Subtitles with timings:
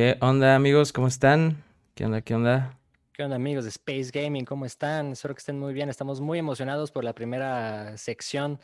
[0.00, 0.94] ¿Qué onda amigos?
[0.94, 1.62] ¿Cómo están?
[1.94, 2.22] ¿Qué onda?
[2.22, 2.78] ¿Qué onda?
[3.12, 4.46] ¿Qué onda amigos de Space Gaming?
[4.46, 5.12] ¿Cómo están?
[5.12, 5.90] Espero que estén muy bien.
[5.90, 8.58] Estamos muy emocionados por la primera sección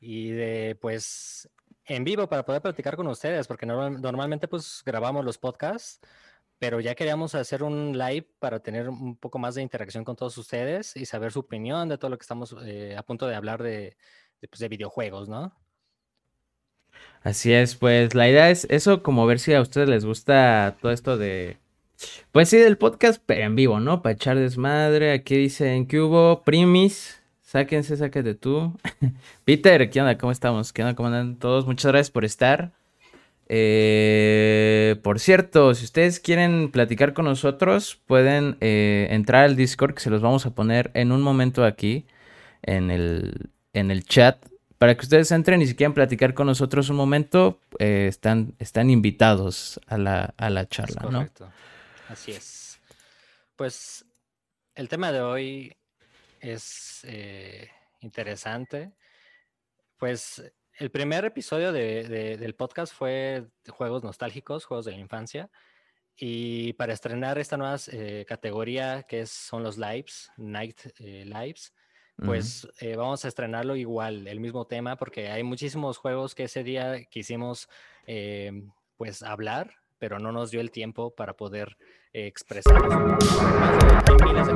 [0.00, 1.46] y de pues
[1.84, 6.00] en vivo para poder platicar con ustedes, porque normalmente pues grabamos los podcasts,
[6.58, 10.38] pero ya queríamos hacer un live para tener un poco más de interacción con todos
[10.38, 13.62] ustedes y saber su opinión de todo lo que estamos eh, a punto de hablar
[13.62, 13.98] de,
[14.40, 15.54] pues, de videojuegos, ¿no?
[17.22, 20.92] Así es, pues la idea es eso, como ver si a ustedes les gusta todo
[20.92, 21.58] esto de,
[22.32, 24.02] pues sí, del podcast, pero en vivo, ¿no?
[24.02, 25.12] Para echar desmadre.
[25.12, 28.78] Aquí dicen que hubo, primis, sáquense, sáquete tú.
[29.44, 30.18] Peter, ¿qué onda?
[30.18, 30.72] ¿Cómo estamos?
[30.72, 30.94] ¿Qué onda?
[30.94, 31.66] ¿Cómo andan todos?
[31.66, 32.72] Muchas gracias por estar.
[33.48, 40.00] Eh, por cierto, si ustedes quieren platicar con nosotros, pueden eh, entrar al Discord, que
[40.02, 42.06] se los vamos a poner en un momento aquí,
[42.62, 44.38] en el, en el chat
[44.78, 48.90] para que ustedes entren y si quieren platicar con nosotros un momento, eh, están, están
[48.90, 51.52] invitados a la, a la charla, correcto.
[52.08, 52.80] Así es.
[53.56, 54.04] Pues
[54.76, 55.76] el tema de hoy
[56.40, 57.68] es eh,
[58.00, 58.92] interesante.
[59.96, 60.42] Pues
[60.74, 65.50] el primer episodio del podcast fue de juegos nostálgicos, juegos de la infancia.
[66.16, 71.72] Y para estrenar esta nueva eh, categoría que es, son los lives, Night Lives,
[72.24, 76.64] pues eh, vamos a estrenarlo igual, el mismo tema, porque hay muchísimos juegos que ese
[76.64, 77.68] día quisimos
[78.06, 78.64] eh,
[78.96, 81.76] pues hablar, pero no nos dio el tiempo para poder
[82.12, 82.92] eh, expresarlos.
[82.92, 84.54] Hay miles de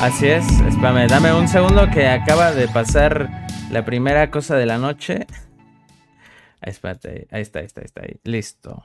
[0.00, 3.28] Así es, espérame, dame un segundo que acaba de pasar
[3.70, 5.26] la primera cosa de la noche.
[6.60, 8.02] Ahí, espérate, ahí está, ahí está, ahí está.
[8.02, 8.16] Ahí.
[8.24, 8.84] Listo.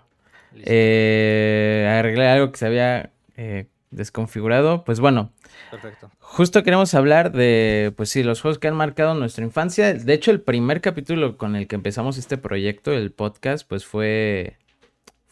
[0.55, 4.83] Eh, arreglé algo que se había eh, desconfigurado.
[4.83, 5.31] Pues bueno.
[5.71, 6.11] Perfecto.
[6.19, 9.93] Justo queremos hablar de, pues sí, los juegos que han marcado nuestra infancia.
[9.93, 14.57] De hecho, el primer capítulo con el que empezamos este proyecto, el podcast, pues fue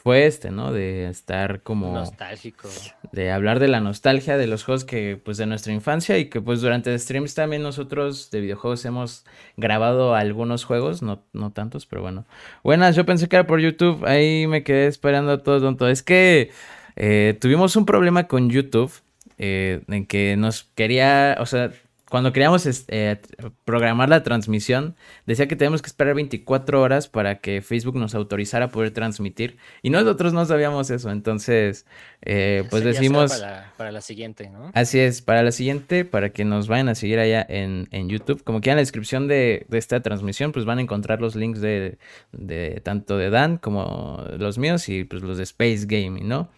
[0.03, 0.73] fue este, ¿no?
[0.73, 1.94] De estar como...
[1.94, 2.67] Nostálgico.
[3.12, 6.41] De hablar de la nostalgia de los juegos que, pues, de nuestra infancia y que,
[6.41, 9.25] pues, durante streams también nosotros de videojuegos hemos
[9.57, 12.25] grabado algunos juegos, no, no tantos, pero bueno.
[12.63, 15.88] Buenas, yo pensé que era por YouTube, ahí me quedé esperando todo tonto.
[15.88, 16.50] Es que
[16.95, 18.91] eh, tuvimos un problema con YouTube
[19.38, 21.72] eh, en que nos quería, o sea,
[22.11, 23.22] cuando queríamos eh,
[23.63, 28.66] programar la transmisión, decía que tenemos que esperar 24 horas para que Facebook nos autorizara
[28.66, 29.55] a poder transmitir.
[29.81, 31.09] Y nosotros no sabíamos eso.
[31.09, 31.85] Entonces,
[32.22, 33.41] eh, pues decimos...
[33.77, 34.72] Para la, siguiente, ¿no?
[34.73, 38.43] Así es, para la siguiente, para que nos vayan a seguir allá en, YouTube.
[38.43, 41.97] Como que en la descripción de, esta transmisión, pues van a encontrar los links de,
[42.33, 46.49] de tanto de Dan como los míos y pues los de Space Gaming, ¿no?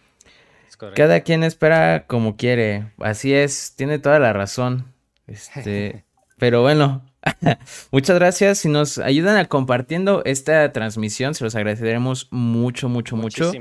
[0.96, 2.90] Cada quien espera como quiere.
[2.98, 4.93] Así es, tiene toda la razón.
[5.26, 6.04] Este,
[6.38, 7.04] pero bueno,
[7.90, 8.58] muchas gracias.
[8.58, 13.52] Si nos ayudan a compartiendo esta transmisión, se los agradeceremos mucho, mucho, mucho.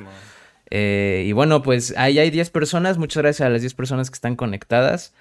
[0.70, 2.98] Eh, y bueno, pues ahí hay 10 personas.
[2.98, 5.14] Muchas gracias a las 10 personas que están conectadas.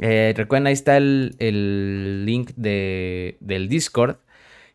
[0.00, 4.16] Eh, recuerden, ahí está el, link de, del Discord.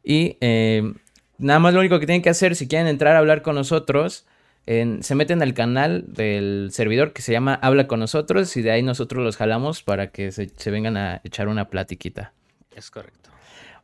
[0.03, 0.93] Y eh,
[1.37, 4.25] nada más lo único que tienen que hacer, si quieren entrar a hablar con nosotros,
[4.65, 8.83] se meten al canal del servidor que se llama Habla con nosotros y de ahí
[8.83, 12.33] nosotros los jalamos para que se, vengan a echar una platiquita.
[12.75, 13.29] Es correcto.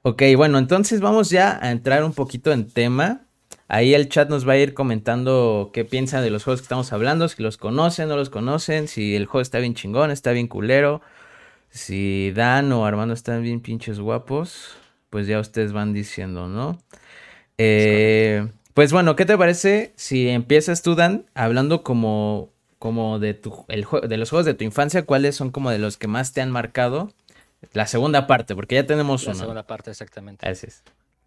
[0.04, 3.26] Ok, bueno, entonces vamos ya a entrar un poquito en tema.
[3.68, 6.94] Ahí el chat nos va a ir comentando qué piensan de los juegos que estamos
[6.94, 10.48] hablando, si los conocen, no los conocen, si el juego está bien chingón, está bien
[10.48, 11.02] culero,
[11.70, 14.78] si Dan o Armando están bien pinches guapos,
[15.10, 16.80] pues ya ustedes van diciendo, ¿no?
[17.58, 23.66] Eh, pues bueno, ¿qué te parece si empiezas tú, Dan, hablando como, como de, tu,
[23.70, 25.04] el, de los juegos de tu infancia?
[25.04, 27.12] ¿Cuáles son como de los que más te han marcado?
[27.74, 29.34] La segunda parte, porque ya tenemos una.
[29.34, 30.48] La segunda parte, exactamente.
[30.48, 30.84] Así es.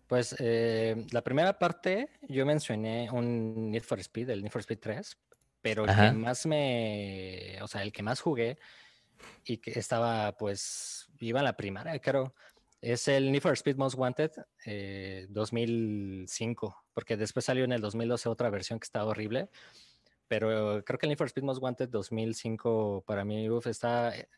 [0.06, 4.78] Pues eh, la primera parte, yo mencioné un Need for Speed, el Need for Speed
[4.78, 5.18] 3,
[5.60, 8.58] pero el que más me, o sea, el que más jugué
[9.44, 12.32] y que estaba, pues, iba a la primaria, creo,
[12.80, 14.32] es el Need for Speed Most Wanted
[15.28, 19.50] 2005, eh, porque después salió en el 2012 otra versión que estaba horrible.
[20.28, 24.16] Pero creo que el Need for Speed Most Wanted 2005 para mí uf, está...
[24.16, 24.28] Eh,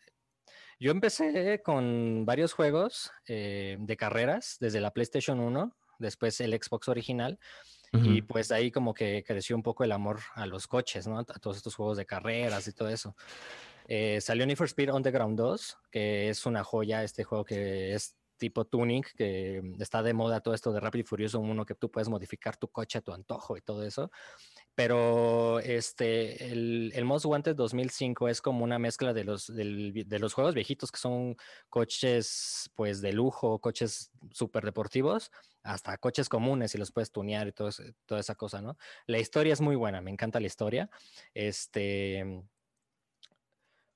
[0.80, 6.88] yo empecé con varios juegos eh, de carreras desde la PlayStation 1, después el Xbox
[6.88, 7.38] original.
[7.94, 11.18] Y pues ahí como que creció un poco el amor a los coches, ¿no?
[11.18, 13.14] A todos estos juegos de carreras y todo eso.
[14.20, 18.64] salió Need for Speed Underground 2, que es una joya, este juego que es tipo
[18.64, 22.08] tuning, que está de moda todo esto de Rápido y Furioso uno que tú puedes
[22.08, 24.10] modificar tu coche a tu antojo y todo eso.
[24.74, 30.34] pero este, el, el, Most Wanted 2005 es como una mezcla de los, de los
[30.34, 31.36] juegos viejitos que son
[31.68, 35.30] coches pues de lujo, coches súper deportivos,
[35.62, 37.70] hasta coches comunes y los puedes tunear y todo,
[38.06, 38.76] toda esa cosa, ¿no?
[39.06, 40.90] La historia es muy buena, me encanta la historia.
[41.32, 42.42] Este,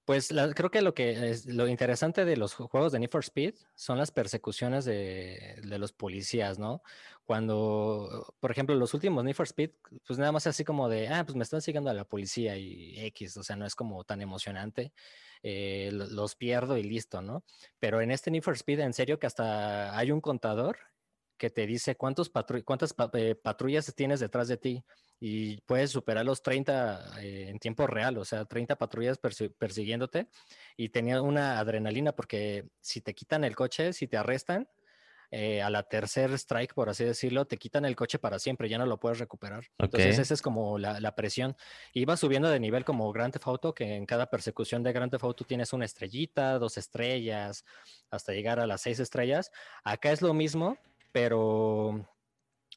[0.06, 3.56] pues creo que lo que es lo interesante de los juegos de Need for Speed
[3.74, 6.80] son las persecuciones de, los policías, ¿no?
[7.24, 9.72] Cuando, por ejemplo, los últimos Need for Speed,
[10.06, 12.94] pues nada más así como de, ah, pues me están siguiendo a la policía y
[13.06, 14.92] X, o sea, no es como tan emocionante.
[15.42, 17.44] Eh, los pierdo y listo, ¿no?
[17.80, 20.78] Pero en este Need for Speed, en serio que hasta hay un contador
[21.36, 22.30] que te dice cuántos
[22.64, 24.84] cuántas eh, patrullas tienes detrás de ti
[25.18, 30.28] y puedes superar los 30 eh, en tiempo real, o sea, 30 patrullas persiguiéndote
[30.76, 34.68] y tenía una adrenalina porque si te quitan el coche, si te arrestan,
[35.32, 38.78] eh, a la tercer strike, por así decirlo, te quitan el coche para siempre, ya
[38.78, 39.64] no lo puedes recuperar.
[39.78, 41.56] Entonces, esa es como la, la, presión.
[41.92, 45.24] Iba subiendo de nivel como Grand Theft Auto, que en cada persecución de Grand Theft
[45.24, 47.64] Auto tienes una estrellita, dos estrellas,
[48.08, 49.50] hasta llegar a las seis estrellas.
[49.82, 50.78] Acá es lo mismo,
[51.10, 52.06] pero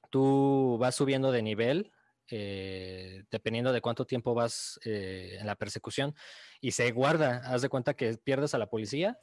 [0.10, 1.92] tú vas subiendo de nivel
[2.30, 6.16] eh, dependiendo de cuánto tiempo vas eh, en la persecución
[6.62, 9.18] y se guarda, haz de cuenta que pierdes a la policía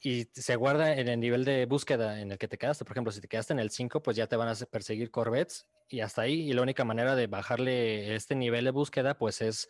[0.00, 2.84] y se guarda en el nivel de búsqueda en el que te quedaste.
[2.84, 5.66] Por ejemplo, si te quedaste en el 5, pues ya te van a perseguir Corvettes
[5.88, 6.48] y hasta ahí.
[6.48, 9.68] Y la única manera de bajarle este nivel de búsqueda, pues es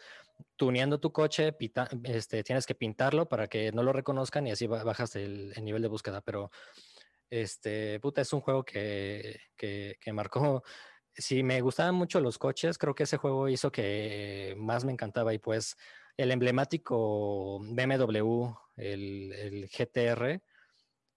[0.56, 1.56] tuneando tu coche,
[2.04, 5.80] este, tienes que pintarlo para que no lo reconozcan y así bajas el, el nivel
[5.80, 6.20] de búsqueda.
[6.20, 6.50] Pero
[7.30, 10.62] este, puta, es un juego que, que, marcó.
[11.18, 15.34] Si me gustaban mucho los coches, creo que ese juego hizo que más me encantaba.
[15.34, 15.76] Y pues
[16.16, 20.40] el emblemático BMW, el, el GTR,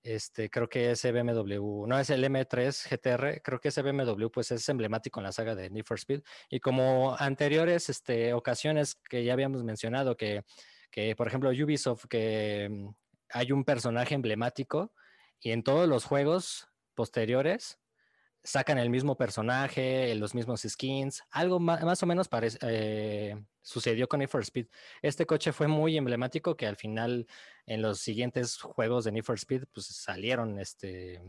[0.03, 4.51] este, creo que ese BMW, no es el M3 GTR, creo que ese BMW pues
[4.51, 6.23] es emblemático en la saga de Need for Speed.
[6.49, 10.43] Y como anteriores este, ocasiones que ya habíamos mencionado, que,
[10.89, 12.89] que por ejemplo Ubisoft, que mm,
[13.29, 14.93] hay un personaje emblemático
[15.39, 17.80] y en todos los juegos posteriores
[18.43, 22.29] sacan el mismo personaje, los mismos skins, algo más, o menos
[22.61, 24.67] eh, sucedió con Need for Speed.
[25.01, 27.27] Este coche fue muy emblemático que al final
[27.65, 31.21] en los siguientes juegos de Need for Speed pues salieron este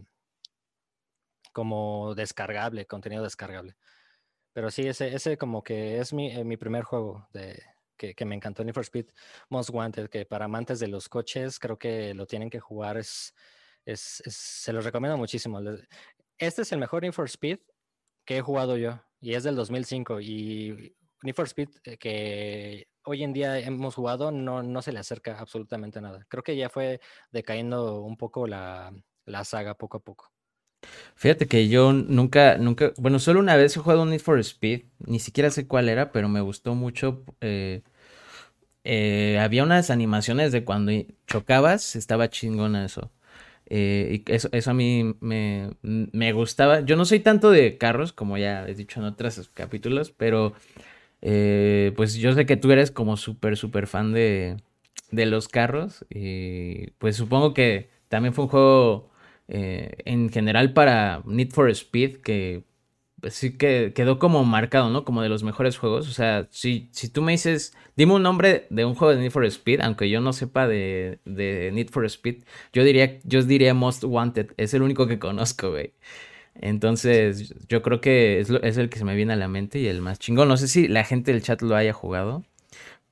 [1.52, 3.76] como descargable, contenido descargable.
[4.54, 7.62] Pero sí, ese, ese como que es mi, eh, mi primer juego de,
[7.96, 9.06] que, que, me encantó Need for Speed
[9.50, 13.34] Most Wanted, que para amantes de los coches creo que lo tienen que jugar, es
[13.86, 15.60] se los recomiendo muchísimo.
[16.42, 17.60] Este es el mejor Need for Speed
[18.24, 20.92] que he jugado yo y es del 2005 y
[21.22, 25.38] Need for Speed eh, que hoy en día hemos jugado no, no se le acerca
[25.38, 26.26] absolutamente nada.
[26.28, 27.00] Creo que ya fue
[27.30, 28.92] decayendo un poco la,
[29.44, 30.32] saga poco a poco.
[31.14, 34.86] Fíjate que yo nunca, nunca, bueno, solo una vez he jugado un Need for Speed,
[34.98, 37.22] ni siquiera sé cuál era, pero me gustó mucho.
[37.40, 37.82] Eh,
[38.82, 40.90] eh, había unas animaciones de cuando
[41.28, 43.12] chocabas, estaba chingona eso.
[43.74, 46.80] Eh, y eso, eso a mí me, me, gustaba.
[46.80, 50.52] Yo no soy tanto de carros, como ya he dicho en otros capítulos, pero
[51.22, 54.58] eh, pues yo sé que tú eres como súper, súper fan de,
[55.10, 56.05] de los carros.
[56.10, 59.10] Y pues supongo que también fue un juego
[59.48, 62.64] eh, en general para Need for Speed que
[63.22, 65.05] pues sí que quedó como marcado, ¿no?
[65.05, 66.08] Como de los mejores juegos.
[66.08, 69.31] O sea, si, si tú me dices, dime un nombre de un juego de Need
[69.31, 73.74] for Speed, aunque yo no sepa de, de Need for Speed, yo diría, yo diría
[73.74, 74.55] Most Wanted.
[74.56, 75.94] Es el único que conozco, güey.
[76.56, 79.86] Entonces, yo creo que es, es, el que se me viene a la mente y
[79.86, 80.48] el más chingón.
[80.48, 82.44] No sé si la gente del chat lo haya jugado,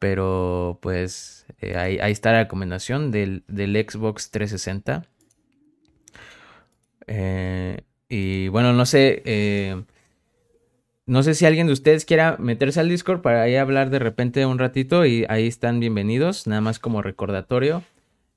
[0.01, 5.07] pero pues eh, ahí, ahí, está la recomendación del, del Xbox 360.
[7.07, 9.23] Eh, y bueno, no sé.
[9.25, 9.85] Eh,
[11.11, 14.47] no sé si alguien de ustedes quiera meterse al Discord para ahí hablar de repente
[14.47, 17.83] un ratito y ahí están bienvenidos, nada más como recordatorio.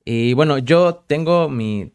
[0.04, 1.92] Y bueno, yo tengo mi,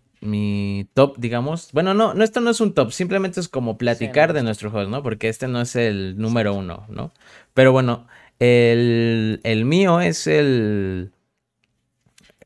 [0.93, 1.73] top, digamos.
[1.73, 4.89] Bueno, no, no, esto no es un top, simplemente es como platicar de nuestros juegos,
[4.89, 5.03] ¿no?
[5.03, 7.11] Porque este no es el número uno, ¿no?
[7.53, 8.07] Pero bueno,
[8.39, 11.11] el, mío es el,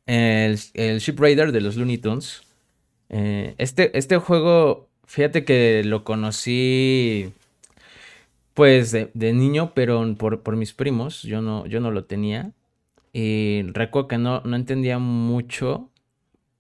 [0.08, 0.58] el,
[1.00, 2.42] Ship Raider de los Looney Tunes.
[3.10, 7.32] Eh, este, este juego, fíjate que lo conocí
[8.54, 12.52] pues de, niño, pero por, mis primos, yo no, yo no lo tenía.
[13.12, 15.90] Y recuerdo que no, no entendía mucho,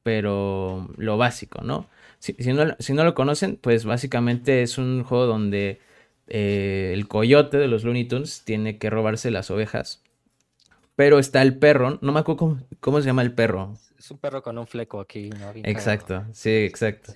[0.03, 1.87] pero lo básico, ¿no?
[2.19, 5.81] Si, no, lo conocen, pues básicamente es un juego donde
[6.27, 10.01] eh, el coyote de los Looney Tunes tiene que robarse las ovejas.
[10.95, 13.73] Pero está el perro, no me acuerdo cómo, se llama el perro.
[13.97, 15.31] Es un perro con un fleco aquí,
[15.63, 17.11] Exacto, sí, exacto.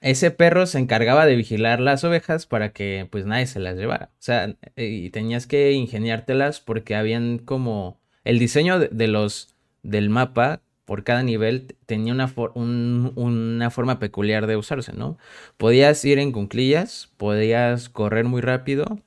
[0.00, 4.10] Ese perro se encargaba de vigilar las ovejas para que pues nadie se las llevara.
[4.14, 10.60] O sea, y tenías que ingeniártelas porque habían como el diseño de, los del mapa
[10.84, 15.18] por cada nivel tenía una, una forma peculiar de usarse, ¿no?
[15.58, 18.98] Podías ir en cunclillas, podías correr muy rápido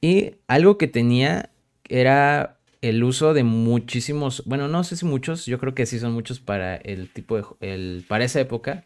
[0.00, 1.50] y algo que tenía
[1.88, 6.12] era el uso de muchísimos, bueno, no sé si muchos, yo creo que sí son
[6.12, 8.84] muchos para el tipo de, el, para esa época,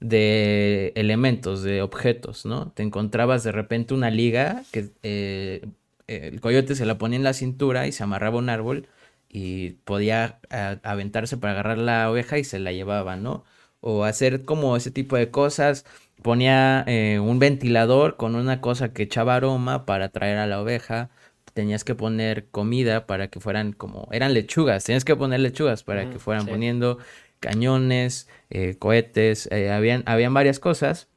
[0.00, 2.70] de elementos, de objetos, ¿no?
[2.72, 5.66] Te encontrabas de repente una liga que eh,
[6.06, 8.88] el coyote se la ponía en la cintura y se amarraba un árbol
[9.28, 10.38] y podía
[10.84, 13.44] aventarse para agarrar la oveja y se la llevaba, ¿no?
[13.80, 15.84] O hacer como ese tipo de cosas.
[16.22, 21.10] Ponía eh, un ventilador con una cosa que echaba aroma para atraer a la oveja.
[21.52, 24.08] Tenías que poner comida para que fueran como...
[24.12, 26.98] Eran lechugas, tenías que poner lechugas para que fueran poniendo
[27.44, 31.08] cañones, eh, cohetes, eh, habían, habían varias cosas.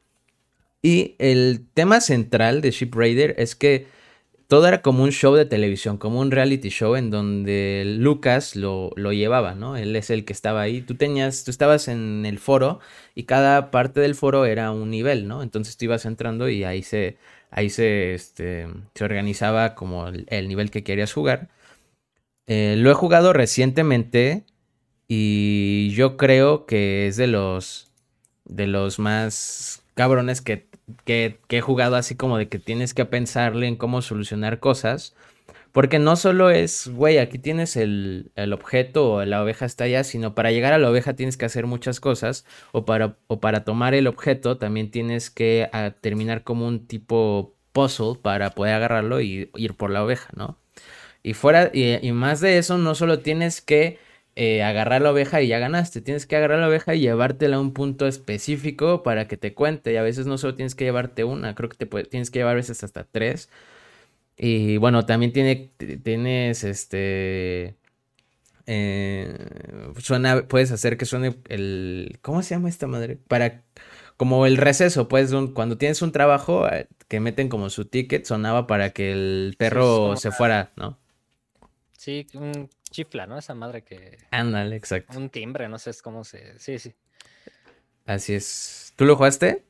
[0.82, 3.88] Y el tema central de Ship Raider es que
[4.48, 8.92] todo era como un show de televisión, como un reality show en donde Lucas lo,
[8.96, 9.76] lo, llevaba, ¿no?
[9.78, 10.82] Él es el que estaba ahí.
[10.82, 12.80] Tú tenías, tú estabas en el foro
[13.16, 15.44] y cada parte del foro era un nivel, ¿no?
[15.44, 17.18] Entonces tú ibas entrando y ahí se,
[17.52, 21.50] ahí se, este, se organizaba como el, nivel que querías jugar.
[22.48, 24.46] Eh, lo he jugado recientemente
[25.08, 27.88] y yo creo que es de los
[28.46, 30.68] de los más cabrones que,
[31.06, 35.16] que, he jugado así como de que tienes que pensarle en cómo solucionar cosas.
[35.74, 40.04] Porque no solo es, güey, aquí tienes el, el, objeto o la oveja está allá,
[40.04, 42.46] sino para llegar a la oveja tienes que hacer muchas cosas.
[42.72, 47.54] O para, o para tomar el objeto también tienes que ah, terminar como un tipo
[47.74, 50.58] puzzle para poder agarrarlo y ir por la oveja, ¿no?
[51.22, 54.00] Y fuera, y más de eso, no solo tienes que
[54.40, 56.00] eh, agarrar la oveja y ya ganaste.
[56.00, 59.92] Tienes que agarrar la oveja y llevártela a un punto específico para que te cuente.
[59.94, 62.54] Y a veces no solo tienes que llevarte una, creo que te tienes que llevar
[62.54, 63.50] a veces hasta tres.
[64.38, 65.72] Y bueno, también tiene,
[66.04, 67.78] tienes este...
[68.68, 69.38] Eh,
[69.98, 72.20] suena, puedes hacer que suene el...
[72.22, 73.18] ¿Cómo se llama esta madre?
[73.28, 73.64] Para...
[74.18, 78.68] Como el receso, pues cuando tienes un trabajo eh, que meten como su ticket, sonaba
[78.68, 81.00] para que el perro se fuera, ¿no?
[81.94, 82.28] Sí,
[82.90, 83.38] chifla, ¿no?
[83.38, 84.18] Esa madre que.
[84.32, 85.18] Ándale, exacto.
[85.18, 86.58] Un timbre, no sé cómo se.
[86.60, 86.96] Sí, sí.
[88.06, 88.94] Así es.
[88.96, 89.66] ¿Tú lo jugaste?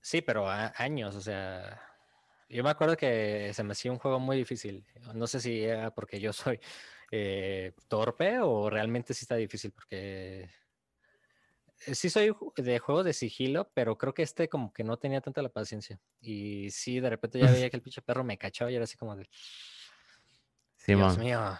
[0.00, 1.80] Sí, pero años, o sea.
[2.48, 4.86] Yo me acuerdo que se me hacía un juego muy difícil.
[5.14, 6.60] No sé si era porque yo soy
[7.10, 10.50] eh, torpe o realmente sí está difícil, porque
[11.92, 15.42] sí soy de juegos de sigilo, pero creo que este como que no tenía tanta
[15.42, 15.98] la paciencia.
[16.20, 18.96] Y sí, de repente ya veía que el pinche perro me cachaba y era así
[18.96, 19.28] como de...
[20.86, 21.58] Dios mío.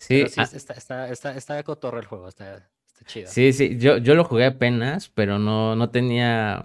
[0.00, 2.66] Sí, sí ah está, está, está, está, cotorro el juego, está,
[3.06, 3.28] chido.
[3.28, 6.64] Sí, sí, yo, yo lo jugué apenas, pero no, no tenía,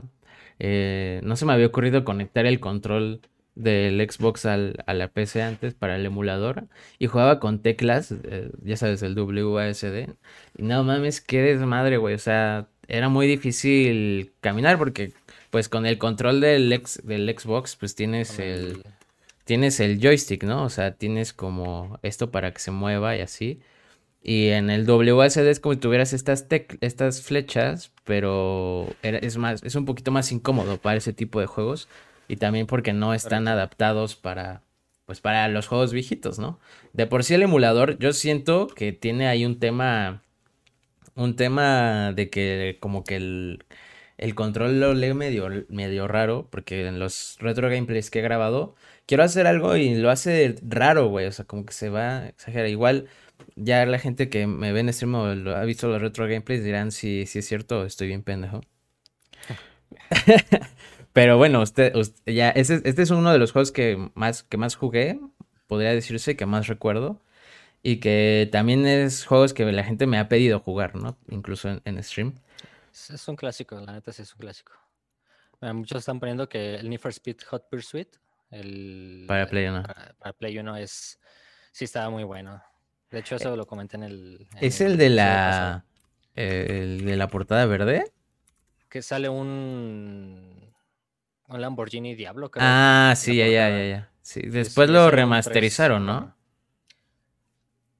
[0.57, 3.21] eh, no se me había ocurrido conectar el control
[3.55, 8.51] del Xbox al, a la PC antes para el emulador y jugaba con teclas, eh,
[8.63, 10.15] ya sabes, el WASD.
[10.57, 12.15] Y no mames, qué desmadre, güey.
[12.15, 15.11] O sea, era muy difícil caminar porque,
[15.49, 16.69] pues, con el control del,
[17.03, 18.83] del Xbox, pues tienes el
[19.45, 20.63] tienes el joystick, ¿no?
[20.65, 23.61] O sea, tienes como esto para que se mueva y así.
[24.21, 26.47] Y en el WSD es como si tuvieras estas,
[26.81, 31.87] estas flechas, pero es, más, es un poquito más incómodo para ese tipo de juegos.
[32.27, 34.63] Y también porque no están adaptados para,
[35.05, 36.59] pues para los juegos viejitos, ¿no?
[36.93, 40.23] De por sí el emulador, yo siento que tiene ahí un tema,
[41.15, 43.65] un tema de que como que el,
[44.17, 48.75] el control lo lee medio, medio raro, porque en los retro gameplays que he grabado,
[49.05, 51.27] quiero hacer algo y lo hace raro, güey.
[51.27, 52.67] O sea, como que se va a exagerar.
[52.69, 53.07] Igual,
[53.55, 56.91] ya la gente que me ve en stream o ha visto los retro gameplays dirán
[56.91, 58.61] si, si es cierto estoy bien pendejo.
[61.13, 61.93] Pero bueno, usted,
[62.25, 65.19] ya, este, este, es uno de los juegos que más, que más jugué,
[65.67, 67.21] podría decirse que más recuerdo.
[67.81, 71.17] Y que también es juegos que la gente me ha pedido jugar, ¿no?
[71.29, 72.33] Incluso en, stream.
[72.91, 74.73] Es un clásico, la neta sí es un clásico.
[75.61, 78.09] muchos están poniendo que el Need for Speed Hot Pursuit
[78.55, 79.83] el, para Play 1.
[80.19, 81.19] Para, Play 1 es.
[81.71, 82.61] Sí, estaba muy bueno.
[83.11, 84.47] De hecho, eso lo comenté en el.
[84.61, 85.85] ¿Es el, de la.
[86.35, 88.11] el de la portada verde?
[88.89, 90.73] Que sale un.
[91.47, 92.65] Un Lamborghini Diablo, creo.
[92.65, 94.09] Ah, sí, ya, ya, ya, ya.
[94.21, 96.35] Sí, después lo remasterizaron, ¿no?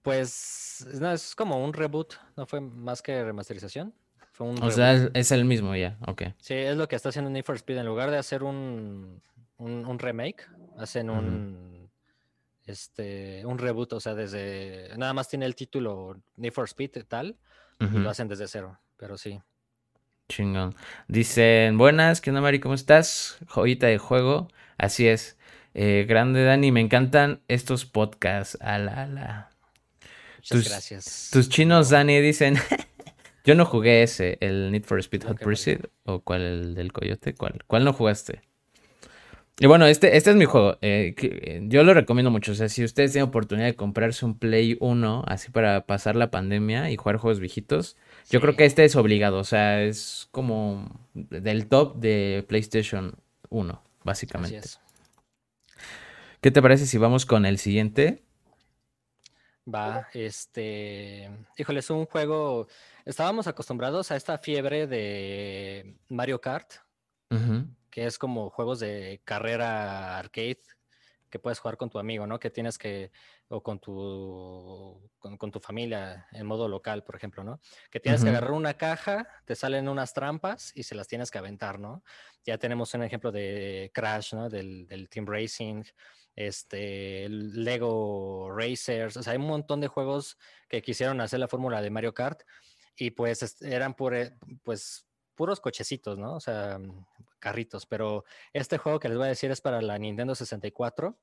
[0.02, 0.88] Pues.
[1.00, 2.16] No, es como un reboot.
[2.36, 3.94] No fue más que remasterización.
[4.32, 6.24] Fue un o sea, es, el mismo ya, ok.
[6.40, 7.78] Sí, es lo que está haciendo Need for Speed.
[7.78, 9.22] En lugar de hacer un
[9.58, 10.48] un, remake,
[10.78, 11.90] hacen un,
[12.66, 17.38] este, un reboot, o sea, desde, nada más tiene el título Need for Speed tal,
[17.80, 19.40] y lo hacen desde cero, pero sí.
[20.28, 20.76] Chingón.
[21.08, 22.60] Dicen, buenas, ¿qué onda, Mari?
[22.60, 23.38] ¿Cómo estás?
[23.48, 24.48] Joyita de juego.
[24.78, 25.38] Así es.
[25.76, 28.58] Eh, grande Dani, me encantan estos podcasts.
[28.62, 29.50] Ala, ala.
[30.38, 31.30] Muchas gracias.
[31.32, 32.56] Tus chinos, Dani, dicen.
[33.46, 35.86] Yo no jugué ese, el Need for Speed Hot Pursuit.
[36.06, 37.36] ¿O cuál, el del Coyote?
[37.36, 37.64] ¿Cuál?
[37.68, 38.42] ¿Cuál no jugaste?
[39.58, 40.78] Y bueno, este, este es mi juego.
[40.82, 42.52] Eh, eh, yo lo recomiendo mucho.
[42.52, 46.30] O sea, si ustedes tienen oportunidad de comprarse un Play 1, así para pasar la
[46.30, 47.96] pandemia y jugar juegos viejitos,
[48.30, 49.38] yo creo que este es obligado.
[49.38, 53.16] O sea, es como del top de PlayStation
[53.50, 54.68] 1, básicamente.
[56.42, 58.24] ¿Qué te parece si vamos con el siguiente?
[59.74, 61.30] Va, este.
[61.58, 62.68] Híjole, es un juego.
[63.06, 66.74] Estábamos acostumbrados a esta fiebre de Mario Kart,
[67.96, 70.60] que es como juegos de carrera arcade
[71.30, 72.42] que puedes jugar con tu amigo, ¿no?
[72.42, 73.10] Que tienes que,
[73.48, 77.62] o con tu, con, tu familia en modo local, por ejemplo, ¿no?
[77.90, 81.38] Que tienes que agarrar una caja, te salen unas trampas y se las tienes que
[81.38, 82.04] aventar, ¿no?
[82.44, 84.50] Ya tenemos un ejemplo de Crash, ¿no?
[84.50, 85.84] Del, del Team Racing,
[86.36, 90.38] este, Lego Racers, o sea, hay un montón de juegos
[90.68, 92.42] que quisieron hacer la fórmula de Mario Kart
[92.98, 96.36] y pues eran pues puros cochecitos, ¿no?
[96.36, 96.78] O sea,
[97.40, 101.18] carritos, pero este juego que les voy a decir es para la Nintendo 64.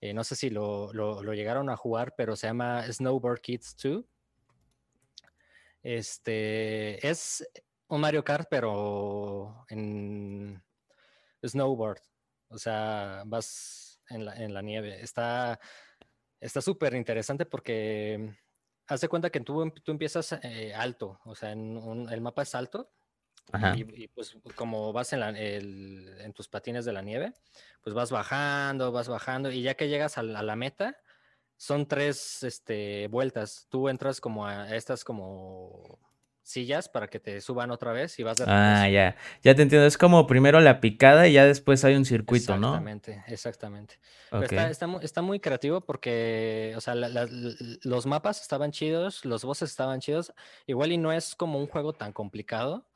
[0.00, 4.04] Eh, no sé si lo, lo, llegaron a jugar, pero se llama Snowboard Kids 2.
[5.82, 7.46] Este es
[7.88, 10.62] un Mario Kart, pero en
[11.44, 12.00] snowboard.
[12.48, 15.00] O sea, vas en la, nieve.
[15.02, 15.58] Está
[16.40, 18.34] súper interesante porque
[18.86, 22.90] hace cuenta que tú, tú empiezas eh, alto, o sea, en el mapa es alto.
[23.76, 27.34] Y, pues como vas en, en, tus patines de la nieve,
[27.82, 30.96] pues vas bajando, vas bajando y ya que llegas a la, meta,
[31.56, 33.66] son tres este, vueltas.
[33.68, 35.98] Tú entras como a estas como
[36.42, 39.16] sillas para que te suban otra vez y vas de Ah, ya.
[39.42, 39.86] Ya te entiendo.
[39.86, 42.68] Es como primero la picada y ya después hay un circuito, ¿no?
[42.68, 43.98] Exactamente, exactamente.
[45.02, 50.32] Está, muy creativo porque, o sea, los mapas estaban chidos, los bosses estaban chidos.
[50.66, 52.86] Igual y no es como un juego tan complicado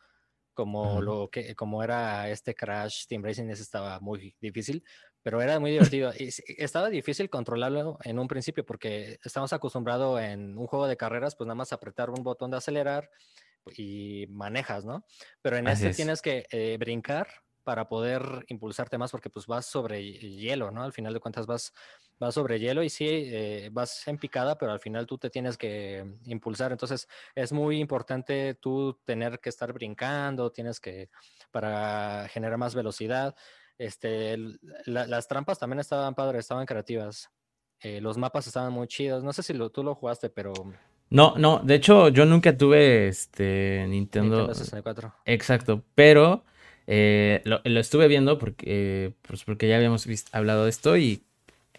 [0.56, 4.82] como lo que como era este Crash Team Racing, ese estaba muy difícil,
[5.22, 6.12] pero era muy divertido.
[6.18, 11.36] y estaba difícil controlarlo en un principio porque estamos acostumbrados en un juego de carreras,
[11.36, 13.10] pues nada más apretar un botón de acelerar
[13.76, 15.04] y manejas, ¿no?
[15.42, 17.28] Pero en este tienes que eh, brincar
[17.66, 20.84] para poder impulsarte más porque pues vas sobre hielo, ¿no?
[20.84, 21.74] Al final de cuentas vas,
[22.16, 25.58] vas sobre hielo y sí, eh, vas en picada, pero al final tú te tienes
[25.58, 26.70] que impulsar.
[26.70, 31.10] Entonces es muy importante tú tener que estar brincando, tienes que,
[31.50, 33.34] para generar más velocidad.
[33.76, 34.38] Este,
[34.84, 37.32] las trampas también estaban padres, estaban creativas.
[37.80, 39.24] Eh, los mapas estaban muy chidos.
[39.24, 40.52] No sé si lo, tú lo jugaste, pero
[41.10, 45.14] no, no, de hecho yo nunca tuve este Nintendo, Nintendo 64.
[45.24, 46.44] Exacto, pero
[46.86, 51.22] eh, lo, estuve viendo porque, pues porque ya habíamos hablado de esto y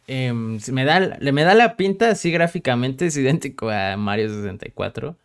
[0.08, 5.15] em, me, da, me da la pinta así gráficamente, es idéntico a Mario 64.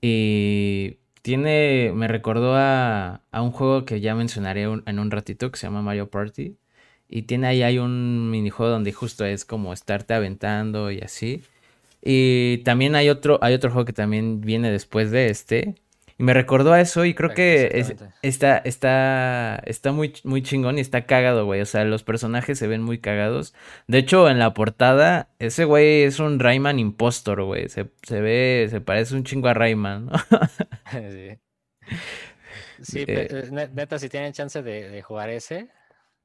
[0.00, 5.58] Y tiene, me recordó a, a un juego que ya mencionaré en un ratito que
[5.58, 6.56] se llama Mario Party.
[7.08, 11.42] Y tiene ahí hay un minijuego donde justo es como estarte aventando y así.
[12.02, 15.74] Y también hay otro, hay otro juego que también viene después de este.
[16.18, 17.86] Y me recordó a eso y creo que
[18.22, 21.60] está, está, está muy, muy chingón y está cagado, güey.
[21.60, 23.54] O sea, los personajes se ven muy cagados.
[23.86, 27.68] De hecho, en la portada, ese güey es un Rayman impostor, güey.
[27.68, 30.12] Se, ve, se parece un chingo a Rayman, ¿no?
[30.90, 31.38] sí.
[32.82, 35.70] Sí, eh, eh, neta, si tienen chance de, jugar ese,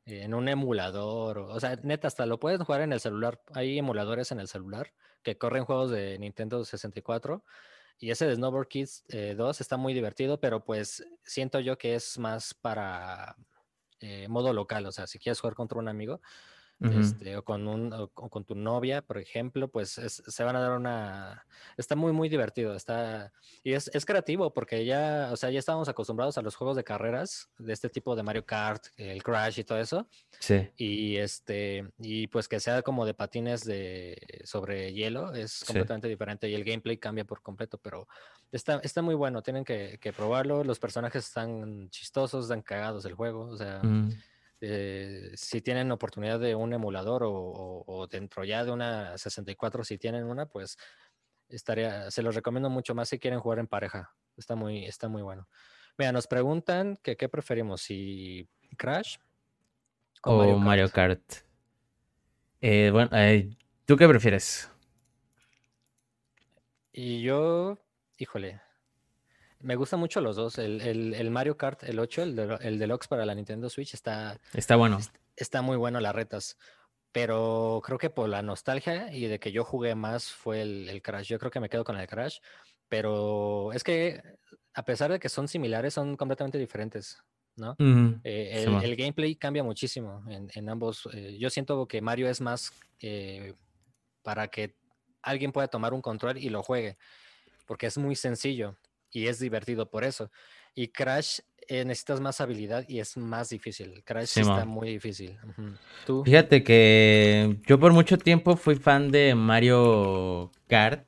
[0.06, 3.42] en un emulador, o, sea, neta, hasta lo puedes jugar en el celular.
[3.54, 4.92] Hay emuladores en el celular
[5.24, 7.44] que corren juegos de Nintendo 64.
[8.00, 11.96] Y ese de Snowboard Kids 2 eh, está muy divertido, pero pues siento yo que
[11.96, 13.38] es más para
[14.00, 14.86] eh, modo local.
[14.86, 16.22] O sea, si quieres jugar contra un amigo,
[16.80, 20.72] este, o, con un, o, con tu novia, por ejemplo, pues se van a dar
[20.72, 21.46] una...
[21.78, 22.76] Está muy, muy divertido.
[22.76, 23.32] Está...
[23.64, 26.84] Y es, es, creativo porque ya, o sea, ya estábamos acostumbrados a los juegos de
[26.84, 30.08] carreras de este tipo de Mario Kart, el Crash y todo eso.
[30.40, 30.70] Sí.
[30.76, 36.50] Y, este, y pues que sea como de patines de, sobre hielo es completamente diferente
[36.50, 38.08] y el gameplay cambia por completo, pero
[38.52, 39.42] está, está muy bueno.
[39.42, 40.64] Tienen que, que probarlo.
[40.64, 43.46] Los personajes están chistosos, están cagados el juego.
[43.46, 43.80] O sea...
[43.82, 44.12] Mm.
[44.66, 50.24] Eh, si tienen oportunidad de un emulador o, dentro ya de una 64, si tienen
[50.24, 50.78] una, pues
[51.50, 54.16] estaría, se los recomiendo mucho más si quieren jugar en pareja.
[54.38, 55.50] Está muy, está muy bueno.
[55.98, 58.48] Mira, nos preguntan que qué preferimos, si
[58.78, 59.18] Crash
[60.22, 61.22] o, Mario Kart.
[62.62, 63.50] Eh, bueno, eh,
[63.86, 64.72] ¿tú qué prefieres?
[66.94, 67.78] Y yo,
[68.18, 68.62] híjole,
[69.64, 70.58] me gustan mucho los dos.
[70.58, 74.76] El, Mario Kart, el 8, el, de, el Deluxe para la Nintendo Switch, está, está
[74.76, 75.00] bueno.
[75.36, 76.58] Está muy bueno las retas.
[77.12, 81.28] Pero creo que por la nostalgia y de que yo jugué más fue el, Crash.
[81.28, 82.40] Yo creo que me quedo con el Crash.
[82.90, 84.22] Pero es que
[84.74, 87.24] a pesar de que son similares, son completamente diferentes.
[87.56, 87.76] ¿no?
[88.24, 91.08] Eh, el, gameplay cambia muchísimo en, ambos.
[91.14, 93.54] Eh, yo siento que Mario es más eh,
[94.24, 94.76] para que
[95.22, 96.98] alguien pueda tomar un control y lo juegue,
[97.66, 98.76] porque es muy sencillo
[99.14, 100.30] y es divertido por eso.
[100.76, 104.04] Y Crash necesitas más habilidad y es más difícil.
[104.04, 105.38] Crash está muy difícil.
[106.26, 111.06] Fíjate que yo por mucho tiempo fui fan de Mario Kart.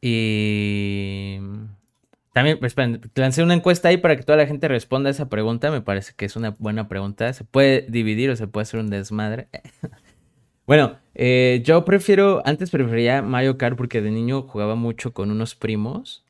[0.00, 1.38] Y
[2.32, 2.76] también, pues,
[3.16, 5.72] lancé una encuesta ahí para que toda la gente responda a esa pregunta.
[5.72, 7.32] Me parece que es una buena pregunta.
[7.32, 9.48] ¿Se puede dividir o se puede hacer un desmadre?
[10.66, 15.56] bueno, eh, yo prefiero, antes prefería Mario Kart porque de niño jugaba mucho con unos
[15.56, 16.24] primos.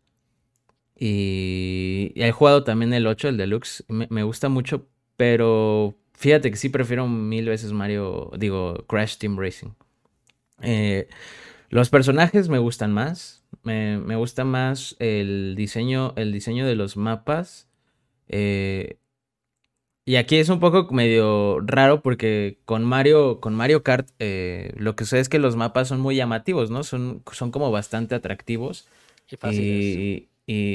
[0.98, 3.84] Y, he jugado también el 8, el Deluxe.
[3.88, 9.70] Me, gusta mucho, pero fíjate que sí prefiero mil veces Mario, digo, Crash Team Racing.
[10.62, 11.08] Eh,
[11.70, 13.44] los personajes me gustan más.
[13.62, 17.68] Me, gusta más el diseño, el diseño de los mapas.
[18.28, 18.98] Eh,
[20.04, 24.96] y aquí es un poco medio raro porque con Mario, con Mario Kart eh, lo
[24.96, 26.82] que sé es que los mapas son muy llamativos, ¿no?
[26.82, 28.88] Son, son como bastante atractivos.
[29.30, 29.84] Y fáciles.
[29.84, 30.28] Y,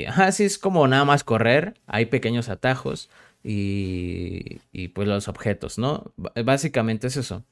[0.07, 3.09] ajá, sí, es como nada más correr, hay pequeños atajos
[3.43, 6.13] y, y pues los objetos, ¿no?
[6.45, 7.43] básicamente es eso.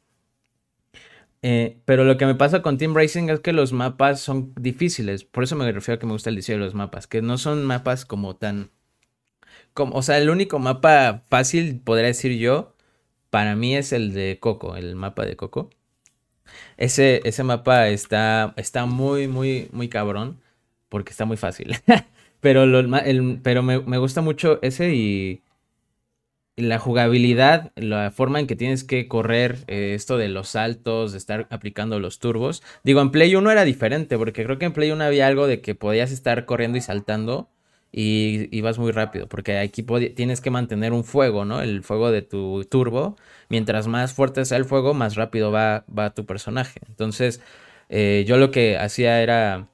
[1.44, 5.24] Eh, pero lo que me pasa con Team Racing es que los mapas son difíciles.
[5.24, 7.08] Por eso me refiero a que me gusta el diseño de los mapas.
[7.08, 8.70] Que no son mapas como tan.
[9.74, 12.76] Como, o sea, el único mapa fácil, podría decir yo,
[13.30, 15.70] para mí es el de Coco, el mapa de Coco.
[16.78, 20.42] Ese, ese mapa está, está muy, muy, muy cabrón.
[20.92, 21.76] Porque está muy fácil.
[22.42, 22.66] pero
[23.42, 25.42] pero me, me gusta mucho ese y
[26.58, 31.18] la jugabilidad, la forma en que tienes que correr, eh, esto de los saltos, de
[31.18, 32.62] estar aplicando los turbos.
[32.84, 35.62] Digo, en Play 1 era diferente, porque creo que en Play 1 había algo de
[35.62, 37.50] que podías estar corriendo y saltando
[37.92, 39.84] y ibas muy rápido, porque aquí
[40.16, 41.62] tienes que mantener un fuego, ¿no?
[41.62, 43.18] El fuego de tu turbo.
[43.50, 46.80] Mientras más fuerte sea el fuego, más rápido va, va tu personaje.
[46.88, 47.42] Entonces,
[47.90, 49.71] eh, yo lo que hacía era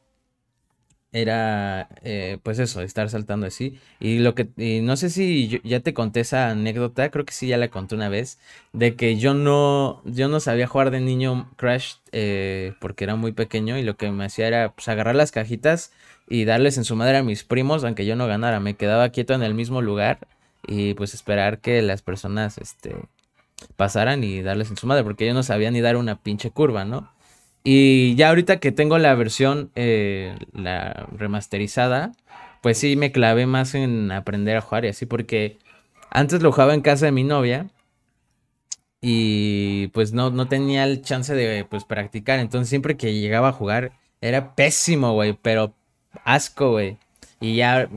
[1.18, 3.80] era eh, pues eso, estar saltando así.
[4.00, 4.48] Y lo que,
[4.84, 8.10] no sé si ya te conté esa anécdota, creo que sí ya la conté una
[8.10, 8.40] vez,
[8.74, 13.32] de que yo no, yo no sabía jugar de niño Crash eh, porque era muy
[13.32, 15.92] pequeño y lo que me hacía era pues, agarrar las cajitas
[16.30, 18.60] y darles en su madre a mis primos, aunque yo no ganara.
[18.60, 20.20] Me quedaba quieto en el mismo lugar
[20.68, 22.96] y pues esperar que las personas este,
[23.76, 26.86] pasaran y darles en su madre, porque yo no sabía ni dar una pinche curva,
[26.86, 27.12] ¿no?
[27.70, 32.14] Y ya ahorita que tengo la versión, eh, la remasterizada,
[32.62, 35.58] pues sí me clavé más en aprender a jugar y así, porque
[36.10, 37.68] antes lo jugaba en casa de mi novia
[39.02, 42.40] y pues no, no tenía el chance de pues practicar.
[42.40, 45.74] Entonces siempre que llegaba a jugar era pésimo, güey, pero
[46.24, 46.98] asco, güey.
[47.42, 47.90] Y ya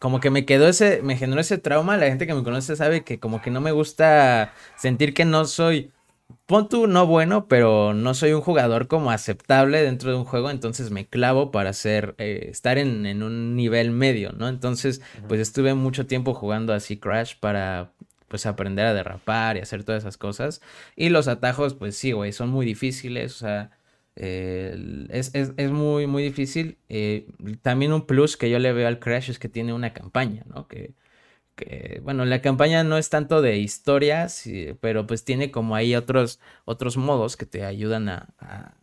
[0.00, 1.96] como que me quedó ese, me generó ese trauma.
[1.96, 5.44] La gente que me conoce sabe que como que no me gusta sentir que no
[5.44, 5.92] soy
[6.46, 10.50] pon tú no bueno, pero no soy un jugador como aceptable dentro de un juego,
[10.50, 14.48] entonces me clavo para hacer, eh, estar en, un nivel medio, ¿no?
[14.48, 17.92] Entonces, pues estuve mucho tiempo jugando así Crash para,
[18.28, 20.60] pues aprender a derrapar y hacer todas esas cosas.
[20.96, 23.70] Y los atajos, pues sí, güey, son muy difíciles, o sea,
[24.16, 24.76] eh,
[25.10, 26.78] es, muy, muy difícil.
[26.88, 27.26] Eh,
[27.62, 30.68] también un plus que yo le veo al Crash es que tiene una campaña, ¿no?
[30.68, 30.94] Que
[31.54, 34.44] que, bueno, la campaña no es tanto de historias,
[34.80, 38.74] pero pues tiene como ahí otros, otros modos que te ayudan a,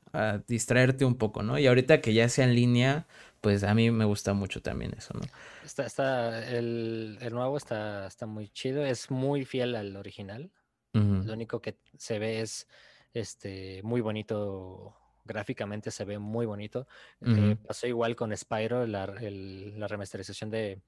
[0.47, 1.57] distraerte un poco, ¿no?
[1.57, 3.07] Y ahorita que ya sea en línea,
[3.39, 5.21] pues a mí me gusta mucho también eso, ¿no?
[5.63, 10.51] Está, está, el, nuevo está, está muy chido, es muy fiel al original.
[10.93, 12.67] Lo único que se ve es
[13.13, 16.87] este muy bonito gráficamente se ve muy bonito.
[17.21, 20.81] Eh, pasó igual con Spyro, la, la remasterización de,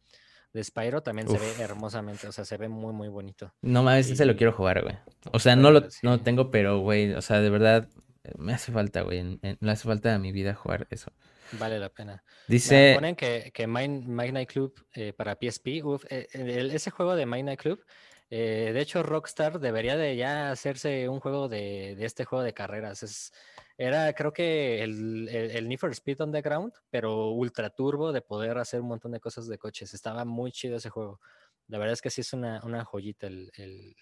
[0.53, 3.53] de Spyro también se ve hermosamente, o sea, se ve muy, muy bonito.
[3.61, 4.95] No mames, ese lo quiero jugar, güey.
[5.31, 7.89] O sea, no lo no tengo, pero, güey, o sea, de verdad,
[8.37, 9.39] me hace falta, güey.
[9.59, 11.11] Me hace falta a mi vida jugar eso.
[11.53, 12.23] Vale la pena.
[12.47, 12.93] Dice.
[12.95, 17.83] ponen que, que Night Club eh, para PSP, uf, eh, ese juego de Night Club,
[18.29, 22.53] eh, de hecho, Rockstar debería de ya hacerse un juego de, de este juego de
[22.53, 23.03] carreras.
[23.03, 23.31] Es,
[23.77, 28.81] era, creo que el, el, Need for Speed Underground, pero ultra turbo de poder hacer
[28.81, 29.93] un montón de cosas de coches.
[29.93, 31.19] Estaba muy chido ese juego.
[31.67, 33.95] La verdad es que sí es una, una joyita el, el,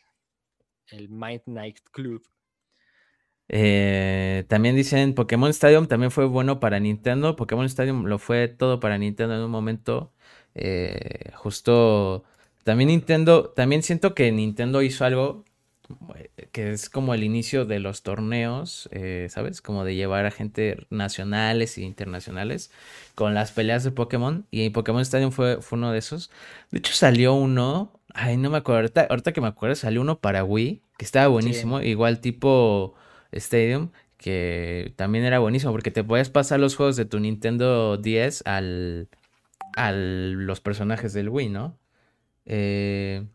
[0.88, 2.22] el Might Night Club.
[3.54, 7.36] Eh, también dicen Pokémon Stadium también fue bueno para Nintendo.
[7.36, 10.14] Pokémon Stadium lo fue todo para Nintendo en un momento.
[10.56, 12.24] Eh, justo
[12.64, 15.46] también Nintendo, también siento que Nintendo hizo algo
[16.52, 19.62] que es como el inicio de los torneos, eh, ¿sabes?
[19.62, 22.72] Como de llevar a gente nacionales e internacionales
[23.16, 24.46] con las peleas de Pokémon.
[24.52, 26.32] Y Pokémon Stadium fue, fue uno de esos.
[26.72, 30.44] De hecho, salió uno, ay, no me acuerdo, ahorita, que me acuerdo, salió uno para
[30.44, 32.96] Wii, que estaba buenísimo, igual tipo
[33.32, 38.44] Stadium, que también era buenísimo, porque te podías pasar los juegos de tu Nintendo 10
[38.46, 39.10] al,
[39.76, 41.78] a los personajes del Wii, ¿no?
[42.46, 43.26] Eh,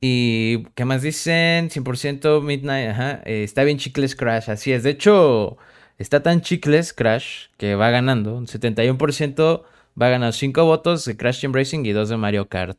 [0.00, 1.70] y ¿qué más dicen?
[1.70, 3.22] 100% Midnight, ajá.
[3.24, 4.82] Eh, está bien chicles Crash, así es.
[4.82, 5.56] De hecho,
[5.98, 8.40] está tan chicles Crash que va ganando.
[8.40, 9.64] 71%
[10.00, 12.78] va ganando 5 votos de Crash Team Racing y 2 de Mario Kart.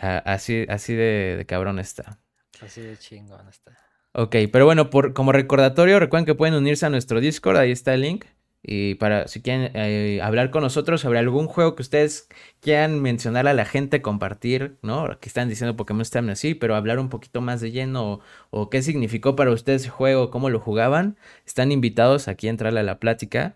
[0.00, 2.18] así así de, de, cabrón está.
[2.60, 3.78] Así de chingón está.
[4.12, 7.94] Ok, pero bueno, por, como recordatorio, recuerden que pueden unirse a nuestro Discord, ahí está
[7.94, 8.24] el link.
[8.68, 12.28] Y para si quieren eh, hablar con nosotros sobre algún juego que ustedes
[12.60, 15.20] quieran mencionar a la gente, compartir, ¿no?
[15.20, 18.82] Que están diciendo Pokémon están así, pero hablar un poquito más de lleno o, qué
[18.82, 22.98] significó para ustedes ese juego, cómo lo jugaban, están invitados aquí a entrarle a la
[22.98, 23.54] plática.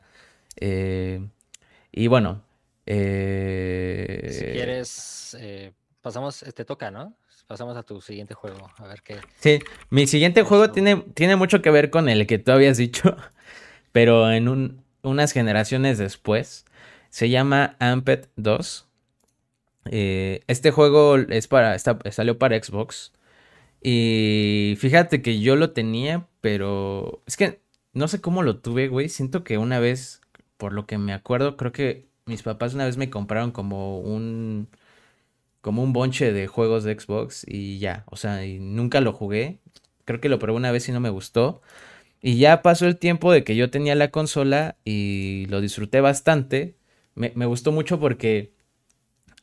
[0.55, 1.27] Eh,
[1.90, 2.44] y bueno.
[2.87, 5.37] Eh, si quieres,
[6.03, 7.16] pasamos, te toca, ¿no?
[7.49, 9.16] Pasamos a tu siguiente juego, a ver qué.
[9.40, 13.16] Sí, mi siguiente juego tiene, tiene mucho que ver con el que tú habías dicho,
[13.90, 16.65] pero en un, unas generaciones después.
[17.11, 18.87] Se llama Amped 2.
[19.87, 23.13] Eh, este juego es para, salió para Xbox.
[23.83, 27.61] Y fíjate que yo lo tenía, pero es que
[27.93, 29.09] no sé cómo lo tuve, güey.
[29.09, 30.21] Siento que una vez,
[30.57, 34.69] por lo que me acuerdo, creo que mis papás una vez me compraron como un
[35.61, 39.61] como un bonche de juegos de Xbox y ya, o sea, nunca lo jugué.
[40.05, 41.63] Creo que lo probé una vez y no me gustó.
[42.22, 46.76] Y ya pasó el tiempo de que yo tenía la consola y lo disfruté bastante.
[47.14, 48.52] Me, gustó mucho porque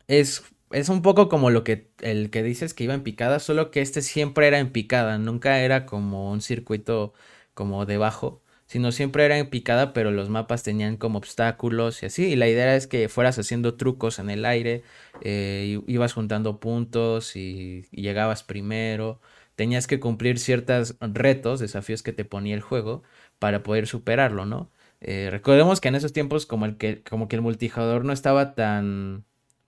[0.08, 3.72] es, es un poco como lo que el que dices que iba en picada, solo
[3.72, 7.14] que este siempre era en picada, nunca era como un circuito
[7.54, 12.26] como debajo, sino siempre era en picada, pero los mapas tenían como obstáculos y así.
[12.26, 14.84] Y la idea es que fueras haciendo trucos en el aire,
[15.22, 19.20] eh, ibas juntando puntos y llegabas primero
[19.58, 23.04] tenías que cumplir ciertos retos, desafíos que te ponía el juego
[23.40, 24.72] para poder superarlo, ¿no?
[25.02, 28.54] Eh, recordemos que en esos tiempos como, el que, como que el multijugador no estaba
[28.56, 29.26] tan,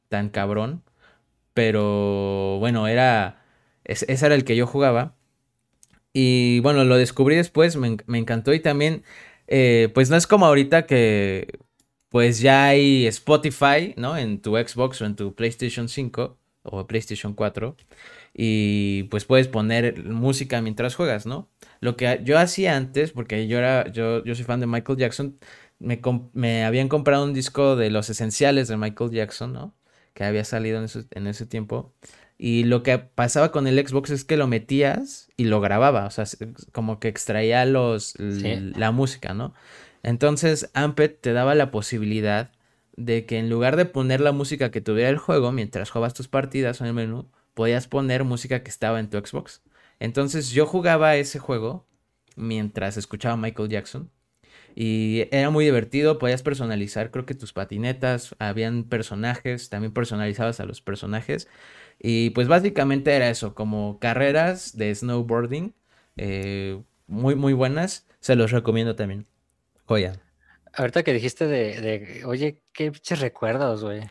[0.08, 0.84] tan cabrón,
[1.56, 3.43] pero bueno, era,
[3.84, 5.15] ese era el que yo jugaba.
[6.13, 9.04] Y bueno, lo descubrí después, me, encantó y también,
[9.47, 11.60] eh, pues no es como ahorita que
[12.10, 14.17] pues ya hay Spotify, ¿no?
[14.17, 17.75] En tu Xbox o en tu PlayStation 5 o PlayStation 4
[18.41, 21.49] y pues puedes poner música mientras juegas, ¿no?
[21.82, 25.38] Lo que yo hacía antes, porque yo era, yo, yo soy fan de Michael Jackson,
[25.78, 25.99] me,
[26.32, 29.75] me habían comprado un disco de los esenciales de Michael Jackson, ¿no?
[30.13, 31.93] Que había salido en ese, en ese tiempo.
[32.38, 36.10] Y lo que pasaba con el Xbox es que lo metías y lo grababa, o
[36.10, 36.23] sea,
[36.71, 39.54] como que extraía los, la música, ¿no?
[40.02, 42.54] Entonces Amped te daba la posibilidad
[42.95, 46.30] de que en lugar de poner la música que tuviera el juego mientras jugabas tus
[46.30, 47.28] partidas en el menú,
[47.59, 49.61] podías poner música que estaba en tu Xbox.
[49.99, 51.85] Entonces yo jugaba ese juego
[52.37, 54.09] mientras escuchaba Michael Jackson.
[54.75, 60.65] Y era muy divertido, podías personalizar, creo que tus patinetas, habían personajes, también personalizabas a
[60.65, 61.49] los personajes.
[61.99, 65.75] Y pues básicamente era eso, como carreras de snowboarding,
[66.15, 69.27] eh, muy, muy buenas, se los recomiendo también.
[69.83, 70.13] Joya.
[70.71, 74.03] Ahorita que dijiste de, de oye, qué recuerdos, güey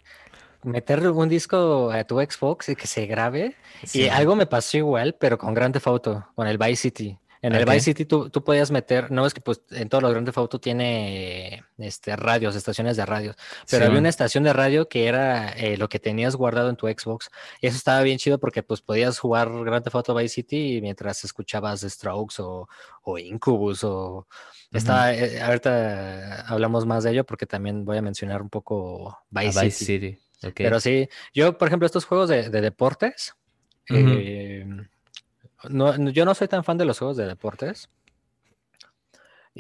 [0.62, 3.56] meterle un disco a tu Xbox y que se grabe.
[3.92, 7.18] Y algo me pasó igual, pero con Grand Theft Auto, con el Vice City.
[7.40, 10.10] En el Vice City tú, tú, podías meter, no es que pues en todos los
[10.10, 13.36] Grand Theft Auto tiene este, radios, estaciones de radios,
[13.70, 16.88] pero había una estación de radio que era eh, lo que tenías guardado en tu
[16.88, 20.80] Xbox y eso estaba bien chido porque pues podías jugar Grand Theft Auto Vice City
[20.82, 22.68] mientras escuchabas Strokes o,
[23.02, 24.26] o Incubus o...
[24.70, 29.70] Está, eh, ahorita hablamos más de ello porque también voy a mencionar un poco Vice,
[29.70, 30.18] City.
[30.54, 33.34] Pero sí, yo, por ejemplo, estos juegos de, deportes,
[33.90, 34.64] eh,
[35.68, 37.90] yo no soy tan fan de los juegos de deportes.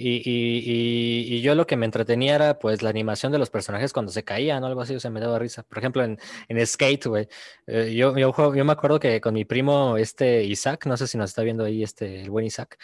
[0.00, 4.22] Y, yo lo que me entretenía era pues la animación de los personajes cuando se
[4.22, 5.64] caían o algo así, o sea, me daba risa.
[5.64, 7.28] Por ejemplo, en, en Skate, güey,
[7.66, 11.18] eh, yo, yo, yo, me acuerdo que con mi primo, este Isaac, no sé si
[11.18, 12.78] nos está viendo ahí este, el buen Isaac,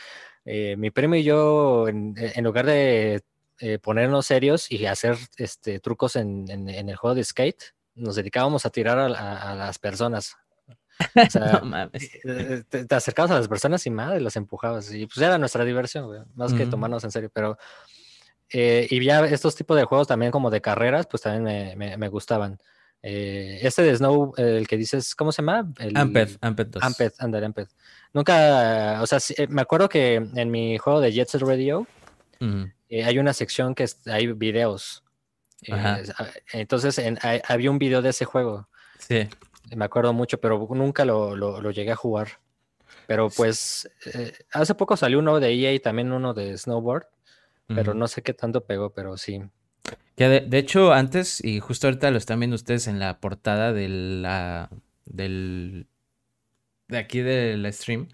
[0.45, 3.23] eh, mi primo y yo, en, lugar de
[3.81, 8.71] ponernos serios y hacer este, trucos en, en, el juego de Skate, nos dedicábamos a
[8.71, 10.37] tirar a, las personas.
[10.99, 14.93] O sea, eh, Te, acercabas a las personas y madre, las empujabas.
[14.93, 17.31] Y pues era nuestra diversión, más que tomarnos en serio.
[17.33, 17.59] Pero
[18.51, 22.09] Eh, y ya estos tipos de juegos también como de carreras, pues también me, me,
[22.09, 22.59] gustaban.
[23.03, 25.73] Eh, este de Snow, el que dices, ¿cómo se llama?
[25.79, 26.83] El, Amped, Amped 2.
[26.83, 27.69] Amped, andar, Amped.
[28.13, 31.87] Nunca, o sea, me acuerdo que en mi juego de Jet Set Radio
[32.41, 35.04] hay una sección que hay videos.
[36.53, 37.01] Entonces
[37.49, 38.69] había un video de ese juego.
[38.99, 39.29] Sí.
[39.75, 42.41] Me acuerdo mucho, pero nunca lo, lo, llegué a jugar.
[43.07, 43.91] Pero pues
[44.53, 47.07] hace poco salió uno de EA y también uno de Snowboard
[47.67, 49.43] pero no sé qué tanto pegó, pero sí.
[50.17, 53.89] Que de, hecho, antes, y justo ahorita lo están viendo ustedes en la portada de
[53.89, 54.71] la,
[55.05, 55.87] del,
[56.89, 58.09] de aquí del stream,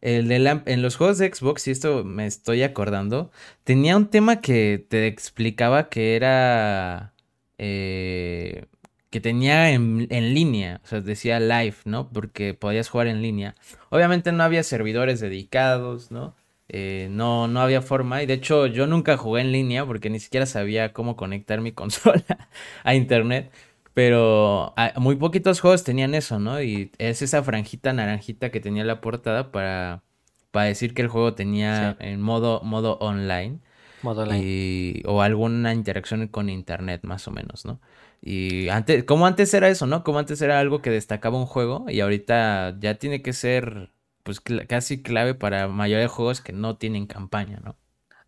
[0.00, 3.30] el de en los juegos de Xbox, y esto me estoy acordando,
[3.64, 7.14] tenía un tema que te explicaba que era...
[7.58, 8.66] Eh,
[9.10, 12.10] que tenía en, en, línea, o sea, decía live, ¿no?
[12.10, 13.54] Porque podías jugar en línea.
[13.90, 16.36] Obviamente no había servidores dedicados, ¿no?
[16.68, 18.22] Eh, no, no había forma.
[18.22, 21.72] Y de hecho, yo nunca jugué en línea porque ni siquiera sabía cómo conectar mi
[21.72, 22.48] consola
[22.84, 23.52] a internet.
[23.98, 26.62] Pero ah, muy poquitos juegos tenían eso, ¿no?
[26.62, 30.04] Y es esa franjita naranjita que tenía la portada para,
[30.52, 33.58] para decir que el juego tenía en modo, modo online.
[34.02, 35.02] Modo online.
[35.04, 37.80] o alguna interacción con internet, más o menos, ¿no?
[38.22, 40.04] Y antes, como antes era eso, ¿no?
[40.04, 43.90] Como antes era algo que destacaba un juego y ahorita ya tiene que ser
[44.22, 47.74] pues casi clave para mayoría de juegos que no tienen campaña, ¿no?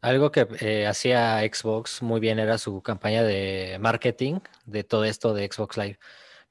[0.00, 5.34] Algo que eh, hacía Xbox muy bien era su campaña de marketing de todo esto
[5.34, 5.98] de Xbox Live.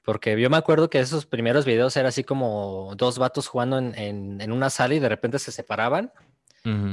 [0.02, 4.52] Porque yo me acuerdo que esos primeros videos era así como dos vatos jugando en,
[4.52, 6.12] una sala y de repente se separaban,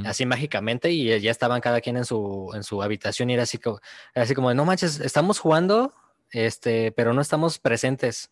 [0.05, 3.59] así mágicamente, y ya estaban cada quien en su, en su habitación y era así
[3.59, 3.79] como,
[4.13, 5.93] era así como, no manches, estamos jugando,
[6.31, 8.31] este, pero no estamos presentes.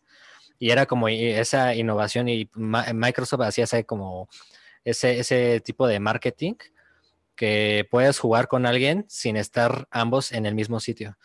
[0.58, 4.28] Y era como esa innovación y Microsoft hacía ese como
[4.84, 6.54] ese, ese tipo de marketing
[7.36, 11.16] que puedes jugar con alguien sin estar ambos en el mismo sitio.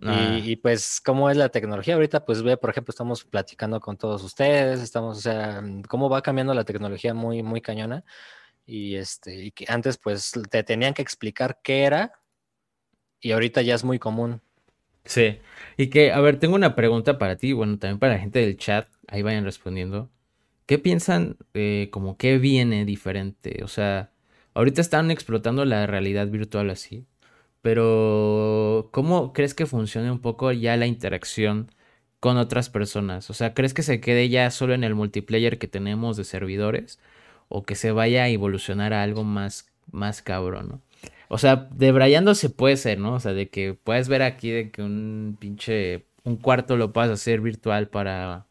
[0.00, 0.38] Ah.
[0.42, 2.24] Y, pues, ¿cómo es la tecnología ahorita?
[2.24, 6.54] Pues ve, por ejemplo, estamos platicando con todos ustedes, estamos, o sea, cómo va cambiando
[6.54, 8.04] la tecnología muy, muy cañona.
[8.64, 12.12] Y este, y que antes, pues, te tenían que explicar qué era,
[13.20, 14.42] y ahorita ya es muy común.
[15.04, 15.38] Sí.
[15.76, 18.56] Y que, a ver, tengo una pregunta para ti, bueno, también para la gente del
[18.56, 20.10] chat, ahí vayan respondiendo.
[20.66, 23.62] ¿Qué piensan eh, como que viene diferente?
[23.64, 24.11] O sea,
[24.54, 27.06] ahorita están explotando la realidad virtual así,
[27.62, 31.70] pero ¿cómo crees que funcione un poco ya la interacción
[32.20, 33.30] con otras personas?
[33.30, 36.98] O sea, ¿crees que se quede ya solo en el multiplayer que tenemos de servidores?
[37.48, 40.82] ¿O que se vaya a evolucionar a algo más, más cabrón, ¿no?
[41.32, 43.14] O sea, debrayando se puede ser, ¿no?
[43.14, 46.04] O sea, de que puedes ver aquí de que un pinche.
[46.24, 48.46] Un cuarto lo puedas hacer virtual para.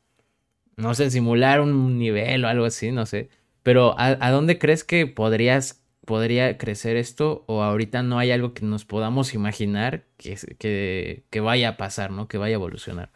[0.77, 3.29] No sé, simular un nivel o algo así, no sé.
[3.61, 5.80] Pero ¿a, dónde crees que podrías.
[6.11, 11.39] Podría crecer esto o ahorita no hay algo que nos podamos imaginar que, que, que
[11.39, 12.27] vaya a pasar, ¿no?
[12.27, 13.11] Que vaya a evolucionar.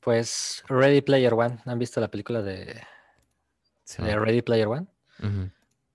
[0.00, 1.60] Pues Ready Player One.
[1.64, 2.78] ¿Han visto la película de,
[3.96, 4.86] de Ready Player One?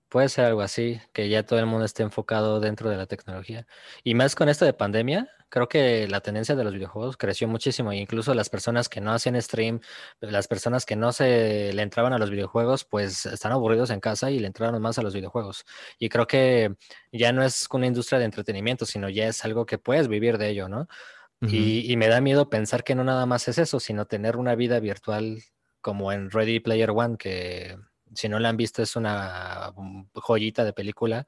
[0.08, 3.68] Puede ser algo así, que ya todo el mundo esté enfocado dentro de la tecnología.
[4.02, 7.92] Y más con esto de pandemia, creo que la tendencia de los videojuegos creció muchísimo.
[7.92, 9.80] incluso las personas que no hacían stream,
[10.20, 14.30] las personas que no se le entraban a los videojuegos, pues están aburridos en casa
[14.30, 15.66] y le entraron más a los videojuegos.
[15.98, 16.76] Y creo que
[17.12, 20.48] ya no es una industria de entretenimiento, sino ya es algo que puedes vivir de
[20.50, 20.88] ello, ¿no?
[21.42, 24.54] y, y me da miedo pensar que no nada más es eso, sino tener una
[24.54, 25.42] vida virtual
[25.80, 27.78] como en Ready Player One, que
[28.14, 29.72] si no la han visto, es una
[30.14, 31.26] joyita de película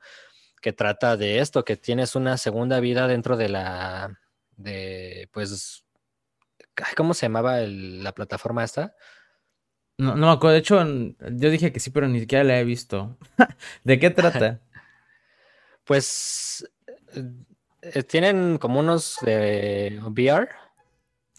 [0.62, 4.18] que trata de esto, que tienes una segunda vida dentro de la,
[4.56, 5.84] de, pues,
[6.96, 8.94] ¿cómo se llamaba la plataforma esta?
[9.98, 12.64] No, no me acuerdo, de hecho, yo dije que sí, pero ni siquiera la he
[12.64, 13.18] visto.
[13.84, 14.60] ¿De qué trata?
[15.84, 16.66] pues,
[17.82, 20.48] eh, tienen como unos de VR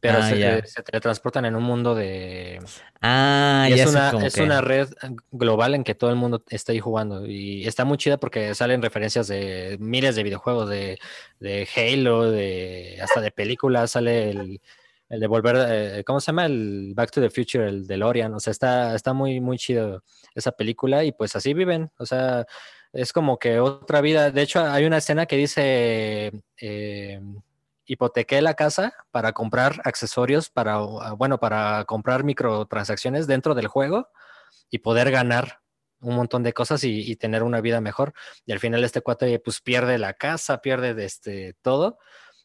[0.03, 2.59] pero ah, se, teletransportan en un mundo de...
[3.01, 4.89] Ah, es, una, es una red
[5.31, 7.25] global en que todo el mundo está ahí jugando.
[7.25, 10.99] Y está muy chida porque salen referencias de miles de videojuegos, de,
[11.39, 13.91] de Halo, de hasta de películas.
[13.91, 14.61] Sale el,
[15.07, 16.47] el de volver, eh, ¿cómo se llama?
[16.47, 18.33] El Back to the Future, el de Lorian.
[18.33, 20.03] O sea, está, está muy, muy chido
[20.35, 21.91] esa película y pues así viven.
[21.97, 22.45] O sea,
[22.91, 24.31] es como que otra vida.
[24.31, 26.33] De hecho, hay una escena que dice...
[26.59, 27.21] Eh,
[27.85, 34.09] hipotequé la casa para comprar accesorios, para, ah, bueno, para comprar microtransacciones dentro del juego
[34.69, 35.59] y poder ganar
[36.03, 38.13] un montón de cosas y, tener una vida mejor.
[38.45, 41.97] Y al final este cuate pues pierde la casa, pierde este, todo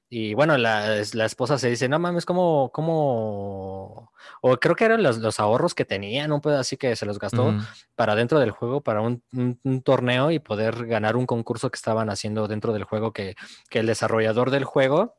[0.08, 4.12] Y bueno, la, la esposa se dice, no mames, ¿cómo, cómo?
[4.40, 7.18] O creo que eran los, los ahorros que tenían, un pedo así que se los
[7.18, 7.54] gastó
[7.96, 12.10] para dentro del juego, para un, un, torneo y poder ganar un concurso que estaban
[12.10, 13.34] haciendo dentro del juego, que,
[13.70, 15.16] que el desarrollador del juego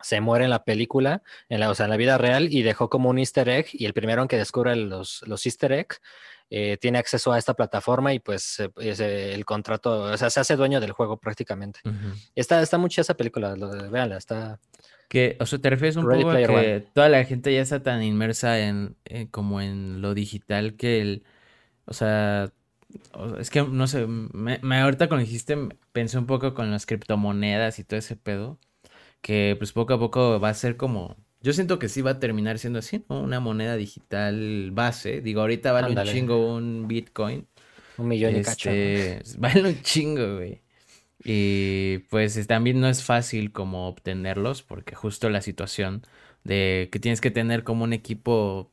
[0.00, 2.88] se muere en la película, en la, o sea, en la vida real, y dejó
[2.88, 6.00] como un easter egg, y el primero en que descubre los, los easter eggs
[6.50, 10.80] eh, tiene acceso a esta plataforma y pues el contrato, o sea, se hace dueño
[10.80, 11.80] del juego prácticamente.
[12.34, 14.58] está, está mucha esa película, lo, véanla, está...
[15.08, 18.02] Que, o sea, te refieres un poco a que toda la gente ya está tan
[18.02, 18.96] inmersa en,
[19.30, 21.24] como en lo digital que el,
[21.86, 22.52] o sea,
[23.38, 25.56] es que no sé, me, me, ahorita cuando dijiste
[25.92, 28.58] pensé un poco con las criptomonedas y todo ese pedo,
[29.20, 32.20] que pues poco a poco va a ser como yo siento que sí va a
[32.20, 33.20] terminar siendo así, ¿no?
[33.20, 35.20] Una moneda digital base.
[35.20, 37.46] Digo, ahorita vale un chingo un Bitcoin.
[37.96, 38.70] Un millón de cacho.
[38.70, 40.62] Este, vale un chingo, güey.
[41.24, 46.02] Y pues también no es fácil como obtenerlos porque justo la situación
[46.44, 48.72] de que tienes que tener como un equipo,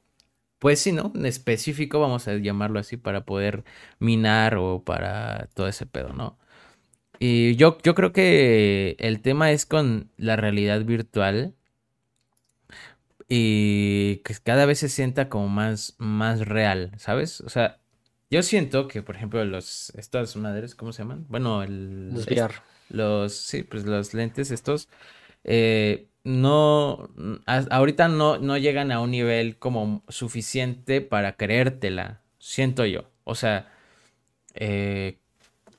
[0.59, 1.11] pues sí, ¿no?
[1.15, 3.63] En específico, vamos a llamarlo así, para poder
[3.99, 6.37] minar o para todo ese pedo, ¿no?
[7.19, 11.53] Y yo, yo creo que el tema es con la realidad virtual
[13.27, 17.41] y que cada vez se sienta como más, más real, ¿sabes?
[17.41, 17.79] O sea,
[18.29, 21.25] yo siento que, por ejemplo, los, estas madres, ¿cómo se llaman?
[21.29, 22.13] Bueno, el...
[22.13, 22.53] Los VR.
[22.89, 24.89] Los, sí, pues los lentes estos,
[25.43, 27.09] eh, no,
[27.45, 33.09] ahorita no, no llegan a un nivel como suficiente para creértela, siento yo.
[33.23, 33.71] O sea,
[34.53, 35.19] eh,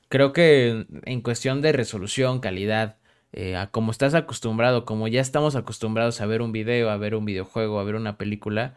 [0.09, 2.97] creo que en cuestión de resolución, calidad,
[3.33, 7.25] eh, como estás acostumbrado, como ya estamos acostumbrados a ver un video, a ver un
[7.25, 8.75] videojuego, a ver una película,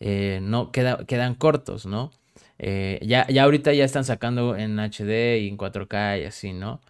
[0.00, 2.10] eh, no queda, quedan cortos, ¿no?
[2.58, 6.80] Eh, ya, ya ahorita ya están sacando en HD y en 4K y así, ¿no?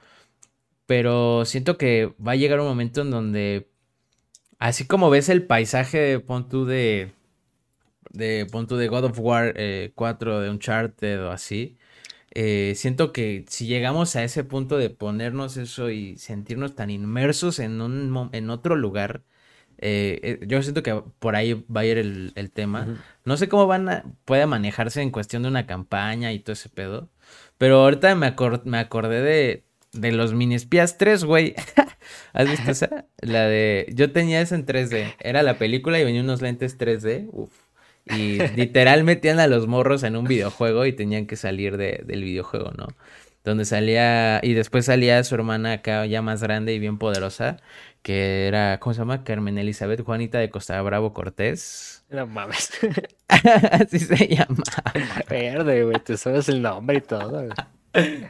[0.87, 3.69] Pero siento que va a llegar un momento en donde,
[4.59, 7.13] así como ves el paisaje de Pontu de,
[8.11, 9.55] de Pontu de God of War
[9.95, 11.79] 4, de Uncharted o así,
[12.35, 17.59] eh, siento que si llegamos a ese punto de ponernos eso y sentirnos tan inmersos
[17.59, 19.23] en, un, en otro lugar,
[19.79, 23.03] eh, eh, yo siento que por ahí va a ir el, tema.
[23.25, 26.69] No sé cómo van a, puede manejarse en cuestión de una campaña y todo ese
[26.69, 27.11] pedo.
[27.59, 31.55] Pero ahorita me, me acordé de, de los mini espías 3, güey.
[32.33, 33.07] ¿Has visto esa?
[33.19, 33.93] La de.
[33.95, 35.17] Yo tenía esa en 3D.
[35.21, 37.29] Era la película y venía unos lentes 3D.
[37.33, 37.53] Uf.
[38.07, 42.25] Y literal metían a los morros en un videojuego y tenían que salir de, del
[42.25, 42.89] videojuego, ¿no?
[43.45, 47.57] Donde salía, y después salía su hermana acá ya más grande y bien poderosa,
[48.03, 49.25] que era, ¿cómo se llama?
[49.25, 52.05] Carmen Elizabeth Juanita de Costa Bravo Cortés.
[52.09, 52.71] No mames.
[53.29, 54.63] Así se llama.
[55.29, 57.49] Verde, güey, te sabes el nombre y todo.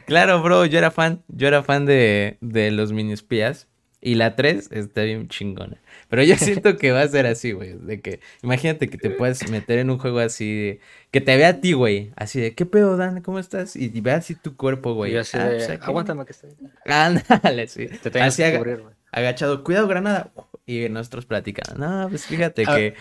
[0.05, 3.67] Claro, bro, yo era fan, yo era fan de, de los mini espías.
[4.01, 5.77] Y la 3 está bien chingona.
[6.13, 7.73] Pero yo siento que va a ser así, güey.
[7.73, 11.53] De que, imagínate que te puedes meter en un juego así, que te vea a
[11.59, 12.13] ti, güey.
[12.15, 13.23] Así de, ¿qué pedo, Dan?
[13.23, 13.75] ¿Cómo estás?
[13.75, 15.13] Y, vea así tu cuerpo, güey.
[15.13, 16.51] Y así ah, de, pues, aguántame que estoy.
[16.85, 17.87] Ándale, sí.
[17.87, 18.93] Te tengas que cubrir, güey.
[19.11, 20.31] Agachado, cuidado, granada.
[20.67, 21.83] Y nosotros platicando.
[21.83, 22.93] No, pues fíjate ah, que.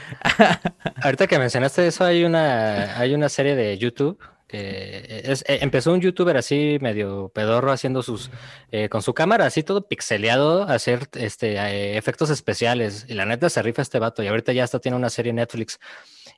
[1.02, 4.18] Ahorita que mencionaste eso, hay una, hay una serie de YouTube
[4.52, 8.30] eh, es, eh, empezó un youtuber así medio pedorro haciendo sus
[8.70, 13.06] eh, con su cámara así todo pixeleado hacer este efectos especiales.
[13.08, 15.36] Y la neta se rifa este vato y ahorita ya está tiene una serie en
[15.36, 15.80] Netflix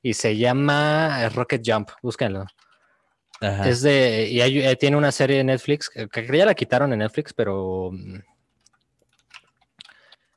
[0.03, 1.91] y se llama Rocket Jump.
[2.03, 2.47] Búsquenlo.
[3.41, 7.35] Es de y tiene una serie en Netflix que, que ya la quitaron en Netflix
[7.35, 8.21] pero mm,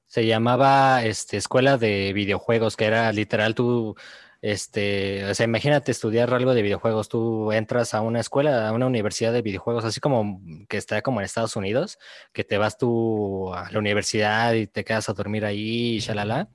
[0.07, 3.95] se llamaba este escuela de videojuegos que era literal tú
[4.41, 7.09] este, o sea, imagínate estudiar algo de videojuegos.
[7.09, 11.19] Tú entras a una escuela, a una universidad de videojuegos, así como que está como
[11.19, 11.97] en Estados Unidos,
[12.33, 16.49] que te vas tú a la universidad y te quedas a dormir ahí y shalala.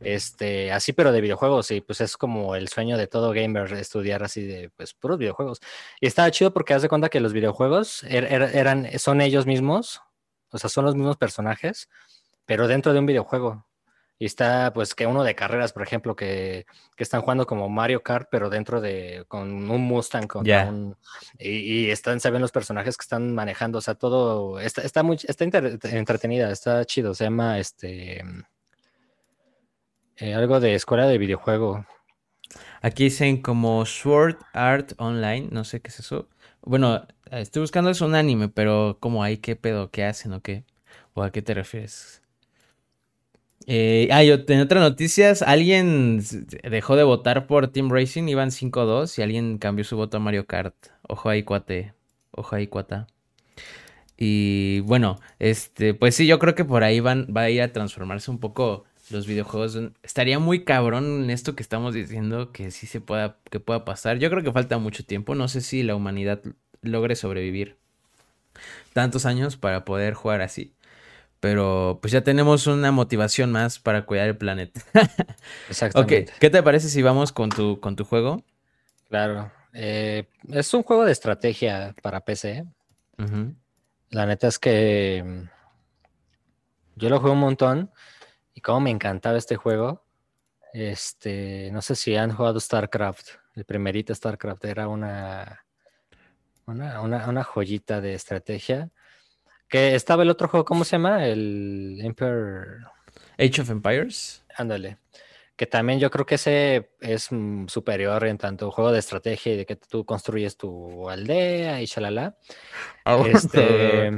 [0.00, 4.24] Este, así, pero de videojuegos, y pues es como el sueño de todo gamer estudiar
[4.24, 5.60] así de pues puros videojuegos.
[6.00, 9.46] Y estaba chido porque haz de cuenta que los videojuegos er, er, eran, son ellos
[9.46, 10.02] mismos,
[10.50, 11.88] o sea, son los mismos personajes,
[12.46, 13.64] pero dentro de un videojuego.
[14.22, 16.64] Y está, pues, que uno de carreras, por ejemplo, que,
[16.94, 20.96] que están jugando como Mario Kart, pero dentro de, con un Mustang, con un,
[21.40, 25.18] y, están, se ven los personajes que están manejando, o sea, todo, está, está muy,
[25.26, 28.22] está entretenida, está chido, se llama, este,
[30.18, 31.84] eh, algo de escuela de videojuego.
[32.80, 36.28] Aquí dicen como Sword Art Online, no sé qué es eso.
[36.60, 40.64] Bueno, estoy buscando es un anime, pero como hay qué pedo, qué hacen o qué,
[41.12, 42.21] o a qué te refieres.
[43.66, 46.22] Eh, ah, yo, en otras noticias, alguien
[46.62, 50.46] dejó de votar por Team Racing, iban 5-2 y alguien cambió su voto a Mario
[50.46, 50.74] Kart.
[51.08, 51.94] Ojo ahí, cuate.
[52.32, 53.06] Ojo ahí, cuata.
[54.16, 57.72] Y bueno, este, pues sí, yo creo que por ahí van, va a ir a
[57.72, 59.78] transformarse un poco los videojuegos.
[60.02, 64.18] Estaría muy cabrón en esto que estamos diciendo que sí se pueda, que pueda pasar.
[64.18, 65.34] Yo creo que falta mucho tiempo.
[65.34, 66.40] No sé si la humanidad
[66.82, 67.76] logre sobrevivir
[68.92, 70.72] tantos años para poder jugar así.
[71.42, 74.80] Pero pues ya tenemos una motivación más para cuidar el planeta.
[75.68, 76.30] Exactamente.
[76.30, 78.44] Ok, ¿qué te parece si vamos con tu, con tu juego?
[79.08, 79.50] Claro.
[79.72, 82.64] Eh, es un juego de estrategia para PC.
[84.10, 85.42] La neta es que mm,
[86.94, 87.90] yo lo juego un montón
[88.54, 90.04] y como me encantaba este juego.
[90.72, 93.30] Este, no sé si han jugado StarCraft.
[93.56, 95.64] El primerito StarCraft era una,
[96.66, 98.90] una, una, joyita de estrategia.
[99.72, 101.26] Que estaba el otro juego, ¿cómo se llama?
[101.26, 102.84] El Empire.
[103.38, 104.44] Age of Empires.
[104.54, 104.98] Ándale.
[105.56, 109.56] Que también yo creo que ese es mm, superior en tanto juego de estrategia y
[109.56, 112.36] de que tú construyes tu aldea y shalala.
[113.06, 114.14] Ah, este.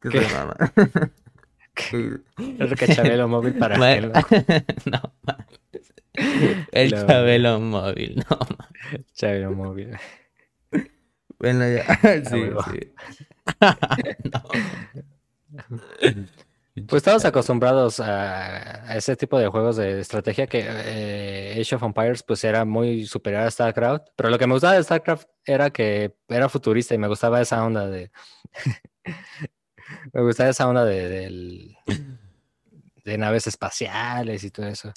[0.00, 0.18] ¿Qué
[2.58, 4.10] el Chabelo móvil para bueno,
[4.86, 5.12] No,
[6.72, 8.38] El Chabelo móvil, no.
[9.14, 9.96] Chabelo móvil.
[11.38, 11.84] Bueno, ya.
[12.24, 13.26] Sí, sí.
[16.88, 22.22] Pues estamos acostumbrados a, ese tipo de juegos de estrategia que eh, Age of Empires
[22.22, 26.14] pues era muy superior a StarCraft, pero lo que me gustaba de StarCraft era que
[26.28, 28.10] era futurista y me gustaba esa onda de...
[30.12, 31.74] me gustaba esa onda de,
[33.04, 34.92] de naves espaciales y todo eso.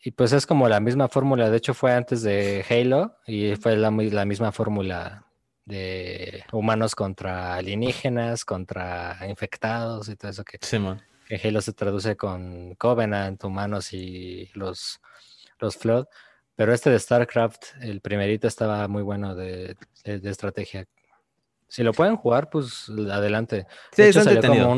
[0.00, 3.76] Y pues es como la misma fórmula, de hecho fue antes de Halo y fue
[3.76, 5.26] la, la misma fórmula
[5.64, 10.58] de humanos contra alienígenas, contra infectados y todo eso que,
[11.42, 15.00] Halo se traduce con Covenant, humanos y los,
[15.58, 16.06] los Flood.
[16.54, 20.86] Pero este de StarCraft, el primerito estaba muy bueno de, estrategia.
[21.66, 23.66] Si lo pueden jugar, pues adelante.
[23.92, 24.70] Sí, de hecho, salió como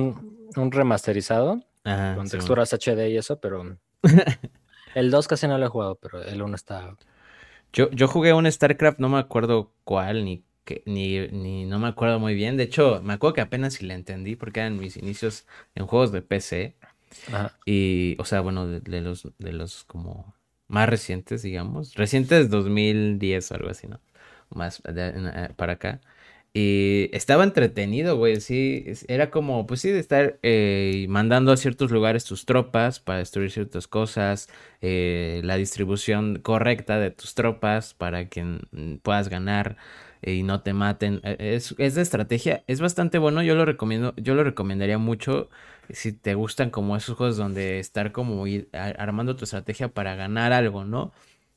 [0.57, 3.77] un, remasterizado con texturas HD y eso, pero
[4.95, 6.97] el 2 casi no lo he jugado, pero el 1 está.
[7.73, 11.89] Yo, yo jugué un StarCraft, no me acuerdo cuál ni que ni, ni, no me
[11.89, 12.59] acuerdo muy bien.
[12.59, 16.13] De hecho, me acuerdo que apenas si la entendí porque eran mis inicios en juegos
[16.13, 16.77] de PC.
[17.65, 20.35] Y, o sea, bueno, de, los, de los como
[20.69, 21.95] más recientes, digamos.
[21.95, 24.01] Recientes 2010 o algo así, ¿no?
[24.51, 26.01] Más eh, para acá.
[26.59, 28.41] Y estaba entretenido, güey.
[28.41, 33.19] Sí, era como, pues sí, de estar eh, mandando a ciertos lugares tus tropas para
[33.19, 34.49] destruir ciertas cosas.
[34.81, 39.77] Eh, la distribución correcta de tus tropas para que mm, puedas ganar
[40.23, 41.21] y no te maten.
[41.23, 45.49] E, es, es, de estrategia, es bastante bueno, yo lo recomiendo, yo lo recomendaría mucho
[45.91, 50.53] si te gustan como esos juegos donde estar como ir armando tu estrategia para ganar
[50.53, 51.13] algo, ¿no?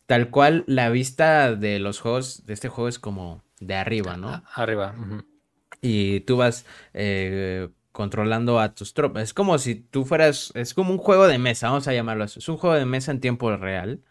[0.05, 4.43] Tal cual la vista de los juegos de este juego es como de arriba, ¿no?
[4.55, 4.95] Arriba.
[5.82, 9.24] Y tú vas eh, controlando a tus tropas.
[9.24, 12.39] Es como si tú fueras, es como un juego de mesa, vamos a llamarlo así.
[12.39, 14.01] Es un juego de mesa en tiempo real,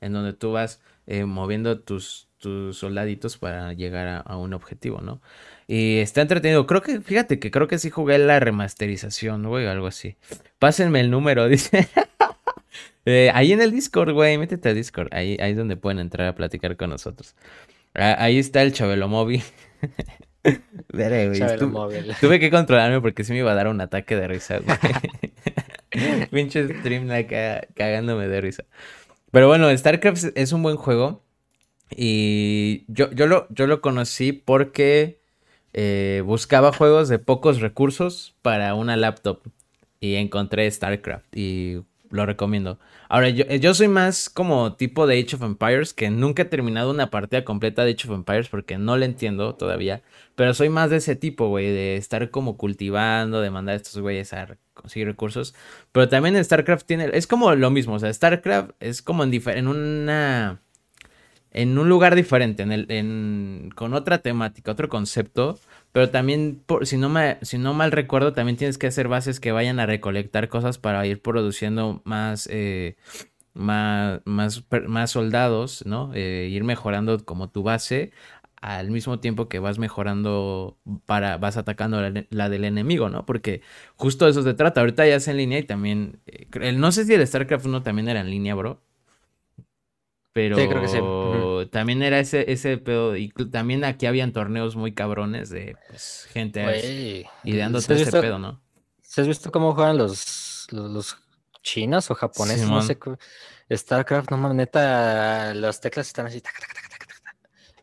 [0.00, 5.20] en donde tú vas eh, moviendo tus, tus soldaditos para llegar a, un objetivo, ¿no?
[5.66, 6.64] Y está entretenido.
[6.64, 10.16] Creo que, fíjate que creo que sí jugué la remasterización, güey, o algo así.
[10.60, 11.88] Pásenme el número, dice.
[13.04, 15.08] Eh, ahí en el Discord, güey, métete a Discord.
[15.10, 17.34] Ahí, ahí es donde pueden entrar a platicar con nosotros.
[17.94, 19.42] Ah, ahí está el Chabelo Móvil.
[20.92, 22.14] Chabelo móvil.
[22.20, 24.78] Tuve que controlarme porque sí me iba a dar un ataque de risa, güey.
[26.30, 27.08] Pinche stream
[27.74, 28.64] cagándome de risa.
[29.32, 31.25] Pero bueno, StarCraft es un buen juego.
[31.90, 35.20] Y yo, yo, lo, yo lo conocí porque
[35.72, 39.40] eh, buscaba juegos de pocos recursos para una laptop.
[40.00, 41.78] Y encontré StarCraft y
[42.10, 42.78] lo recomiendo.
[43.08, 46.90] Ahora, yo, yo, soy más como tipo de Age of Empires, que nunca he terminado
[46.90, 50.02] una partida completa de Age of Empires porque no le entiendo todavía.
[50.34, 53.98] Pero soy más de ese tipo, güey, de estar como cultivando, de mandar a estos
[53.98, 55.54] güeyes a conseguir recursos.
[55.92, 59.68] Pero también StarCraft tiene, es como lo mismo, o sea, StarCraft es como en, en
[59.68, 60.60] una
[61.56, 65.58] en un lugar diferente, en el, en, con otra temática, otro concepto,
[65.90, 69.40] pero también, por, si, no me, si no mal recuerdo, también tienes que hacer bases
[69.40, 72.96] que vayan a recolectar cosas para ir produciendo más, eh,
[73.54, 76.12] más, más, más, soldados, ¿no?
[76.14, 78.12] Eh, ir mejorando como tu base
[78.60, 83.24] al mismo tiempo que vas mejorando para, vas atacando la, del enemigo, ¿no?
[83.24, 83.62] Porque
[83.96, 84.80] justo eso se trata.
[84.80, 88.08] Ahorita ya es en línea y también, eh, no sé si el StarCraft 1 también
[88.08, 88.82] era en línea, bro.
[90.36, 91.70] Pero creo que sí.
[91.70, 93.16] también era ese, ese pedo.
[93.16, 98.60] Y también aquí habían torneos muy cabrones de pues, gente ideándote ese pedo, ¿no?
[99.00, 101.16] ¿Se has visto cómo juegan los, los,
[101.62, 102.68] chinos o japoneses?
[102.68, 102.98] no sé.
[103.74, 106.42] StarCraft, no mames, neta, las teclas están así.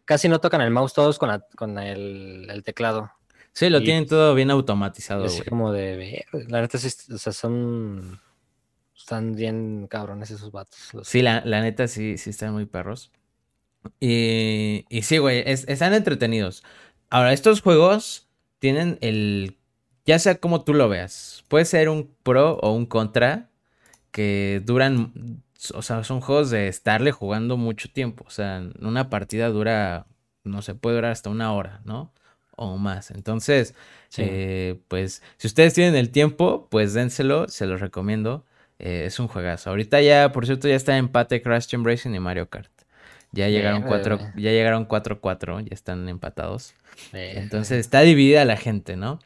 [0.06, 3.12] Casi no tocan el mouse todos con, con el, el, teclado.
[3.51, 5.41] Sí, lo tienen todo bien automatizado, güey.
[5.45, 8.22] como de ver, la neta sí, o sea, son
[8.95, 10.91] están bien cabrones esos vatos.
[11.03, 13.11] Sí, la, neta sí, sí están muy perros.
[13.99, 16.63] Y, y sí, güey, están entretenidos.
[17.09, 18.29] Ahora, estos juegos
[18.59, 19.57] tienen el...
[20.05, 21.43] Ya sea como tú lo veas.
[21.47, 23.49] Puede ser un pro o un contra.
[24.11, 25.43] Que duran...
[25.73, 28.23] O sea, son juegos de estarle jugando mucho tiempo.
[28.27, 30.07] O sea, una partida dura...
[30.43, 32.13] No sé, puede durar hasta una hora, ¿no?
[32.55, 33.11] O más.
[33.11, 33.75] Entonces,
[34.17, 37.47] eh, pues, si ustedes tienen el tiempo, pues dénselo.
[37.47, 38.45] Se los recomiendo.
[38.86, 39.69] Eh, es un juegazo.
[39.69, 42.69] Ahorita ya, por cierto, ya está en empate Crash Team Racing y Mario Kart.
[43.31, 46.75] Ya llegaron cuatro, ya llegaron 4-4, ya están empatados.
[47.13, 49.19] Entonces está dividida la gente, ¿no?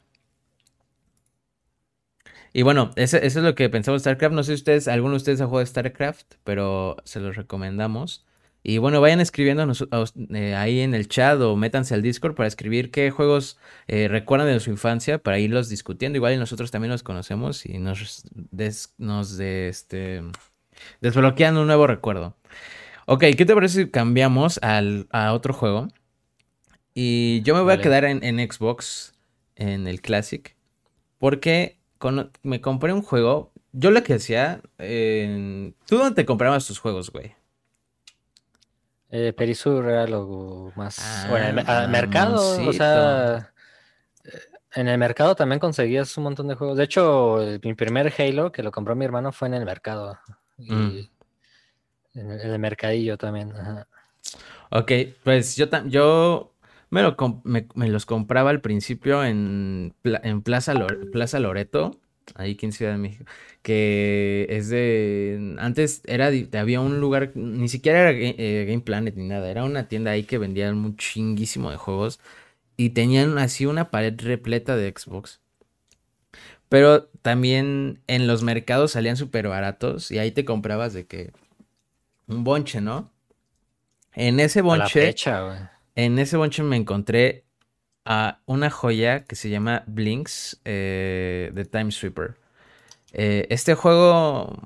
[2.53, 4.35] Y bueno, eso, es lo que pensamos de StarCraft.
[4.35, 8.26] No sé si ustedes, alguno de ustedes ha jugado StarCraft, pero se los recomendamos.
[8.69, 9.65] Y bueno, vayan escribiendo
[10.33, 13.57] eh, ahí en el chat o métanse al Discord para escribir qué juegos
[13.87, 16.17] eh, recuerdan de su infancia para irlos discutiendo.
[16.17, 18.25] Igual y nosotros también los conocemos y nos,
[18.97, 20.21] nos de, este,
[20.99, 22.35] desbloquean un nuevo recuerdo.
[23.05, 25.87] Ok, ¿qué te parece si cambiamos al, a otro juego?
[26.93, 29.13] Y yo me voy a quedar en, Xbox,
[29.55, 30.57] en el Classic,
[31.19, 31.79] porque
[32.43, 33.53] me compré un juego.
[33.71, 37.33] Yo lo que hacía, ¿tú dónde te comprabas tus juegos, güey?
[39.09, 41.25] Eh, Perisur era lo más.
[41.29, 43.51] bueno, al ah, mercado, o sea.
[44.23, 44.29] Eh,
[44.75, 46.77] en el mercado también conseguías un montón de juegos.
[46.77, 50.19] De hecho, mi primer Halo que lo compró mi hermano fue en el mercado.
[50.57, 51.09] Y mm.
[52.15, 53.53] en, el, mercadillo también.
[54.71, 54.91] Ok,
[55.23, 56.53] pues yo, yo
[56.89, 60.73] me, lo me, los compraba al principio en, en Plaza,
[61.11, 61.99] Plaza Loreto
[62.35, 63.25] ahí en Ciudad de México,
[63.61, 69.27] que es de, antes era, había un lugar, ni siquiera era eh, Game Planet ni
[69.27, 72.19] nada, era una tienda ahí que vendían un chinguísimo de juegos
[72.77, 75.41] y tenían así una pared repleta de Xbox.
[76.69, 81.31] Pero también en los mercados salían súper baratos y ahí te comprabas de que
[82.27, 83.11] un bonche, ¿no?
[84.13, 85.15] En ese bonche,
[85.95, 87.46] en ese bonche me encontré
[88.09, 92.35] a una joya que se llama Blinks eh, de Time Sweeper.
[93.11, 94.57] Eh, este juego,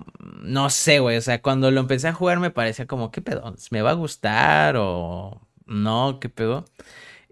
[0.44, 1.18] no sé, güey.
[1.18, 3.56] O sea, cuando lo empecé a jugar me parecía como, ¿qué pedo?
[3.72, 6.20] ¿Me va a gustar o no?
[6.22, 6.66] ¿Qué pedo?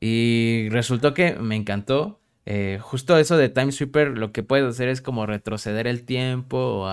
[0.01, 2.19] Y resultó que me encantó.
[2.47, 6.57] Eh, justo eso de Time Sweeper, lo que puedes hacer es como retroceder el tiempo
[6.57, 6.87] o,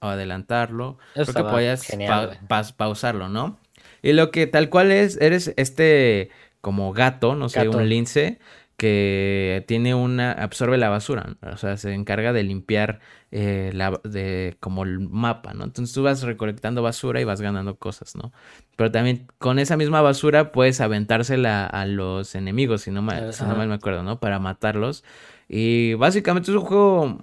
[0.00, 0.98] adelantarlo.
[1.14, 3.58] Creo que podías pausarlo, ¿no?
[4.02, 6.30] Y lo que tal cual es, eres este
[6.66, 8.40] como gato, no sé, un lince
[8.76, 12.98] que tiene una absorbe la basura, o sea, se encarga de limpiar
[13.30, 15.62] eh, la, de, como el mapa, ¿no?
[15.62, 18.32] Entonces tú vas recolectando basura y vas ganando cosas, ¿no?
[18.74, 23.44] Pero también con esa misma basura puedes aventársela a los enemigos, si no mal, si
[23.44, 24.18] no mal me acuerdo, ¿no?
[24.18, 25.04] Para matarlos.
[25.48, 27.20] Y básicamente es un juego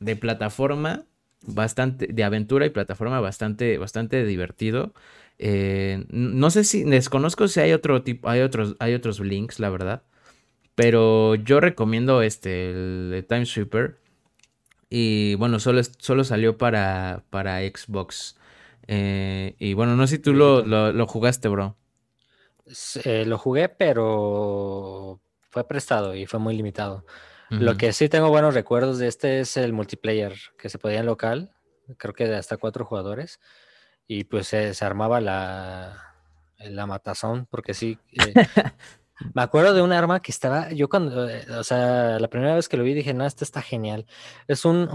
[0.00, 1.04] de plataforma
[1.42, 4.94] bastante, de aventura y plataforma bastante, bastante divertido.
[5.38, 9.70] Eh, no sé si, desconozco si hay otro tipo, hay otros, hay otros links, la
[9.70, 10.02] verdad.
[10.74, 13.98] Pero yo recomiendo este, el, Time Sweeper.
[14.88, 18.36] Y bueno, solo, solo salió para, para Xbox.
[18.86, 21.76] Eh, y bueno, no sé si tú lo, lo, jugaste, bro.
[23.04, 25.20] Eh, lo jugué, pero
[25.50, 27.04] fue prestado y fue muy limitado.
[27.48, 31.06] Lo que sí tengo buenos recuerdos de este es el multiplayer que se podía en
[31.06, 31.52] local,
[31.96, 33.38] creo que de hasta cuatro jugadores
[34.06, 36.14] y pues se, armaba la,
[36.58, 37.98] la matazón, porque sí.
[38.12, 38.34] Eh,
[39.34, 42.68] me acuerdo de un arma que estaba, yo cuando, eh, o sea, la primera vez
[42.68, 44.06] que lo vi dije, no, este está genial.
[44.46, 44.88] Es un,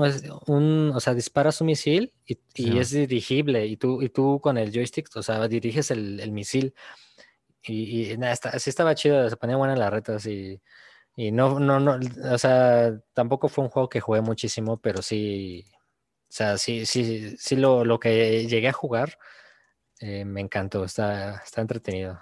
[0.47, 4.57] un o sea, disparas un misil y, y es dirigible y tú, y tú con
[4.57, 6.74] el joystick, o sea, diriges el, el misil.
[7.64, 10.62] Y, y nada, está, sí estaba chido, se ponía buena las retas y,
[11.16, 11.99] y no, no, no,
[12.32, 15.66] o sea, tampoco fue un juego que jugué muchísimo, pero sí,
[16.32, 19.17] o sea, sí, sí, sí lo, lo que llegué a jugar
[19.99, 22.21] eh, me encantó, está, está entretenido.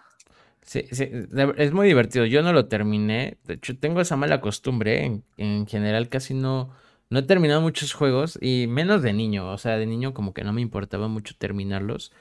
[0.63, 1.11] Sí, sí,
[1.57, 2.25] es muy divertido.
[2.25, 3.37] Yo no lo terminé.
[3.43, 5.05] De hecho, tengo esa mala costumbre.
[5.05, 6.71] En, en, general, casi no,
[7.11, 9.47] no he terminado muchos juegos y menos de niño.
[9.51, 12.11] O sea, de niño como que no me importaba mucho terminarlos.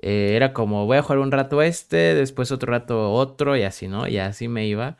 [0.00, 3.86] Eh, era como voy a jugar un rato este, después otro rato otro y así,
[3.86, 4.08] ¿no?
[4.08, 4.96] Y así me iba.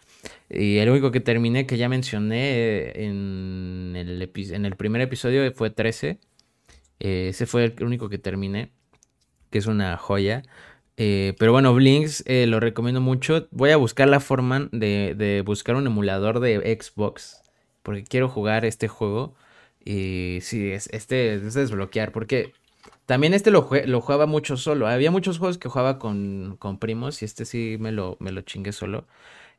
[0.48, 5.70] Y el único que terminé, que ya mencioné en el, en el primer episodio, fue
[5.70, 6.18] 13.
[7.00, 8.72] Eh, ese fue el único que terminé,
[9.50, 10.42] que es una joya.
[10.96, 13.48] Eh, pero bueno, Blinks eh, lo recomiendo mucho.
[13.52, 17.42] Voy a buscar la forma de, buscar un emulador de Xbox.
[17.82, 19.34] Porque quiero jugar este juego.
[19.84, 22.12] Y sí, es, este es desbloquear.
[22.12, 22.52] Porque
[23.06, 24.86] también este lo, lo, jugaba mucho solo.
[24.88, 27.22] Había muchos juegos que jugaba con, con primos.
[27.22, 29.06] Y este sí me lo, me lo chingué solo.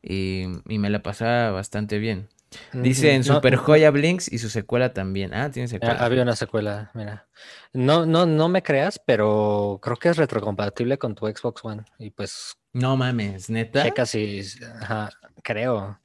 [0.02, 2.28] Y, y me la pasaba bastante bien.
[2.72, 5.34] Dice en Super Joya Blinks y su secuela también.
[5.34, 5.94] Ah, tiene secuela.
[5.94, 7.26] había una secuela, mira.
[7.72, 11.84] No, no, no me creas, pero creo que es retrocompatible con tu Xbox One.
[11.98, 12.56] Y pues.
[12.72, 13.82] No mames, neta.
[13.82, 14.42] Checa si.
[14.80, 15.10] Ajá,
[15.42, 15.98] creo.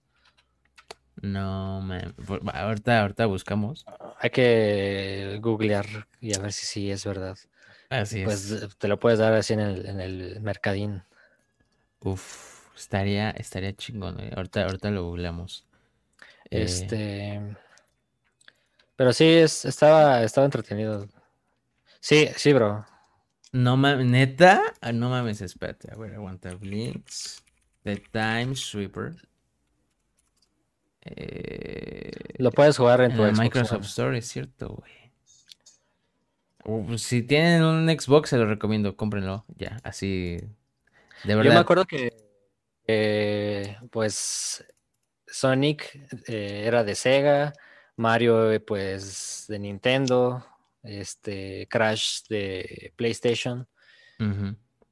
[1.22, 2.14] No mames.
[2.54, 3.86] Ahorita, ahorita buscamos.
[4.20, 5.86] Hay que googlear
[6.22, 7.38] y a ver si sí es verdad.
[7.90, 8.78] Así pues es.
[8.78, 11.04] te lo puedes dar así en el, en el mercadín.
[12.02, 14.20] Uf, estaría, estaría chingón.
[14.20, 14.32] Eh.
[14.36, 15.66] Ahorita, ahorita lo googleamos.
[16.50, 17.42] Eh, este.
[18.96, 21.08] Pero sí, es, estaba, estaba entretenido.
[22.00, 22.86] Sí, sí, bro.
[23.52, 24.62] No mames, neta.
[24.82, 25.92] Ah, no mames, espérate.
[25.92, 26.54] A ver, aguanta.
[26.56, 27.44] Blinks.
[27.84, 29.16] The Time Sweeper.
[31.02, 34.92] Eh, Lo puedes jugar en tu Microsoft Store, es cierto, güey.
[36.66, 39.46] Uh, si tienen un Xbox, se lo recomiendo, cómprenlo.
[39.56, 40.42] Ya, así.
[41.24, 41.44] De verdad.
[41.44, 42.27] Yo me acuerdo que.
[43.92, 44.66] Pues
[45.28, 45.96] Sonic
[46.28, 47.54] eh, era de Sega,
[47.96, 50.46] Mario eh, pues de Nintendo,
[50.84, 53.68] este Crash de PlayStation.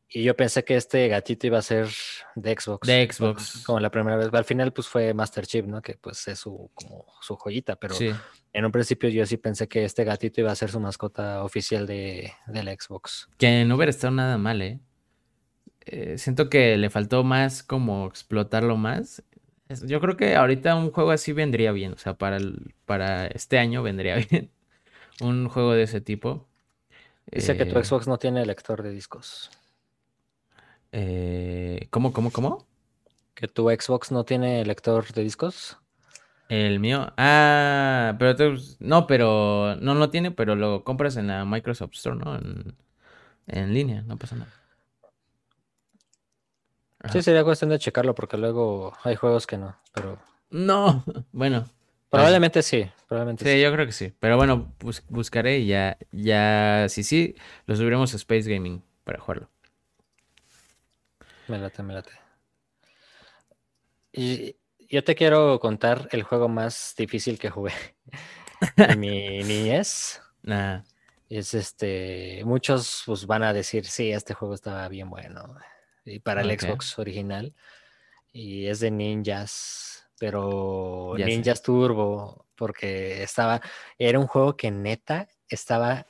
[0.07, 1.89] Y yo pensé que este gatito iba a ser
[2.35, 2.87] de Xbox.
[2.87, 3.63] De Xbox.
[3.65, 4.29] Como la primera vez.
[4.31, 5.81] Al final pues fue Master Chief, ¿no?
[5.81, 7.95] Que pues es su, como su joyita, pero
[8.53, 11.87] en un principio yo sí pensé que este gatito iba a ser su mascota oficial
[11.87, 13.27] de, del Xbox.
[13.37, 14.79] Que no hubiera estado nada mal, ¿eh?
[15.85, 16.17] ¿Eh?
[16.17, 19.23] siento que le faltó más como explotarlo más
[19.69, 21.93] yo creo que ahorita un juego así vendría bien.
[21.93, 22.37] O sea, para,
[22.85, 24.51] para este año vendría bien.
[25.21, 26.47] un juego de ese tipo.
[27.31, 29.49] Dice que tu eh, Xbox no tiene lector de discos.
[30.91, 32.67] Eh, ¿Cómo, cómo, cómo?
[33.33, 35.77] Que tu Xbox no tiene lector de discos.
[36.47, 37.11] El mío.
[37.17, 42.35] Ah, pero no, pero no lo tiene, pero lo compras en la Microsoft Store, ¿no?
[42.35, 42.75] En,
[43.47, 44.53] en línea, no pasa nada.
[47.11, 50.19] Sí, sería cuestión de checarlo porque luego hay juegos que no, pero...
[50.49, 51.65] No, bueno.
[52.09, 54.13] Probablemente sí, probablemente sí, yo creo que sí.
[54.19, 54.73] Pero bueno,
[55.09, 57.35] buscaré y ya, ya, sí, sí,
[57.65, 59.49] lo subiremos a Space Gaming para jugarlo.
[61.47, 62.11] Me late, me late.
[64.13, 64.55] Y
[64.87, 67.73] yo te quiero contar el juego más difícil que jugué
[68.77, 70.21] en mi niñez.
[70.45, 70.83] Nah.
[71.27, 75.57] Es este, muchos pues van a decir, sí, este juego estaba bien bueno
[76.05, 77.53] y para el Xbox original.
[78.31, 83.61] Y es de Ninjas, pero Ninjas Turbo, porque estaba,
[83.97, 86.05] era un juego que neta estaba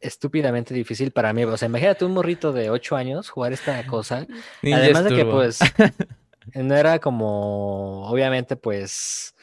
[0.00, 1.44] estúpidamente difícil para mí.
[1.44, 4.26] O sea, imagínate un morrito de 8 años jugar esta cosa.
[4.62, 5.58] Además de que pues
[6.54, 9.34] no era como, obviamente pues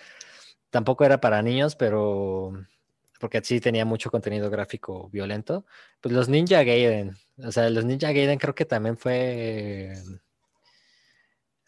[0.69, 2.53] tampoco era para niños, pero
[3.19, 5.65] porque sí tenía mucho contenido gráfico violento.
[6.01, 9.93] Pues los Ninja Gaiden, o sea, los Ninja Gaiden creo que también fue...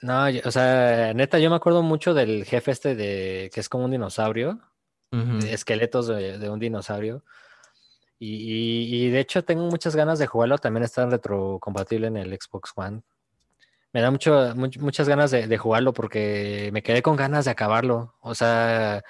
[0.01, 3.85] No, o sea, neta, yo me acuerdo mucho del jefe este de que es como
[3.85, 4.59] un dinosaurio,
[5.49, 7.23] esqueletos de, un dinosaurio.
[8.19, 13.01] Y, de hecho tengo muchas ganas de jugarlo, también está retrocompatible en el Xbox One.
[13.91, 18.15] Me da mucho, muchas ganas de, de, jugarlo porque me quedé con ganas de acabarlo.
[18.19, 19.03] O sea,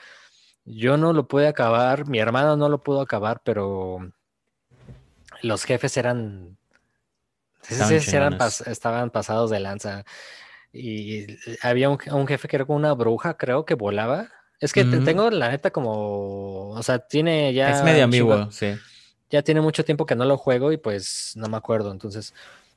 [0.68, 4.12] yo no lo pude acabar, mi hermano no lo pudo acabar, pero
[5.42, 6.58] los jefes eran,
[7.70, 10.04] estaban pasados de lanza.
[10.74, 11.26] Y
[11.62, 14.30] había un, jefe que era como una bruja, creo, que volaba.
[14.60, 17.72] Es que tengo la neta como, o sea, tiene ya...
[17.72, 18.76] Es medio ambiguo, sí.
[19.30, 22.34] Ya tiene mucho tiempo que no lo juego y pues no me acuerdo, entonces...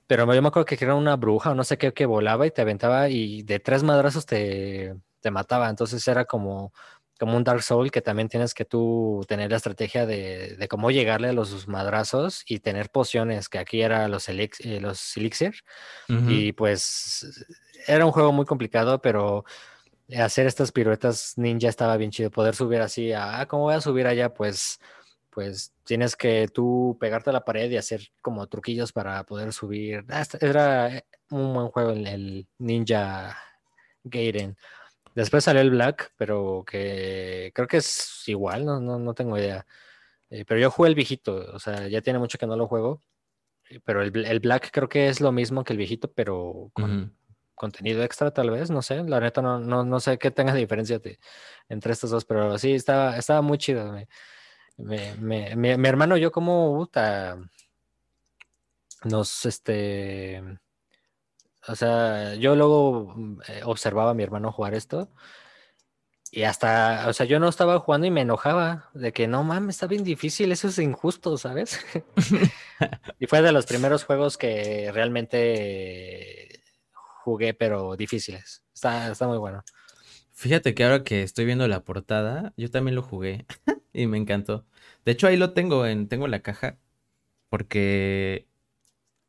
[0.06, 2.50] Pero yo me acuerdo que era una bruja o no sé qué que volaba y
[2.50, 5.68] te aventaba y de tres madrazos te, te mataba.
[5.68, 6.72] Entonces era como
[7.20, 11.28] como un Dark Soul que también tienes que tú tener la estrategia de, cómo llegarle
[11.28, 15.56] a los madrazos y tener pociones, que aquí era los, eh, los elixir.
[16.08, 17.46] Y pues
[17.86, 19.44] era un juego muy complicado, pero
[20.16, 22.30] hacer estas piruetas ninja estaba bien chido.
[22.30, 24.32] Poder subir así, a, ah, ¿cómo voy a subir allá?
[24.32, 24.80] Pues,
[25.28, 30.06] pues tienes que tú pegarte a la pared y hacer como truquillos para poder subir.
[30.08, 33.36] Ah, era un buen juego el, el Ninja
[34.04, 34.56] Gaiden.
[35.14, 39.66] Después salió el Black, pero que creo que es igual, no, no, tengo idea.
[40.30, 43.02] Eh, pero yo jugué el viejito, o sea, ya tiene mucho que no lo juego.
[43.70, 47.16] Eh, pero el, Black creo que es lo mismo que el viejito, pero con
[47.60, 49.04] contenido extra tal vez, no sé.
[49.04, 51.00] La neta no, no, sé qué tenga diferencia
[51.68, 53.94] entre estos dos, pero sí, estaba, estaba muy chido.
[54.78, 56.88] mi, hermano y yo como
[59.04, 60.42] nos, este
[61.66, 65.10] o sea, yo luego mm, eh, observaba a mi hermano jugar esto
[66.32, 69.76] y hasta, o sea, yo no estaba jugando y me enojaba de que no mames,
[69.76, 71.84] está bien difícil, eso es injusto, ¿sabes?
[73.18, 76.62] y fue de los primeros juegos que realmente
[77.24, 78.64] jugué, pero difíciles.
[78.72, 79.64] Está, está muy bueno.
[80.32, 83.46] Fíjate que ahora que estoy viendo la portada, yo también lo jugué
[83.92, 84.66] y me encantó.
[85.04, 86.78] De hecho, ahí lo tengo en, tengo la caja.
[87.48, 88.46] Porque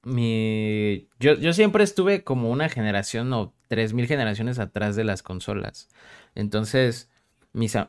[0.04, 1.10] mi.
[1.20, 5.90] Yo, yo siempre estuve como una generación o tres mil generaciones atrás de las consolas.
[6.36, 7.10] Entonces,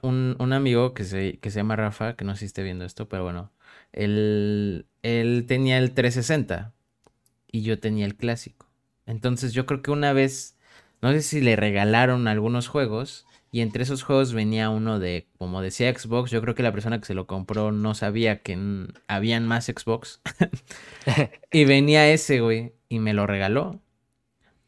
[0.03, 2.85] un, un, amigo que se, que se llama Rafa, que no sé si esté viendo
[2.85, 3.53] esto, pero bueno,
[3.93, 6.73] él, él tenía el 360
[7.51, 8.69] y yo tenía el clásico.
[9.07, 10.57] Entonces yo creo que una vez,
[11.01, 15.61] no sé si le regalaron algunos juegos y entre esos juegos venía uno de, como
[15.61, 18.59] decía Xbox, yo creo que la persona que se lo compró no sabía que
[19.09, 20.22] habían más Xbox.
[21.53, 23.78] y venía ese, güey, y me lo regaló.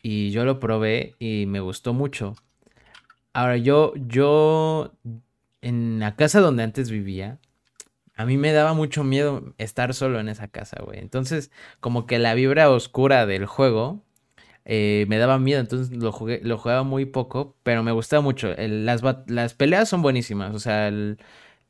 [0.02, 2.36] Y yo lo probé y me gustó mucho.
[3.32, 4.92] Ahora, yo, yo,
[5.62, 7.38] en la casa donde antes vivía,
[8.16, 10.98] a mí me daba mucho miedo estar solo en esa casa, güey.
[10.98, 14.03] Entonces, como que la vibra oscura del juego
[14.64, 18.54] eh, me daba miedo, entonces lo, jugué, lo jugaba muy poco, pero me gustaba mucho.
[18.56, 20.88] las, las peleas son buenísimas, o sea,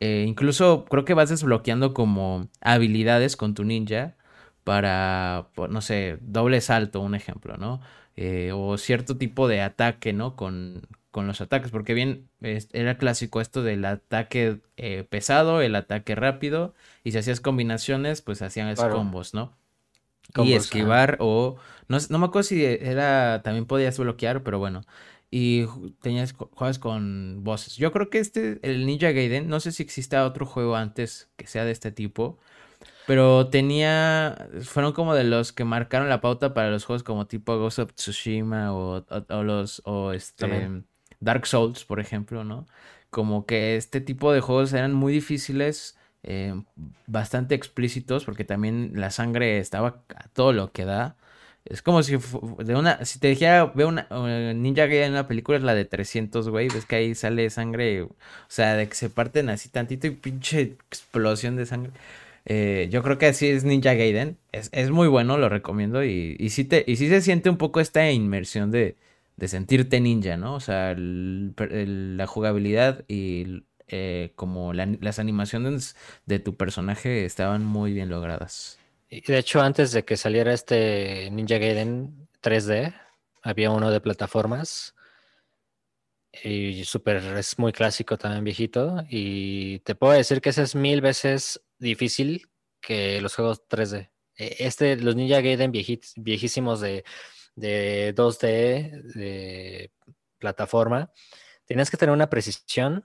[0.01, 4.17] eh, incluso creo que vas desbloqueando como habilidades con tu ninja
[4.65, 7.81] para, no sé, doble salto, un ejemplo, ¿no?
[8.17, 10.37] Eh, o cierto tipo de ataque, ¿no?
[10.37, 14.61] Con, con los ataques, porque bien era clásico esto del ataque
[15.11, 19.53] pesado, el ataque rápido, y si hacías combinaciones, pues hacían esos combos, ¿no?
[20.37, 21.57] Y esquivar o
[21.89, 24.83] no, no me acuerdo si era también podías bloquear, pero bueno.
[25.31, 25.67] Y
[26.01, 27.77] tenías juegas con voces.
[27.77, 31.47] Yo creo que este el Ninja Gaiden, no sé si exista otro juego antes que
[31.47, 32.39] sea de este tipo,
[33.07, 37.59] pero tenía fueron como de los que marcaron la pauta para los juegos como tipo
[37.59, 40.85] Ghost of Tsushima o, o, los o este
[41.21, 42.67] Dark Souls, por ejemplo, ¿no?
[43.11, 46.55] Como que este tipo de juegos eran muy difíciles eh,
[47.07, 51.17] bastante explícitos porque también la sangre estaba a todo lo que da.
[51.65, 52.17] Es como si
[52.59, 54.07] de una, si te dijera, veo una
[54.55, 58.03] Ninja Gaiden en una película, es la de 300, güey, ves que ahí sale sangre,
[58.03, 58.15] o
[58.49, 61.93] sea, de que se parten así tantito y pinche explosión de sangre.
[62.47, 66.37] Eh, yo creo que así es Ninja Gaiden, es, es muy bueno, lo recomiendo y,
[66.39, 68.97] y, sí te, y se siente un poco esta inmersión de,
[69.37, 70.55] de sentirte ninja, ¿no?
[70.55, 78.09] O sea, la jugabilidad y eh, como las animaciones de tu personaje estaban muy bien
[78.09, 78.79] logradas.
[79.11, 82.95] De hecho, antes de que saliera este Ninja Gaiden 3D,
[83.43, 84.95] había uno de plataformas.
[86.43, 89.05] Y súper, es muy clásico también, viejito.
[89.09, 92.49] Y te puedo decir que ese es mil veces difícil
[92.81, 94.11] que los juegos 3D.
[94.37, 97.05] E, este, los Ninja Gaiden viejísimos de,
[97.55, 99.93] de 2D, de
[100.39, 101.13] plataforma,
[101.67, 103.05] tienes que tener una precisión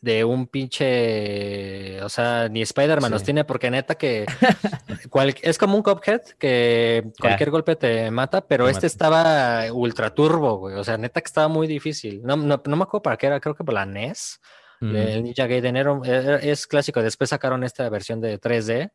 [0.00, 4.26] de un pinche, o sea, ni Spider-Man los tiene porque neta que
[5.42, 10.76] es como un Cuphead que cualquier golpe te mata, pero este estaba ultra turbo, güey,
[10.76, 12.22] o sea, neta que estaba muy difícil.
[12.22, 14.40] No, no, me acuerdo para qué era, creo que por la NES.
[14.80, 15.98] El Ninja Gaiden era,
[16.36, 17.02] es clásico.
[17.02, 18.92] Después sacaron esta versión de 3D,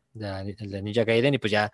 [0.58, 1.70] el de Ninja Gaiden, y pues ya,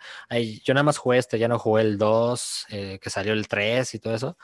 [0.65, 3.95] yo nada más jugué este, ya no jugué el 2, eh, que salió el 3
[3.95, 4.37] y todo eso.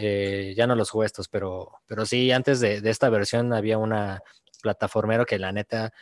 [0.00, 4.22] Eh, ya no los jugué estos, pero, pero sí, antes de, esta versión había una
[4.62, 5.92] plataformero que la neta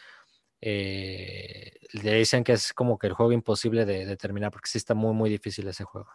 [0.60, 4.94] eh, le dicen que es como que el juego imposible de, terminar porque sí está
[4.94, 6.08] muy, muy difícil ese juego.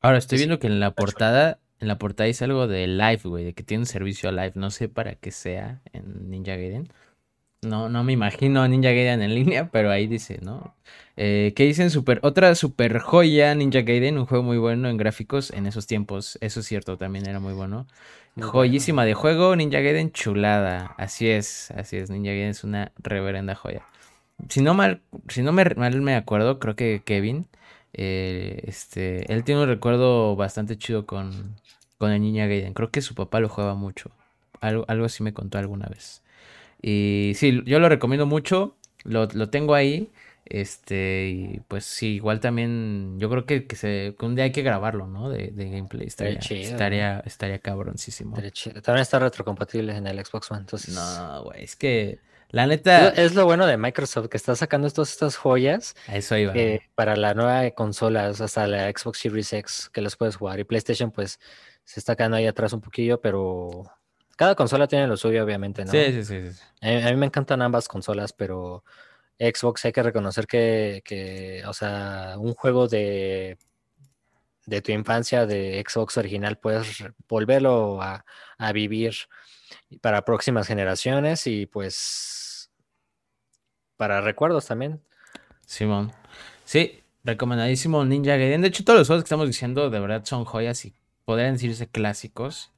[0.00, 3.44] Ahora estoy viendo que en la portada, en la portada dice algo de live, güey,
[3.44, 4.52] de que tiene un servicio live.
[4.54, 6.92] No sé para qué sea en Ninja Gaiden.
[7.62, 10.74] No, no me imagino a Ninja Gaiden en línea, pero ahí dice, ¿no?
[11.16, 11.90] Eh, ¿Qué dicen?
[11.90, 16.38] Super, otra super joya, Ninja Gaiden, un juego muy bueno en gráficos en esos tiempos.
[16.40, 17.86] Eso es cierto, también era muy bueno.
[18.40, 20.94] Joyísima de juego, Ninja Gaiden chulada.
[20.98, 23.82] Así es, así es, Ninja Gaiden es una reverenda joya.
[24.48, 27.46] Si no mal, si no me, mal me acuerdo, creo que Kevin,
[27.92, 31.56] eh, este, él tiene un recuerdo bastante chido con,
[31.98, 32.74] con el Ninja Gaiden.
[32.74, 34.10] Creo que su papá lo jugaba mucho.
[34.60, 36.21] Algo, algo así me contó alguna vez.
[36.82, 38.76] Y sí, yo lo recomiendo mucho.
[39.04, 40.10] Lo, tengo ahí.
[40.44, 44.62] Este, y pues sí, igual también, yo creo que, que, se, un día hay que
[44.62, 45.30] grabarlo, ¿no?
[45.30, 46.06] De, gameplay.
[46.08, 48.36] Estaría, estaría, estaría cabroncísimo.
[48.82, 50.94] También está retrocompatible en el Xbox One, entonces.
[50.94, 52.18] No, güey, es que
[52.52, 53.08] la neta.
[53.08, 55.94] Es lo bueno de Microsoft, que está sacando estos, estas joyas.
[56.12, 56.52] eso iba.
[56.94, 60.60] para la nueva consola, hasta la Xbox Series X, que los puedes jugar.
[60.60, 61.40] Y PlayStation, pues,
[61.84, 63.84] se está quedando ahí atrás un poquillo, pero
[64.36, 65.90] cada consola tiene lo suyo, obviamente, ¿no?
[65.90, 66.60] Sí, sí, sí.
[66.80, 68.84] A, mí, me encantan ambas consolas, pero
[69.38, 73.58] Xbox hay que reconocer que, o sea, un juego de,
[74.66, 78.24] de tu infancia de Xbox original puedes volverlo a,
[78.72, 79.14] vivir
[80.00, 82.70] para próximas generaciones y pues
[83.96, 85.02] para recuerdos también.
[85.66, 86.12] Simón.
[86.64, 88.62] Sí, recomendadísimo Ninja Gaiden.
[88.62, 91.88] De hecho, todos los juegos que estamos diciendo de verdad son joyas y podrían decirse
[91.88, 92.70] clásicos.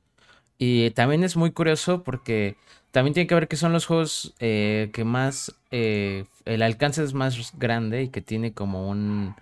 [0.59, 2.57] Y también es muy curioso porque
[2.91, 7.13] también tiene que ver que son los juegos eh, que más, eh, el alcance es
[7.13, 9.35] más grande y que tiene como un,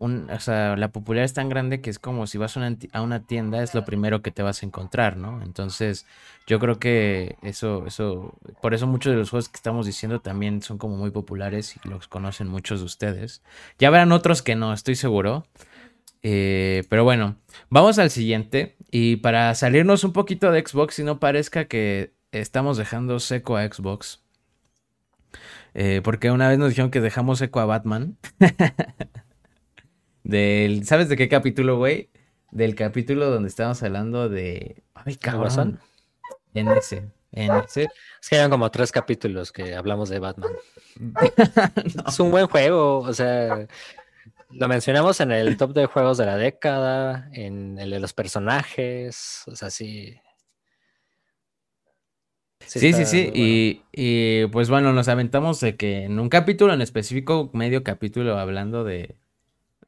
[0.00, 2.60] un, o sea, la popularidad es tan grande que es como si vas a
[3.02, 5.42] una, tienda, es lo primero que te vas a encontrar, ¿no?
[5.42, 6.06] Entonces,
[6.46, 10.62] yo creo que eso, eso, por eso muchos de los juegos que estamos diciendo también
[10.62, 13.42] son como muy populares y los conocen muchos de ustedes.
[13.78, 15.44] Ya verán otros que no, estoy seguro.
[16.22, 17.36] Eh, pero bueno,
[17.68, 18.76] vamos al siguiente.
[18.90, 23.64] Y para salirnos un poquito de Xbox y no parezca que estamos dejando seco a
[23.64, 24.22] Xbox.
[25.74, 28.16] Eh, porque una vez nos dijeron que dejamos seco a Batman.
[30.24, 32.10] Del, ¿Sabes de qué capítulo, güey?
[32.50, 34.82] Del capítulo donde estábamos hablando de.
[34.94, 35.80] Ay, cabrón.
[36.52, 37.08] En ese.
[37.32, 37.88] En ese.
[38.20, 40.50] Es que eran como tres capítulos que hablamos de Batman.
[42.06, 42.98] Es un buen juego.
[42.98, 43.66] O sea,
[44.52, 49.42] lo mencionamos en el top de juegos de la década, en el de los personajes,
[49.46, 50.16] o sea, sí.
[52.66, 57.50] Sí, sí, sí, Y, pues bueno, nos aventamos de que en un capítulo en específico,
[57.52, 59.16] medio capítulo hablando de,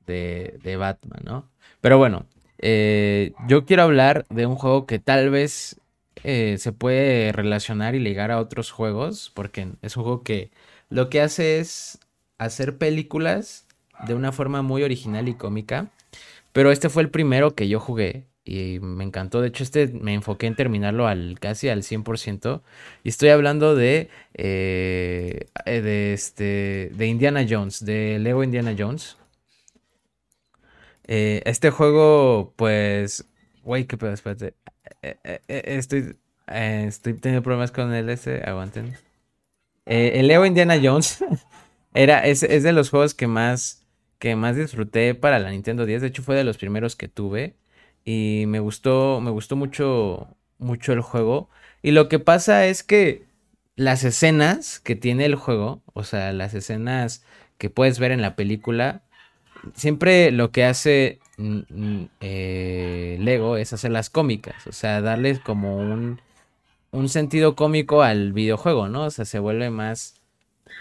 [0.07, 1.51] de, Batman, ¿no?
[1.81, 2.27] Pero bueno,
[2.59, 5.81] eh, yo quiero hablar de un juego que tal vez
[6.25, 10.51] eh, se puede relacionar y ligar a otros juegos, porque es un juego que
[10.89, 12.01] lo que hace es
[12.39, 13.62] hacer películas
[14.07, 15.91] de una forma muy original y cómica.
[16.53, 19.41] Pero este fue el primero que yo jugué y me encantó.
[19.41, 22.63] De hecho, este me enfoqué en terminarlo al casi al 100%.
[23.05, 29.17] Y estoy hablando de, eh, de, este, de Indiana Jones, de Lego Indiana Jones.
[31.07, 33.25] Eh, este juego, pues,
[33.63, 34.55] güey, qué pedo, espérate.
[35.03, 38.95] Eh, estoy, estoy teniendo problemas con el S, aguanten.
[39.87, 41.25] el Lego Indiana Jones
[41.95, 43.82] era, es de los juegos que más
[44.23, 46.01] que más disfruté para la Nintendo 10.
[46.01, 47.57] De hecho, fue de los primeros que tuve.
[48.05, 51.51] Y me gustó, me gustó mucho, mucho el juego.
[51.83, 53.27] Y lo que pasa es que
[53.75, 57.25] las escenas que tiene el juego, o sea, las escenas
[57.59, 59.03] que puedes ver en la película,
[59.75, 65.79] siempre lo que hace mm, mm, eh, Lego es hacerlas cómicas, o sea, darles como
[65.79, 66.21] un,
[66.93, 69.07] un sentido cómico al videojuego, ¿no?
[69.07, 70.22] O sea, se vuelve más,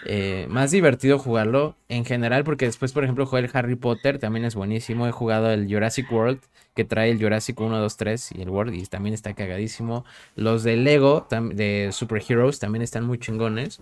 [0.04, 4.44] eh, más divertido jugarlo en general, porque después, por ejemplo, jugué el Harry Potter, también
[4.44, 5.06] es buenísimo.
[5.06, 6.40] He jugado el Jurassic World,
[6.74, 10.04] que trae el Jurassic 1, 2, 3 y el World, y también está cagadísimo.
[10.36, 13.80] Los de Lego, de Super Heroes, también están muy chingones.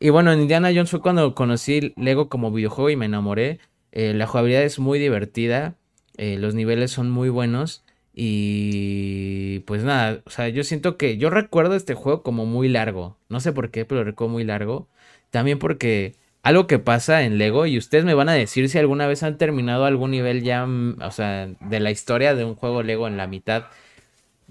[0.00, 3.60] Y bueno, en Indiana Jones fue cuando conocí Lego como videojuego y me enamoré.
[3.92, 5.76] Eh, la jugabilidad es muy divertida,
[6.16, 7.84] eh, los niveles son muy buenos.
[8.14, 13.16] Y pues nada, o sea, yo siento que yo recuerdo este juego como muy largo.
[13.28, 14.88] No sé por qué, pero recuerdo muy largo.
[15.32, 19.06] También porque algo que pasa en Lego, y ustedes me van a decir si alguna
[19.06, 22.82] vez han terminado algún nivel ya, mm, o sea, de la historia de un juego
[22.82, 23.64] Lego en la mitad.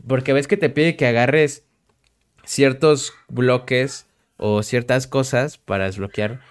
[0.07, 1.65] Porque ves que te pide que agarres
[2.45, 4.07] ciertos bloques
[4.37, 6.41] o ciertas cosas para desbloquear.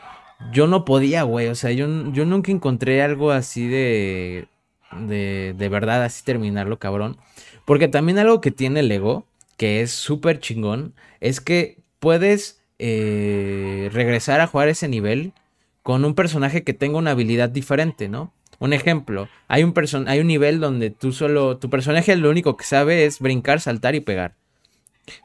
[0.53, 1.49] Yo no podía, güey.
[1.49, 4.47] O sea, yo, yo nunca encontré algo así de,
[4.93, 5.55] de.
[5.59, 7.16] De verdad, así terminarlo, cabrón.
[7.64, 9.26] Porque también algo que tiene Lego,
[9.57, 15.35] que es súper chingón, es que puedes eh, regresar a jugar ese nivel
[15.83, 18.33] con un personaje que tenga una habilidad diferente, ¿no?
[18.59, 19.74] Un ejemplo, hay un,
[20.09, 23.95] hay un nivel donde tú solo, tu personaje lo único que sabe es brincar, saltar
[23.95, 24.35] y pegar.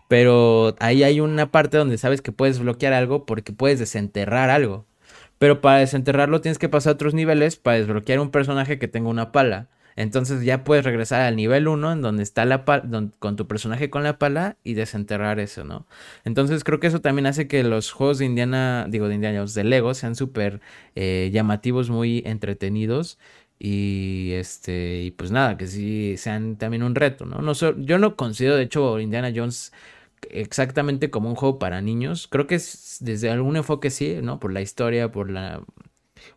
[0.09, 4.85] Pero ahí hay una parte donde sabes que puedes bloquear algo porque puedes desenterrar algo.
[5.37, 9.09] Pero para desenterrarlo tienes que pasar a otros niveles para desbloquear un personaje que tenga
[9.09, 9.69] una pala.
[9.95, 12.83] Entonces ya puedes regresar al nivel 1 en donde está la pala,
[13.19, 15.87] con tu personaje con la pala y desenterrar eso, ¿no?
[16.25, 19.63] Entonces creo que eso también hace que los juegos de Indiana, digo de Indiana, de
[19.63, 20.61] Lego sean súper
[20.95, 23.17] eh, llamativos, muy entretenidos.
[23.57, 27.39] Y este, y pues nada, que sí sean también un reto, ¿no?
[27.39, 29.71] no yo no considero, de hecho, Indiana Jones
[30.29, 32.27] exactamente como un juego para niños.
[32.27, 34.39] Creo que es desde algún enfoque sí, ¿no?
[34.39, 35.63] Por la historia, por la.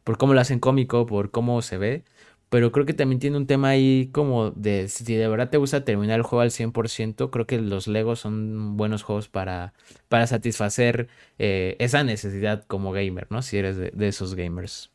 [0.04, 2.04] por cómo lo hacen cómico, por cómo se ve
[2.51, 5.84] pero creo que también tiene un tema ahí como de si de verdad te gusta
[5.84, 9.74] terminar el juego al 100%, creo que los Legos son buenos juegos para,
[10.09, 13.42] para satisfacer eh, esa necesidad como gamer, ¿no?
[13.42, 14.90] Si eres de, esos gamers.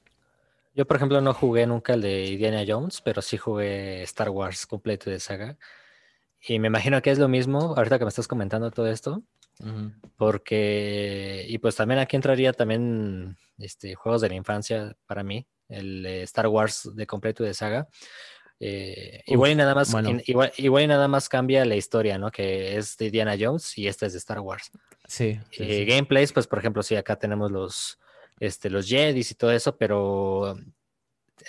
[0.73, 4.65] Yo, por ejemplo, no jugué nunca el de Indiana Jones, pero sí jugué Star Wars
[4.65, 5.57] completo de saga.
[6.41, 9.23] Y me imagino que es lo mismo, ahorita que me estás comentando todo esto,
[10.17, 16.05] porque, y pues también aquí entraría también este, juegos de la infancia para mí, el
[16.23, 17.87] Star Wars de completo de saga.
[18.59, 19.93] Eh, igual, y nada más,
[20.25, 22.31] igual, y nada más cambia la historia, ¿no?
[22.31, 24.71] Que es de Diana Jones y esta es de Star Wars.
[25.07, 25.39] Sí.
[25.57, 27.99] Eh, gameplays, pues por ejemplo, sí, acá tenemos los,
[28.39, 30.55] este, los Jedis y todo eso, pero,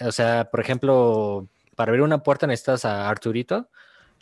[0.00, 3.70] o sea, por ejemplo, para abrir una puerta necesitas a Arturito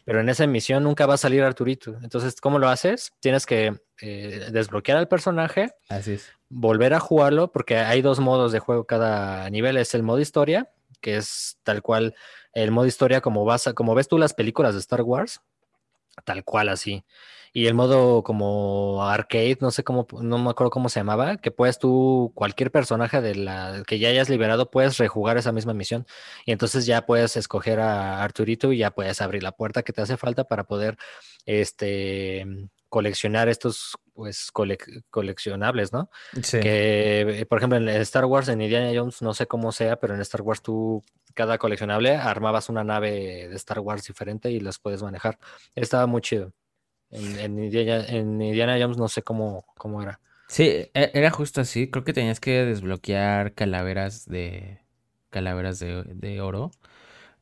[0.05, 1.97] pero en esa misión nunca va a salir Arturito.
[2.03, 3.13] Entonces, ¿cómo lo haces?
[3.21, 6.33] Tienes que eh, desbloquear al personaje, Así es.
[6.49, 9.77] volver a jugarlo, porque hay dos modos de juego cada nivel.
[9.77, 12.15] Es el modo historia, que es tal cual
[12.53, 15.41] el modo historia como vas a, como ves tú las películas de Star Wars,
[16.25, 17.05] tal cual así.
[17.55, 21.51] Y el modo como arcade, no sé cómo, no me acuerdo cómo se llamaba, que
[21.51, 26.07] puedes tú, cualquier personaje de la que ya hayas liberado, puedes rejugar esa misma misión.
[26.47, 30.01] Y entonces ya puedes escoger a Arturito y ya puedes abrir la puerta que te
[30.01, 30.97] hace falta para poder
[31.45, 32.47] este,
[32.89, 34.51] coleccionar estos pues
[35.11, 36.11] coleccionables, ¿no?
[36.43, 36.61] Sí.
[36.61, 40.21] Que, por ejemplo, en Star Wars, en Indiana Jones, no sé cómo sea, pero en
[40.21, 41.03] Star Wars tú,
[41.35, 45.39] cada coleccionable, armabas una nave de Star Wars diferente y las puedes manejar.
[45.75, 46.53] Estaba muy chido.
[47.13, 50.19] En, Indiana, Jones no sé cómo, cómo era.
[50.49, 51.91] Sí, e, era justo así.
[51.91, 54.81] Creo que tenías que desbloquear calaveras de
[55.31, 56.71] calaveras de, de oro.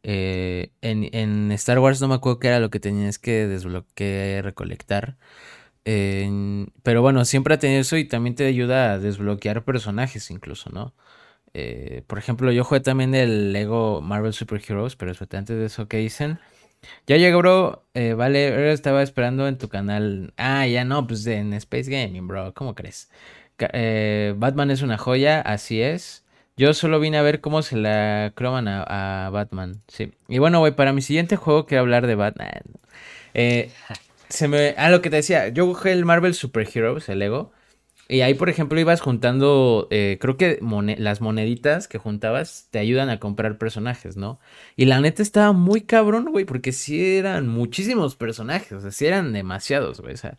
[0.03, 4.45] Eh, en, en, Star Wars no me acuerdo qué era lo que tenías que desbloquear,
[4.45, 5.17] recolectar.
[5.85, 10.95] Pero bueno, siempre ha tenido eso y también te ayuda a desbloquear personajes incluso, ¿no?
[11.55, 15.89] Eh, por ejemplo, yo jugué también el Lego Marvel Super Heroes, pero antes de eso,
[15.89, 16.39] ¿qué dicen?
[17.07, 17.85] Ya llegó, bro.
[17.95, 20.33] Eh, vale, estaba esperando en tu canal.
[20.37, 22.55] Ah, ya no, pues en Space Gaming, bro.
[22.55, 23.11] ¿Cómo crees?
[23.59, 26.25] Eh, Batman es una joya, así es.
[26.57, 29.83] Yo solo vine a ver cómo se la croman a, a Batman.
[29.89, 30.13] Sí.
[30.29, 32.63] Y bueno, güey, para mi siguiente juego quiero hablar de Batman.
[33.35, 33.71] Eh,
[34.29, 34.75] se me.
[34.77, 35.49] Ah, lo que te decía.
[35.49, 37.53] Yo jugué el Marvel Super Heroes, el Lego.
[38.11, 40.59] Y ahí, por ejemplo, ibas juntando, eh, creo que
[40.99, 44.41] las moneditas que juntabas te ayudan a comprar personajes, ¿no?
[44.75, 49.07] Y la neta estaba muy cabrón, güey, porque sí eran muchísimos personajes, o sea, sí
[49.07, 50.39] eran demasiados, güey, o sea,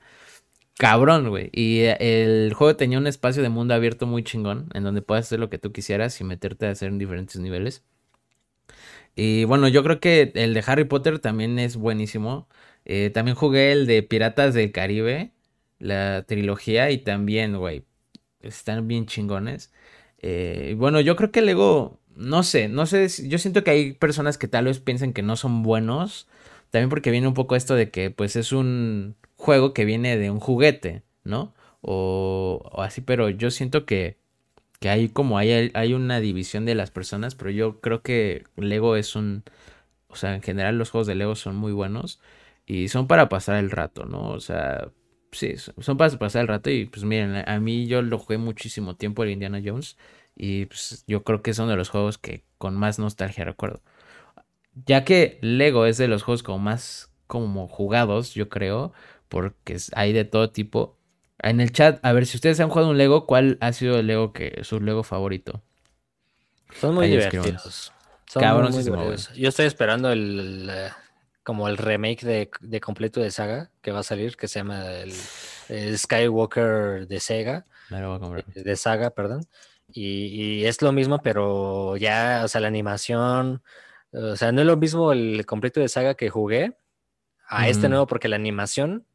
[0.77, 1.49] cabrón, güey.
[1.53, 5.27] Y eh, el juego tenía un espacio de mundo abierto muy chingón, en donde puedes
[5.27, 7.83] hacer lo que tú quisieras y meterte a hacer en diferentes niveles.
[9.15, 12.47] Y bueno, yo creo que el de Harry Potter también es buenísimo.
[12.85, 15.31] Eh, también jugué el de Piratas del Caribe
[15.81, 17.83] la trilogía y también, güey,
[18.41, 19.71] están bien chingones.
[20.19, 24.37] Eh, bueno, yo creo que Lego, no sé, no sé, yo siento que hay personas
[24.37, 26.27] que tal vez piensen que no son buenos,
[26.69, 30.31] también porque viene un poco esto de que pues es un juego que viene de
[30.31, 31.53] un juguete, ¿no?
[31.81, 34.17] O, o así, pero yo siento que,
[34.79, 38.95] que hay como hay, hay una división de las personas, pero yo creo que Lego
[38.95, 39.43] es un,
[40.09, 42.19] o sea, en general los juegos de Lego son muy buenos
[42.65, 44.29] y son para pasar el rato, ¿no?
[44.29, 44.91] O sea,
[45.31, 48.95] sí, son para pasar el rato y pues miren, a mí yo lo jugué muchísimo
[48.95, 49.97] tiempo el Indiana Jones
[50.35, 53.81] y pues yo creo que es uno de los juegos que con más nostalgia recuerdo.
[54.85, 58.91] Ya que Lego es de los juegos como más como jugados, yo creo,
[59.29, 60.97] porque hay de todo tipo.
[61.39, 64.07] En el chat, a ver si ustedes han jugado un Lego, ¿cuál ha sido el
[64.07, 65.63] Lego que su Lego favorito?
[66.79, 67.93] Son muy divertidos.
[68.27, 69.33] Son muy, divertidos.
[69.33, 70.69] Yo estoy esperando el,
[71.43, 72.23] como el remake
[72.61, 77.65] de, completo de Saga que va a salir, que se llama el, Skywalker de Sega.
[77.91, 79.45] Eh, de Saga, perdón.
[79.93, 83.61] Y, es lo mismo, pero ya, o sea, la animación,
[84.11, 86.77] o sea, no es lo mismo el completo de Saga que jugué
[87.47, 89.05] a este nuevo, porque la animación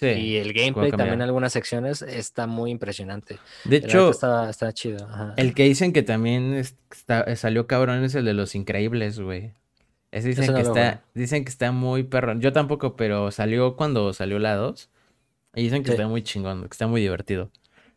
[0.00, 3.38] y el gameplay también en algunas secciones está muy impresionante.
[3.64, 5.06] De hecho, está, chido.
[5.36, 6.64] El que dicen que también
[7.36, 9.52] salió cabrón es el de los increíbles, güey
[10.22, 12.40] dicen, que está, dicen que está muy perrón.
[12.40, 14.90] Yo tampoco, pero salió cuando salió la 2.
[15.56, 17.50] Y dicen que está muy chingón, que está muy divertido.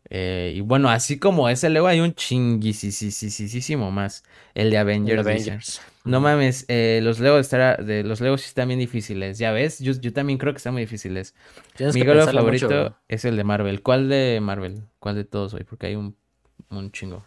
[0.09, 4.23] Eh, y bueno, así como ese Lego hay un chinguisísimo más.
[4.53, 5.81] El de Avengers.
[6.05, 9.37] No mames, eh, los Legos estará, de los Legos sí están bien difíciles.
[9.37, 11.35] Ya ves, yo, también creo que están muy difíciles.
[11.93, 13.81] Mi Lego favorito es el de Marvel.
[13.81, 14.83] ¿Cuál de Marvel?
[14.99, 15.65] ¿Cuál de todos hoy?
[15.65, 16.15] Porque hay un,
[16.69, 17.23] un chingo.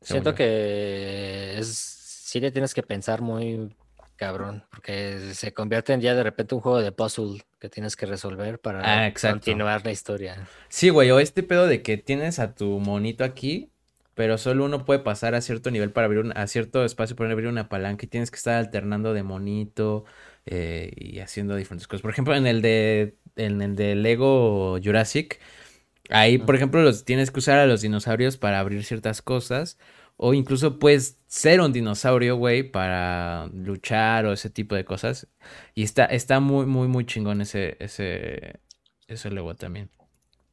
[0.00, 3.74] Siento que es, sí le tienes que pensar muy
[4.20, 8.04] cabrón, porque se convierte en ya de repente un juego de puzzle que tienes que
[8.04, 10.46] resolver para ah, continuar la historia.
[10.68, 13.70] Sí, güey, o este pedo de que tienes a tu monito aquí,
[14.14, 17.32] pero solo uno puede pasar a cierto nivel para abrir un, a cierto espacio para
[17.32, 20.04] abrir una palanca y tienes que estar alternando de monito
[20.44, 22.02] eh, y haciendo diferentes cosas.
[22.02, 25.40] Por ejemplo, en el de en el de Lego Jurassic,
[26.10, 29.78] ahí, por ejemplo, los tienes que usar a los dinosaurios para abrir ciertas cosas.
[30.22, 35.26] O incluso puedes ser un dinosaurio, güey, para luchar o ese tipo de cosas.
[35.74, 38.60] Y está, está muy, muy, muy chingón ese, ese,
[39.08, 39.90] ese Lego también.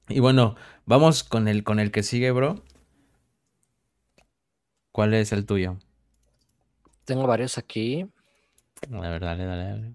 [0.08, 2.64] Y bueno, vamos con el, con el que sigue, bro.
[4.94, 5.78] ¿Cuál es el tuyo?
[7.04, 8.10] Tengo varios aquí.
[8.90, 9.94] A ver, dale, dale, dale.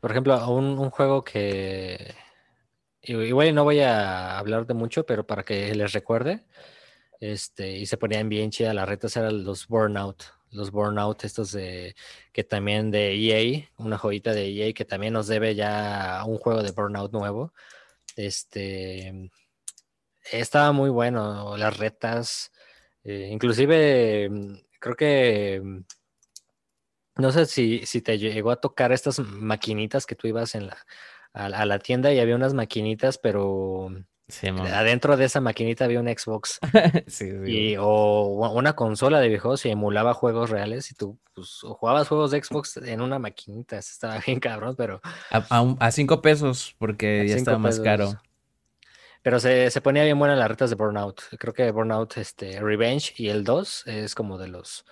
[0.00, 2.14] Por ejemplo, un, un juego que
[3.02, 6.44] igual no voy a hablar de mucho, pero para que les recuerde,
[7.20, 11.94] este, y se ponían bien chidas las retas, eran los Burnout, los Burnout, estos de
[12.32, 16.62] que también de EA, una joyita de EA que también nos debe ya un juego
[16.62, 17.52] de Burnout nuevo.
[18.16, 19.30] Este
[20.32, 22.52] estaba muy bueno, las retas,
[23.04, 25.80] eh, inclusive mm, creo que mm,
[27.16, 30.78] no sé si, si te llegó a tocar estas maquinitas que tú ibas en la,
[31.32, 33.90] a, la tienda y había unas maquinitas, pero
[34.72, 36.58] adentro de esa maquinita había un Xbox
[37.46, 42.30] y, o una consola de videojuegos y emulaba juegos reales y tú pues, jugabas juegos
[42.30, 43.78] de Xbox en una maquinita.
[43.78, 45.00] Estaba bien cabrón, pero...
[45.30, 48.20] A, cinco pesos porque ya estaba más caro.
[49.22, 51.22] Pero se, se, ponía bien buena las retas de Burnout.
[51.38, 54.84] Creo que Burnout este, Revenge y el 2 es como de los...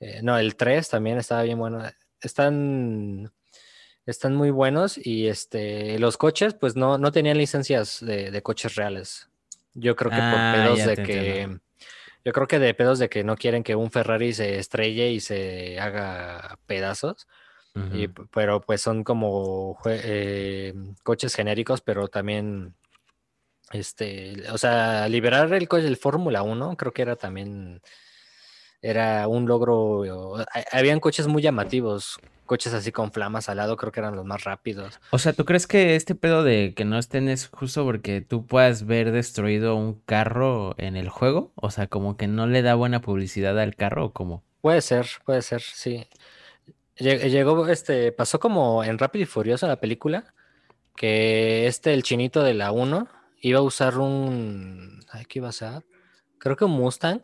[0.00, 1.82] Eh, no, el 3 también estaba bien bueno.
[2.20, 3.32] Están
[4.06, 9.28] están muy buenos y este, los coches pues no, no tenían licencias de, coches reales.
[9.74, 11.58] Yo creo que por ah, pedos de que...
[12.24, 15.20] Yo creo que de pedos de que no quieren que un Ferrari se estrelle y
[15.20, 17.28] se haga pedazos.
[18.32, 20.74] pero pues son como eh,
[21.04, 22.74] coches genéricos, pero también,
[23.70, 27.80] este, o sea, liberar el coche del Fórmula 1 creo que era también,
[28.82, 30.34] era un logro,
[30.72, 34.44] habían coches muy llamativos, coches así con flamas al lado, creo que eran los más
[34.44, 34.98] rápidos.
[35.10, 38.46] O sea, ¿tú crees que este pedo de que no estén es justo porque tú
[38.46, 41.52] puedas ver destruido un carro en el juego?
[41.56, 44.42] O sea, como que no le da buena publicidad al carro o cómo?
[44.60, 46.06] Puede ser, puede ser, sí.
[46.98, 50.32] Llegó, este, pasó como en Rápido y Furioso la película,
[50.96, 53.06] que este, el chinito de la 1,
[53.40, 55.84] iba a usar un, ay, ¿qué iba a ser?
[56.38, 57.20] Creo que un Mustang,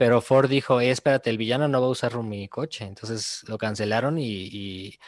[0.00, 2.86] pero Ford dijo, eh, espérate, el villano no va a usar mi coche.
[2.86, 4.98] Entonces lo cancelaron y,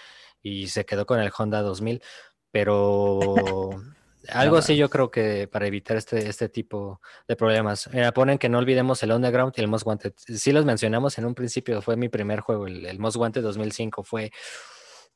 [0.66, 2.02] se quedó con el Honda 2000.
[2.50, 3.70] Pero
[4.28, 7.88] algo así yo creo que para evitar este, este tipo de problemas.
[7.90, 10.12] Mira, ponen que no olvidemos el Underground y el Most Wanted.
[10.14, 14.04] Sí los mencionamos en un principio, fue mi primer juego, el, el Most Wanted 2005,
[14.04, 14.30] fue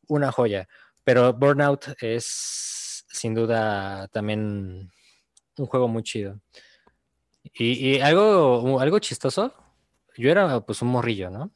[0.08, 0.66] una joya.
[1.04, 4.90] Pero Burnout es sin duda también
[5.58, 6.40] un juego muy chido.
[7.42, 9.65] Y, y algo, algo chistoso,
[10.16, 11.52] yo era pues un morrillo, ¿no?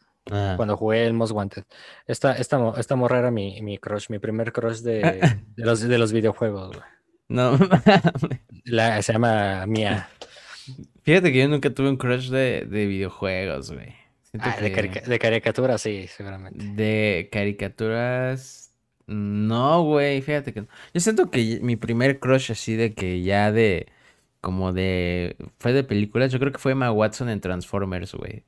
[0.56, 1.64] Cuando jugué el Most Wanted.
[2.06, 5.20] Esta, esta, esta morra era mi, mi crush, mi primer crush de,
[5.56, 6.76] los, de los videojuegos,
[7.28, 7.58] No,
[8.64, 10.08] La, se llama Mia.
[11.02, 13.94] Fíjate que yo nunca tuve un crush de, de videojuegos, güey.
[14.38, 16.64] Ah, de, caricaturas, sí, seguramente.
[16.64, 18.72] De caricaturas.
[19.06, 20.66] No, güey, fíjate que.
[20.94, 23.88] Yo siento que mi primer crush así de que ya de.
[24.40, 25.36] Como de.
[25.58, 26.30] Fue de películas.
[26.30, 28.44] Yo creo que fue Emma Watson en Transformers, güey.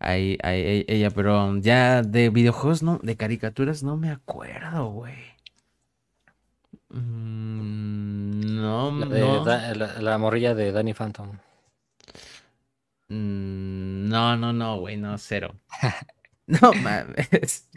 [0.00, 5.14] Ahí, ahí, e, ella, pero ya de videojuegos, no, de caricaturas no me acuerdo, güey.
[6.88, 9.44] Mm, no, no.
[9.44, 11.38] la, morrilla de Danny Phantom.
[13.08, 15.54] Mm, no, no, no, güey, no, cero.
[16.46, 17.68] no mames.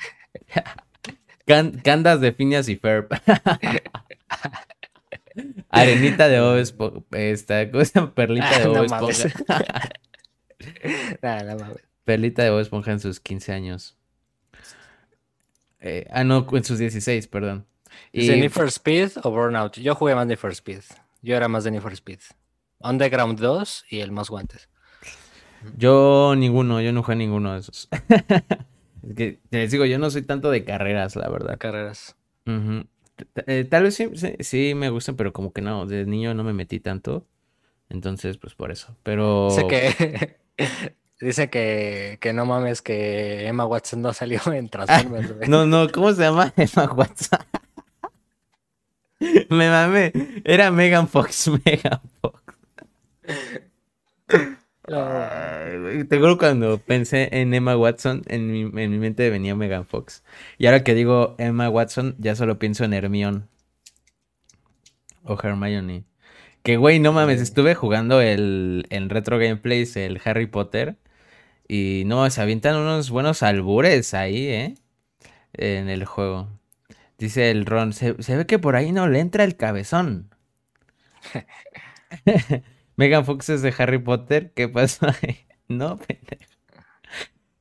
[1.84, 3.10] candas de Phineas y Ferb.
[5.70, 9.28] Arenita de Bob Esta cosa, perlita de Bob Esponja.
[11.22, 13.98] no, Perlita de Bob Esponja en sus 15 años.
[15.80, 17.66] Eh, ah, no, en sus 16, perdón.
[18.12, 19.78] ¿Es Need for Speed o Burnout?
[19.78, 20.82] Yo jugué más Need for Speed.
[21.22, 22.20] Yo era más de Need for Speed.
[22.80, 24.70] Underground 2 y el más guantes.
[25.78, 27.88] Yo ninguno, yo no jugué ninguno de esos.
[29.08, 31.58] es que les digo, yo no soy tanto de carreras, la verdad.
[31.58, 32.18] Carreras.
[33.48, 34.10] Eh, tal vez sí,
[34.40, 37.26] sí, me gustan, pero como que no, de niño no me metí tanto.
[37.90, 38.96] Entonces, pues por eso.
[39.04, 39.50] Pero.
[39.52, 40.38] Sé que
[41.24, 45.48] Dice que, que no mames que Emma Watson no salió en Transformers.
[45.48, 47.40] no, no, ¿cómo se llama Emma Watson?
[49.50, 50.12] Me mamé.
[50.44, 52.44] Era Megan Fox, Megan Fox.
[54.86, 60.26] te juro cuando pensé en Emma Watson, en mi, en mi mente venía Megan Fox.
[60.58, 63.44] Y ahora que digo Emma Watson, ya solo pienso en Hermione.
[65.24, 66.04] O Hermione.
[66.64, 70.98] Que güey, no mames, estuve jugando el, en Retro Gameplays, el Harry Potter.
[71.76, 74.76] Y no, se avientan unos buenos albures ahí, ¿eh?
[75.54, 76.48] En el juego.
[77.18, 80.30] Dice el Ron, se, ve que por ahí no le entra el cabezón.
[82.96, 85.48] Megan Fox es de Harry Potter, ¿qué pasó ahí?
[85.68, 86.44] No, pendejo.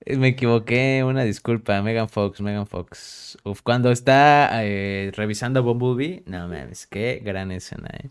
[0.05, 3.39] Me equivoqué, una disculpa, Megan Fox, Megan Fox.
[3.45, 8.11] Uf, cuando está eh, revisando Bumblebee, no mames, qué gran escena, eh.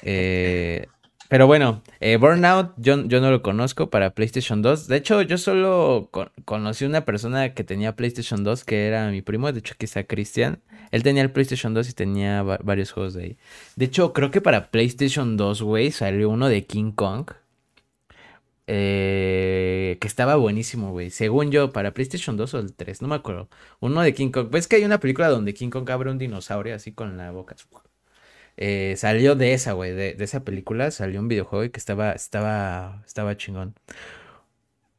[0.00, 0.86] eh
[1.32, 4.86] pero bueno, eh, Burnout yo, yo no lo conozco para PlayStation 2.
[4.86, 6.10] De hecho, yo solo
[6.44, 9.50] conocí una persona que tenía PlayStation 2 que era mi primo.
[9.50, 10.60] De hecho, aquí está Cristian.
[10.90, 13.38] Él tenía el PlayStation 2 y tenía varios juegos de ahí.
[13.76, 17.30] De hecho, creo que para PlayStation 2, güey, salió uno de King Kong.
[18.66, 21.08] Eh, que estaba buenísimo, güey.
[21.08, 23.48] Según yo, para PlayStation 2 o el 3, no me acuerdo.
[23.80, 24.50] Uno de King Kong.
[24.50, 27.56] ¿Ves que hay una película donde King Kong abre un dinosaurio así con la boca?
[28.56, 29.92] Eh, salió de esa, güey.
[29.92, 33.74] De, esa película salió un videojuego y que estaba, estaba, estaba chingón.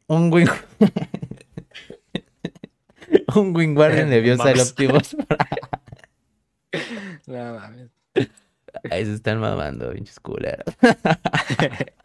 [0.07, 0.47] Un Wing.
[3.35, 5.15] un Wing Warrior nerviosa el Optimus.
[7.27, 7.89] no mames.
[8.89, 10.65] Ahí se están mamando, pinches culeros.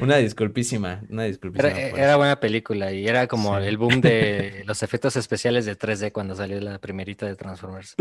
[0.00, 1.70] Una disculpísima, una disculpísima.
[1.70, 6.34] Era, buena película y era como el boom de los efectos especiales de 3D cuando
[6.34, 7.94] salió la primerita de Transformers.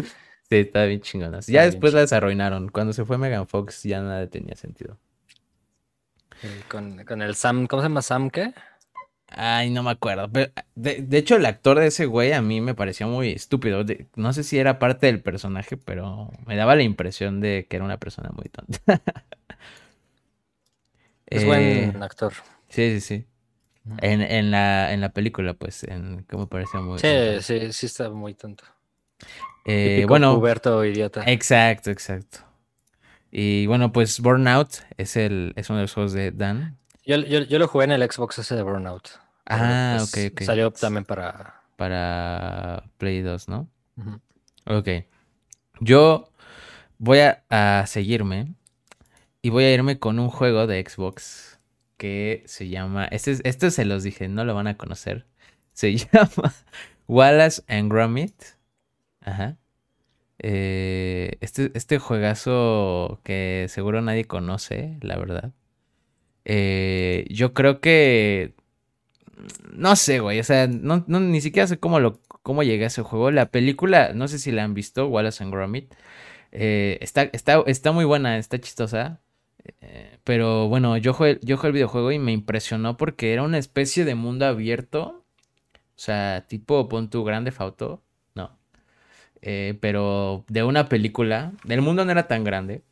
[0.50, 1.48] Sí, estaba bien chingonas.
[1.48, 2.70] Ya después la desarrollaron.
[2.70, 4.98] Cuando se fue Megan Fox ya nada tenía sentido.
[6.70, 8.54] Con, el Sam, ¿cómo se llama Sam qué?
[9.28, 10.30] Ay, no me acuerdo.
[10.32, 13.86] Pero, de, hecho, el actor de ese güey a mí me pareció muy estúpido.
[14.16, 17.86] no sé si era parte del personaje, pero me daba la impresión de que era
[17.86, 19.02] una persona muy tonta.
[21.30, 22.34] Es buen eh, actor.
[22.70, 23.26] Sí, sí, sí.
[24.02, 27.00] En, la, en la película, pues, en cómo parecía muy.
[27.00, 27.08] Sí,
[27.42, 28.64] sí, sí, está muy tonto.
[29.66, 30.34] Eh, bueno.
[30.34, 31.24] Huberto idiota.
[31.26, 32.40] Exacto, exacto.
[33.32, 36.78] Y bueno, pues Burnout es el es uno de los juegos de Dan.
[37.06, 39.10] Yo, lo jugué en el Xbox ese de Burnout.
[39.46, 40.42] Ah, pues, ok, ok.
[40.44, 41.62] Salió también para.
[41.76, 43.70] Para Play 2, ¿no?
[44.66, 44.88] Ok.
[45.80, 46.32] Yo
[46.98, 48.56] voy a seguirme
[49.42, 51.60] y voy a irme con un juego de Xbox
[51.98, 53.06] que se llama.
[53.06, 55.26] Este, se los dije, no lo van a conocer.
[55.74, 56.54] Se llama
[57.08, 58.34] Wallace and Gromit.
[59.22, 59.58] Ajá.
[60.40, 65.54] Eh, este, este juegazo que seguro nadie conoce, la verdad.
[66.46, 68.56] Eh, yo creo que.
[69.74, 70.40] No sé, güey.
[70.40, 73.32] O sea, no, ni siquiera sé cómo, lo, cómo llegué a ese juego.
[73.32, 75.94] La película, no sé si la han visto, Wallace and Gromit.
[76.52, 79.22] Eh, está, está, está muy buena, está chistosa.
[79.82, 84.06] Eh, pero bueno, yo jugué, yo el videojuego y me impresionó porque era una especie
[84.06, 85.26] de mundo abierto.
[85.74, 88.04] O sea, tipo pon tu grande foto.
[88.36, 88.58] No.
[89.42, 91.54] Eh, pero de una película.
[91.68, 92.84] El mundo no era tan grande.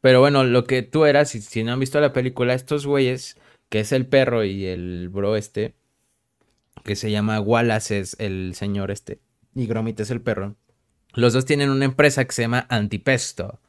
[0.00, 3.36] Pero bueno, lo que tú eras, si, si no han visto la película, estos güeyes,
[3.68, 5.74] que es el perro y el bro este,
[6.84, 9.20] que se llama Wallace, es el señor este,
[9.54, 10.56] y Gromit es el perro.
[11.14, 13.60] Los dos tienen una empresa que se llama Antipesto.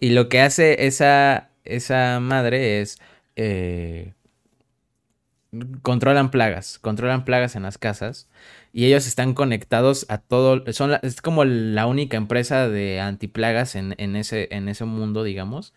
[0.00, 2.98] Y lo que hace esa esa madre es...
[3.36, 4.14] Eh,
[5.82, 8.28] controlan plagas, controlan plagas en las casas
[8.72, 13.94] y ellos están conectados a todo, son es como la única empresa de antiplagas en,
[13.98, 15.72] en, ese, en ese mundo, digamos,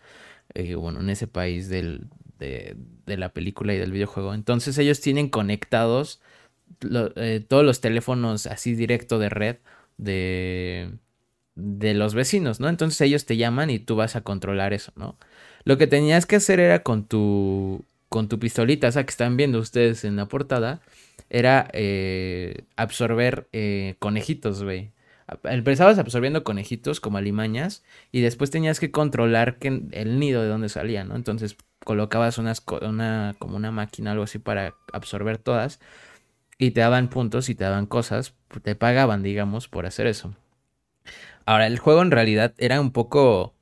[0.54, 2.08] eh, bueno, en ese país del,
[2.38, 2.76] de,
[3.06, 4.34] de, la película y del videojuego.
[4.34, 6.20] Entonces ellos tienen conectados
[7.16, 9.56] eh, todos los teléfonos así directo de red
[9.96, 10.92] de,
[11.54, 12.68] de los vecinos, ¿no?
[12.68, 15.18] Entonces ellos te llaman y tú vas a controlar eso, ¿no?
[15.64, 19.58] Lo que tenías que hacer era con tu, con tu pistolita, esa que están viendo
[19.58, 20.80] ustedes en la portada,
[21.28, 24.92] era eh, absorber eh, conejitos, güey.
[25.44, 31.04] Empezabas absorbiendo conejitos como alimañas y después tenías que controlar el nido de dónde salía,
[31.04, 31.14] ¿no?
[31.14, 35.78] Entonces colocabas unas, una, como una máquina, algo así para absorber todas
[36.58, 40.34] y te daban puntos y te daban cosas, te pagaban, digamos, por hacer eso.
[41.46, 43.54] Ahora, el juego en realidad era un poco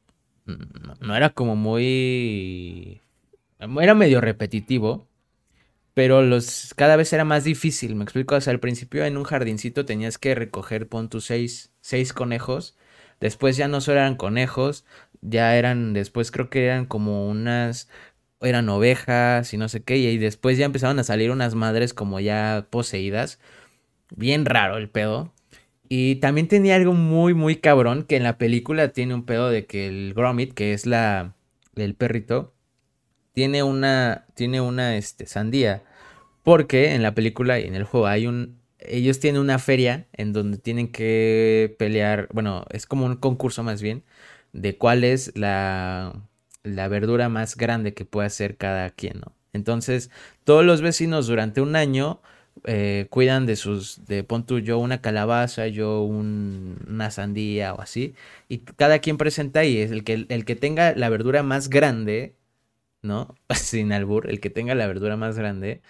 [1.00, 3.00] no era como muy...
[3.58, 5.08] Era medio repetitivo,
[5.94, 9.24] pero los cada vez era más difícil, me explico, o sea, al principio en un
[9.24, 12.76] jardincito tenías que recoger, pon tus seis, seis conejos,
[13.20, 14.84] después ya no solo eran conejos,
[15.22, 17.88] ya eran, después creo que eran como unas,
[18.40, 22.20] eran ovejas y no sé qué, y después ya empezaron a salir unas madres como
[22.20, 23.40] ya poseídas,
[24.14, 25.32] bien raro el pedo,
[25.88, 29.66] y también tenía algo muy, muy cabrón, que en la película tiene un pedo de
[29.66, 31.34] que el Gromit, que es la,
[31.76, 32.54] el perrito,
[33.32, 35.84] tiene una, tiene una, este, sandía.
[36.42, 40.32] Porque en la película y en el juego hay un, ellos tienen una feria en
[40.32, 44.04] donde tienen que pelear, bueno, es como un concurso más bien,
[44.52, 46.14] de cuál es la,
[46.62, 49.34] la verdura más grande que puede hacer cada quien, ¿no?
[49.52, 50.10] Entonces,
[50.44, 52.20] todos los vecinos durante un año
[52.64, 58.14] eh, cuidan de sus, de pon tú yo una calabaza, yo una sandía o así,
[58.48, 62.34] y cada quien presenta y es el que, el que tenga la verdura más grande,
[63.02, 63.34] ¿no?
[63.54, 65.80] Sin albur, el que tenga la verdura más grande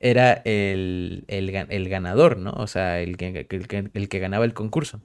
[0.00, 2.52] era el, el, ganador, ¿no?
[2.52, 3.46] O sea, el que,
[3.94, 5.00] el que, ganaba el concurso.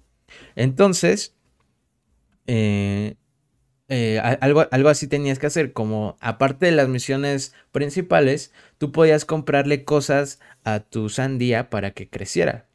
[0.55, 1.35] Entonces,
[2.47, 3.15] eh,
[3.95, 9.23] eh, algo, algo así tenías que hacer, como aparte de las misiones principales, tú podías
[9.23, 12.65] comprarle cosas a tu sandía para que creciera.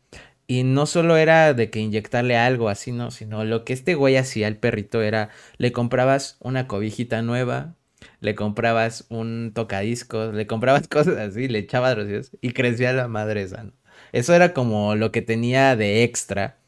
[0.46, 4.16] Y no solo era de que inyectarle algo así, no, sino lo que este güey
[4.16, 7.74] hacía, el perrito, era le comprabas una cobijita nueva,
[8.20, 13.42] le comprabas un tocadiscos, le comprabas cosas así, le echabas rocíos y crecía la madre
[13.42, 13.72] esa.
[14.12, 16.58] Eso era como lo que tenía de extra.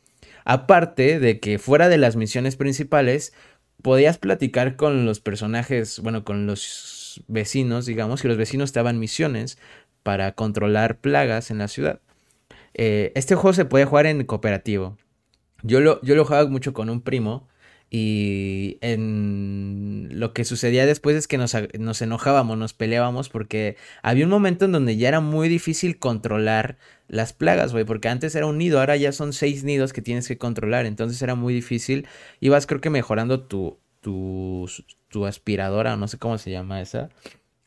[0.45, 3.33] Aparte de que fuera de las misiones principales,
[3.82, 8.98] podías platicar con los personajes, bueno, con los vecinos, digamos, que los vecinos te daban
[8.98, 9.59] misiones
[10.02, 12.01] para controlar plagas en la ciudad.
[12.74, 14.97] Eh, este juego se puede jugar en cooperativo.
[15.62, 17.48] Yo lo, yo lo jugaba mucho con un primo
[17.93, 24.25] y en lo que sucedía después es que nos, nos, enojábamos, nos peleábamos porque había
[24.25, 28.47] un momento en donde ya era muy difícil controlar las plagas, güey, porque antes era
[28.47, 32.07] un nido, ahora ya son seis nidos que tienes que controlar, entonces era muy difícil.
[32.39, 34.71] Ibas creo que mejorando tu, tu,
[35.09, 37.09] tu aspiradora, no sé cómo se llama esa.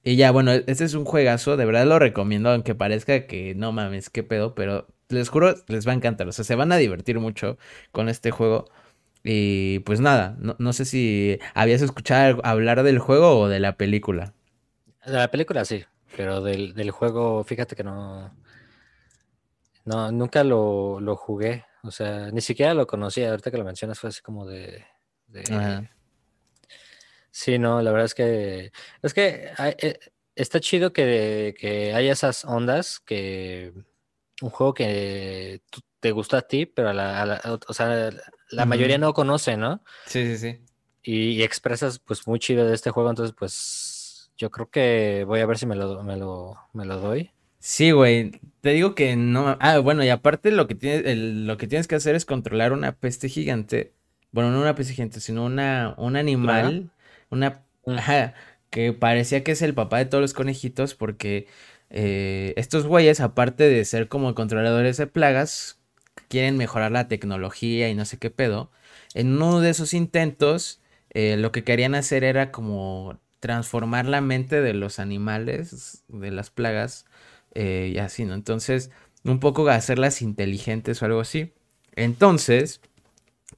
[0.06, 3.74] Y ya, bueno, este es un juegazo, de verdad lo recomiendo, aunque parezca que no
[3.74, 6.78] mames, qué pedo, pero les juro, les va a encantar, o sea, se van a
[6.78, 7.58] divertir mucho
[7.92, 8.70] con este juego.
[9.24, 14.34] Y pues nada, no, sé si habías escuchado hablar del juego o de la película.
[15.06, 15.86] De la película sí,
[16.18, 18.36] pero del, del juego, fíjate que no.
[19.86, 21.66] No, nunca lo, lo, jugué.
[21.84, 23.30] O sea, ni siquiera lo conocía.
[23.30, 24.86] Ahorita que lo mencionas fue así como de.
[27.32, 28.72] Sí, no, la verdad es que.
[29.02, 30.00] Es que eh,
[30.36, 33.74] está chido que, que haya esas ondas que.
[34.42, 35.62] Un juego que
[36.00, 38.10] te gusta a ti, pero a la, o sea,
[38.54, 39.82] la mayoría no conoce, ¿no?
[40.06, 40.60] Sí, sí, sí.
[41.04, 45.46] Y, expresas pues muy chido de este juego, entonces pues yo creo que voy a
[45.46, 47.32] ver si me lo, me lo, me lo doy.
[47.60, 48.42] Sí, güey.
[48.62, 49.58] Te digo que no.
[49.62, 52.94] Ah, bueno, y aparte lo que tienes, lo que tienes que hacer es controlar una
[52.94, 53.94] peste gigante.
[54.32, 56.92] Bueno, no una peste gigante, sino una, un animal.
[57.30, 57.64] Una.
[57.88, 58.34] Ajá,
[58.70, 60.94] que parecía que es el papá de todos los conejitos.
[60.94, 61.48] Porque
[61.90, 65.80] eh, estos güeyes, aparte de ser como controladores de plagas,
[66.34, 68.72] quieren mejorar la tecnología y no sé qué pedo.
[69.14, 70.82] En uno de esos intentos,
[71.12, 76.50] eh, lo que querían hacer era como transformar la mente de los animales, de las
[76.50, 77.06] plagas,
[77.54, 78.34] eh, y así, ¿no?
[78.34, 78.90] Entonces,
[79.24, 81.54] un poco hacerlas inteligentes o algo así.
[81.96, 82.82] Entonces,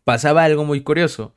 [0.03, 1.33] pasaba algo muy curioso,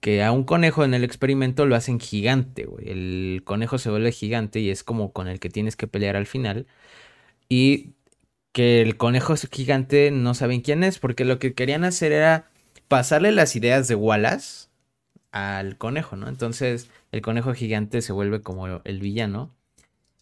[0.00, 2.90] que a un conejo en el experimento lo hacen gigante, güey.
[2.90, 6.26] El conejo se vuelve gigante y es como con el que tienes que pelear al
[6.26, 6.66] final.
[7.48, 7.94] Y
[8.54, 12.50] que el conejo gigante no saben quién es, porque lo que querían hacer era
[12.88, 14.68] pasarle las ideas de Wallace
[15.32, 16.28] al conejo, ¿no?
[16.28, 19.50] Entonces el conejo gigante se vuelve como el villano.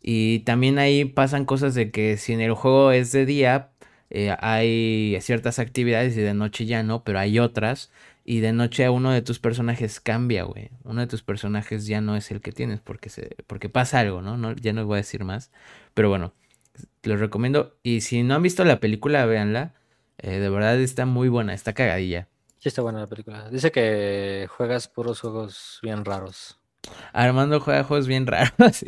[0.01, 3.71] Y también ahí pasan cosas de que si en el juego es de día,
[4.11, 7.93] eh, hay ciertas actividades y de noche ya no, pero hay otras.
[8.25, 10.71] Y de noche uno de tus personajes cambia, güey.
[10.85, 14.23] Uno de tus personajes ya no es el que tienes porque, se, porque pasa algo,
[14.23, 14.39] ¿no?
[14.39, 14.55] ¿no?
[14.55, 15.51] Ya no voy a decir más.
[15.95, 16.33] Pero bueno,
[17.03, 17.77] los recomiendo.
[17.83, 19.75] Y si no han visto la película, véanla.
[20.19, 22.29] Eh, de verdad está muy buena, está cagadilla.
[22.59, 23.49] Sí, está buena la película.
[23.51, 26.61] Dice que juegas puros juegos bien raros.
[27.13, 28.85] Armando juega juegos bien raros.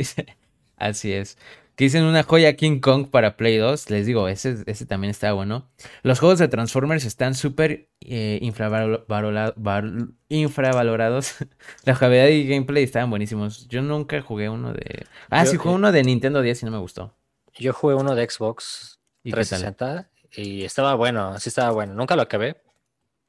[0.77, 1.39] Así es.
[1.75, 3.91] Que dicen una joya King Kong para Play 2.
[3.91, 5.69] Les digo, ese, ese también está bueno.
[6.05, 11.35] Los juegos de Transformers están súper eh, infravalorados.
[11.85, 13.67] la jugabilidad y gameplay estaban buenísimos.
[13.67, 15.05] Yo nunca jugué uno de.
[15.31, 17.13] Ah, sí, jugué uno de Nintendo 10 y no me gustó.
[17.57, 21.95] Yo jugué uno de Xbox ¿Y 360 y estaba bueno, sí estaba bueno.
[21.95, 22.61] Nunca lo acabé.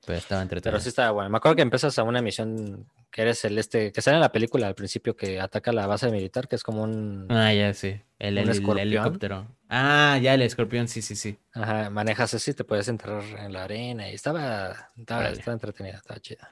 [0.06, 0.74] Pero estaba entretenido.
[0.74, 1.30] Pero sí estaba bueno.
[1.30, 4.32] Me acuerdo que empiezas a una misión que eres el este, que sale en la
[4.32, 7.28] película al principio que ataca la base militar, que es como un.
[7.30, 8.02] Ah, ya sí.
[8.20, 9.48] El, helicóptero.
[9.70, 11.38] Ah, ya el escorpión, sí, sí, sí.
[11.54, 16.52] Ajá, manejas así, te puedes enterrar en la arena y estaba, estaba, entretenida, estaba chida.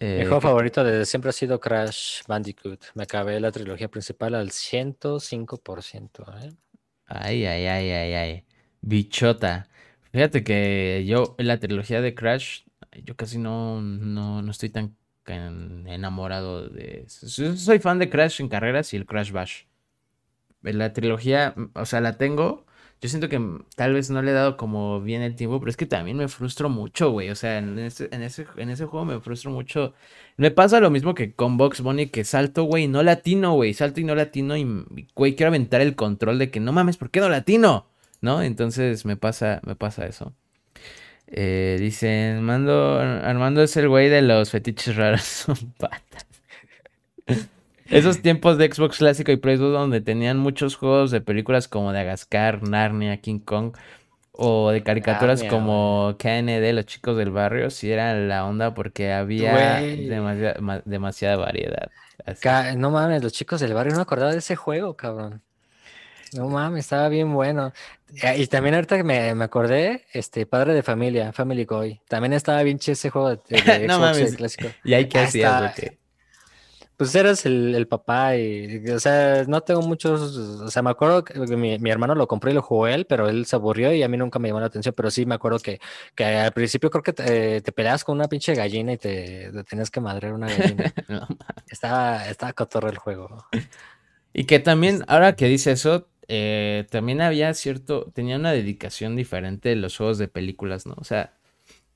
[0.00, 2.82] Mi eh, juego favorito desde siempre ha sido Crash Bandicoot.
[2.94, 6.42] Me acabé la trilogía principal al 105%.
[6.42, 6.52] ¿eh?
[7.04, 8.44] Ay, ay, ay, ay, ay.
[8.80, 9.68] Bichota.
[10.10, 12.62] Fíjate que yo, en la trilogía de Crash,
[13.04, 14.96] yo casi no, no, no estoy tan
[15.86, 17.04] enamorado de...
[17.08, 19.64] Soy fan de Crash en carreras y el Crash Bash.
[20.62, 22.66] La trilogía, o sea, la tengo,
[23.00, 23.40] yo siento que
[23.76, 26.28] tal vez no le he dado como bien el tiempo, pero es que también me
[26.28, 27.30] frustro mucho, güey.
[27.30, 29.94] O sea, en ese, en ese, en ese juego me frustro mucho.
[30.36, 33.72] Me pasa lo mismo que con Box Bunny, que salto, güey, no latino, güey.
[33.72, 34.66] Salto y no latino y,
[35.14, 37.86] güey, quiero aventar el control de que no mames, ¿por qué no latino?
[38.20, 38.42] ¿No?
[38.42, 40.34] Entonces me pasa, me pasa eso.
[41.26, 46.26] Eh, dicen, Mando, Armando es el güey de los fetiches raros, son patas.
[47.90, 51.92] Esos tiempos de Xbox clásico y Play 2 donde tenían muchos juegos de películas como
[51.92, 53.76] de Agascar, Narnia, King Kong
[54.32, 59.80] o de caricaturas como KND, los chicos del barrio, sí era la onda porque había
[60.84, 61.90] demasiada, variedad.
[62.76, 65.42] No mames, los chicos del barrio no me acordaba de ese juego, cabrón.
[66.32, 67.72] No mames, estaba bien bueno.
[68.36, 72.00] Y también ahorita que me, me acordé, este, Padre de Familia, Family Boy.
[72.08, 73.40] También estaba bien ese juego de,
[73.86, 74.36] no Xbox mames.
[74.36, 74.68] clásico.
[74.84, 75.72] Y hay que ah,
[77.00, 81.56] pues eras el, papá y, o sea, no tengo muchos, o sea, me acuerdo que
[81.56, 84.18] mi, hermano lo compró y lo jugó él, pero él se aburrió y a mí
[84.18, 85.80] nunca me llamó la atención, pero sí me acuerdo que,
[86.14, 89.90] que al principio creo que te, te peleabas con una pinche gallina y te, tenías
[89.90, 90.92] que madrear una gallina.
[91.70, 93.46] estaba, estaba cotorro el juego.
[94.34, 99.74] Y que también, ahora que dice eso, eh, también había cierto, tenía una dedicación diferente
[99.74, 100.96] los juegos de películas, ¿no?
[100.98, 101.32] O sea,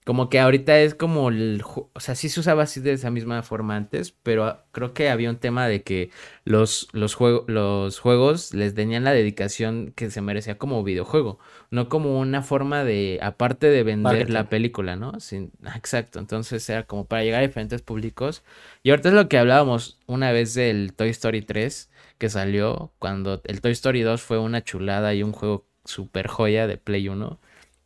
[0.05, 3.43] como que ahorita es como el, o sea, sí se usaba así de esa misma
[3.43, 6.11] forma antes, pero creo que había un tema de que
[6.45, 7.17] los, los,
[7.47, 11.39] los juegos les tenían la dedicación que se merecía como videojuego,
[11.71, 15.19] no como una forma de, aparte de vender la película, ¿no?
[15.21, 18.43] Sin, exacto, entonces era como para llegar a diferentes públicos.
[18.83, 23.41] Y ahorita es lo que hablábamos una vez del Toy Story 3 que salió, cuando
[23.45, 27.41] el Toy Story 2 fue una chulada y un juego super joya de Play 1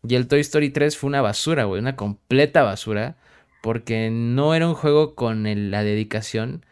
[0.07, 3.17] y el Toy Story 3 fue una basura, güey, una completa basura,
[3.63, 6.65] porque no era un juego con la dedicación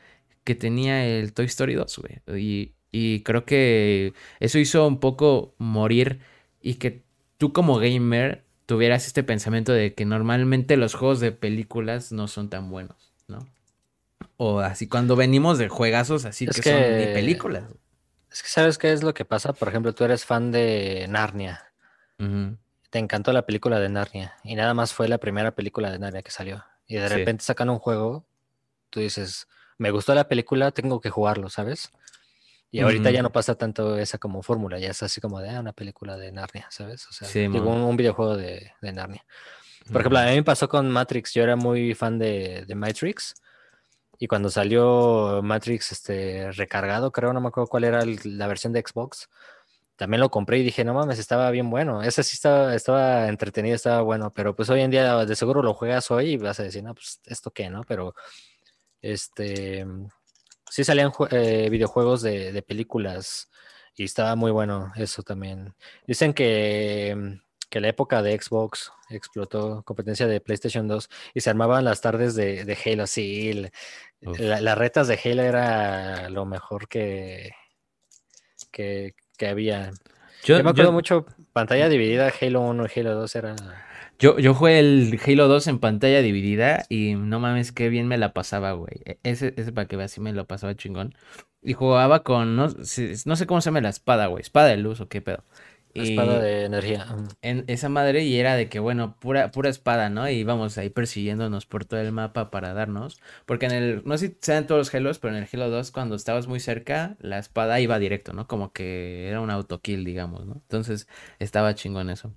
[0.44, 2.40] que tenía el Toy Story 2, güey.
[2.40, 6.20] Y, y creo que eso hizo un poco morir
[6.60, 7.02] y que
[7.36, 12.48] tú como gamer tuvieras este pensamiento de que normalmente los juegos de películas no son
[12.48, 13.46] tan buenos, ¿no?
[14.36, 17.64] O así cuando venimos de juegazos así que, son de películas.
[18.30, 21.62] Es que sabes qué es lo que pasa, por ejemplo, tú eres fan de Narnia
[22.96, 26.22] te encantó la película de Narnia y nada más fue la primera película de Narnia
[26.22, 26.64] que salió.
[26.86, 28.24] Y de repente sacan un juego,
[28.88, 31.90] tú dices, me gustó la película, tengo que jugarlo, ¿sabes?
[32.70, 35.60] Y ahorita ya no pasa tanto esa como fórmula, ya es así como de ah,
[35.60, 37.06] una película de Narnia, ¿sabes?
[37.08, 39.26] O sea, un, videojuego de, Narnia.
[39.92, 43.34] Por ejemplo, a mí me pasó con Matrix, yo era muy fan de, de Matrix.
[44.18, 48.80] Y cuando salió Matrix este, recargado, creo, no me acuerdo cuál era la versión de
[48.80, 49.28] Xbox,
[49.96, 52.02] también lo compré y dije, no mames, estaba bien bueno.
[52.02, 55.74] Ese sí estaba, estaba entretenido, estaba bueno, pero pues hoy en día de seguro lo
[55.74, 57.82] juegas hoy y vas a decir, no, pues esto qué, ¿no?
[57.84, 58.14] Pero
[59.00, 59.86] este,
[60.70, 63.50] sí salían eh, videojuegos de, películas
[63.96, 65.74] y estaba muy bueno eso también.
[66.06, 67.40] Dicen que,
[67.70, 72.34] que la época de Xbox explotó competencia de PlayStation 2 y se armaban las tardes
[72.34, 73.06] de, de Halo.
[73.06, 73.66] Sí,
[74.20, 77.52] las retas de Halo era lo mejor que,
[78.70, 79.90] que, que había.
[80.44, 83.56] Yo, me acuerdo mucho, pantalla dividida, Halo 1 y Halo 2 era...
[84.18, 88.16] Yo, yo jugué el Halo 2 en pantalla dividida y no mames, qué bien me
[88.16, 89.02] la pasaba, güey.
[89.04, 91.14] E, ese, ese para que veas, sí me lo pasaba chingón.
[91.62, 94.40] Y jugaba con, no, no sé cómo se llama la espada, güey.
[94.40, 95.44] Espada de luz o qué pedo.
[96.02, 97.06] Espada de energía.
[97.42, 100.28] En esa madre y era de que, bueno, pura, pura espada, ¿no?
[100.28, 103.20] Y íbamos ahí persiguiéndonos por todo el mapa para darnos.
[103.44, 105.90] Porque en el, no sé si sean todos los Halos, pero en el Halo 2
[105.90, 108.46] cuando estabas muy cerca, la espada iba directo, ¿no?
[108.46, 110.54] Como que era un autokill, digamos, ¿no?
[110.54, 111.08] Entonces
[111.38, 112.32] estaba chingón eso.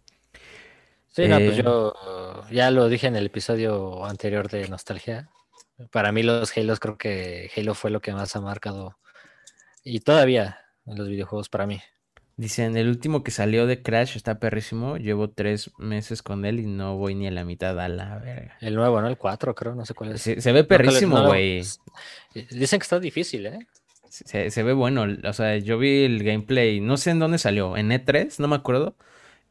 [1.07, 1.93] Sí, no, pues eh, yo
[2.51, 5.29] ya lo dije en el episodio anterior de Nostalgia.
[5.91, 8.97] Para mí los Halos creo que Halo fue lo que más ha marcado.
[9.83, 11.81] Y todavía en los videojuegos para mí.
[12.39, 14.95] Dicen, el último que salió de Crash está perrísimo.
[14.95, 18.55] Llevo tres meses con él y no voy ni a la mitad a la verga.
[18.61, 19.09] El nuevo, ¿no?
[19.09, 20.21] El 4, creo, no sé cuál es.
[20.21, 21.63] Se, ve perrísimo, güey.
[22.33, 23.67] Dicen que está difícil, ¿eh?
[24.07, 25.05] Se, ve bueno.
[25.25, 26.79] O sea, yo vi el gameplay.
[26.79, 27.75] No sé en dónde salió.
[27.75, 28.95] En E3, no me acuerdo.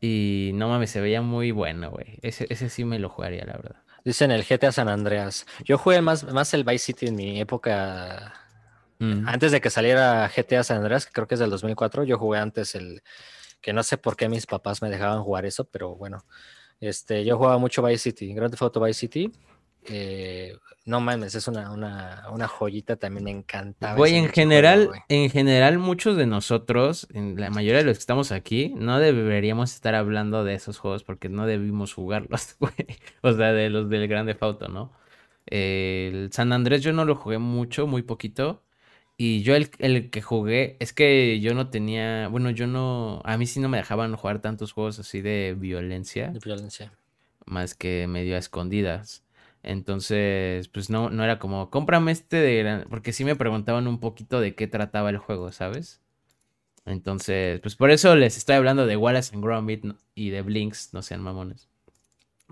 [0.01, 2.19] Y no mames, se veía muy bueno, güey.
[2.23, 3.77] Ese, ese sí me lo jugaría, la verdad.
[4.03, 5.47] Dicen el GTA San Andreas.
[5.63, 8.33] Yo jugué más, más el Vice City en mi época
[8.99, 9.29] Mm.
[9.29, 12.39] Antes de que saliera GTA San Andreas, que creo que es del 2004, yo jugué
[12.39, 13.03] antes el,
[13.61, 16.25] que no sé por qué mis papás me dejaban jugar eso, pero bueno,
[16.81, 19.33] este, yo jugaba mucho Vice City, Grand Theft Auto Vice City.
[19.91, 20.55] Eh,
[20.85, 23.97] no mames, es una, una, joyita también me encantaba.
[23.97, 28.33] Güey, en general, en general, muchos de nosotros, en la mayoría de los que estamos
[28.33, 32.75] aquí, no deberíamos estar hablando de esos juegos porque no debimos jugarlos, güey.
[33.23, 34.93] O sea, de los del Grand Theft Auto, ¿no?
[35.51, 38.63] el San Andrés yo no lo jugué mucho, muy poquito.
[39.21, 43.37] Y yo el, el, que jugué, es que yo no tenía, bueno, yo no, a
[43.37, 46.29] mí sí no me dejaban jugar tantos juegos así de violencia.
[46.29, 46.93] De violencia.
[47.45, 49.25] Más que medio a escondidas.
[49.65, 54.41] Entonces, pues no, no era como, cómprame este de porque sí me preguntaban un poquito
[54.41, 56.01] de qué trataba el juego, ¿sabes?
[56.87, 59.85] Entonces, pues por eso les estoy hablando de Wallace and Gromit
[60.15, 61.69] y de Blinks, no sean mamones.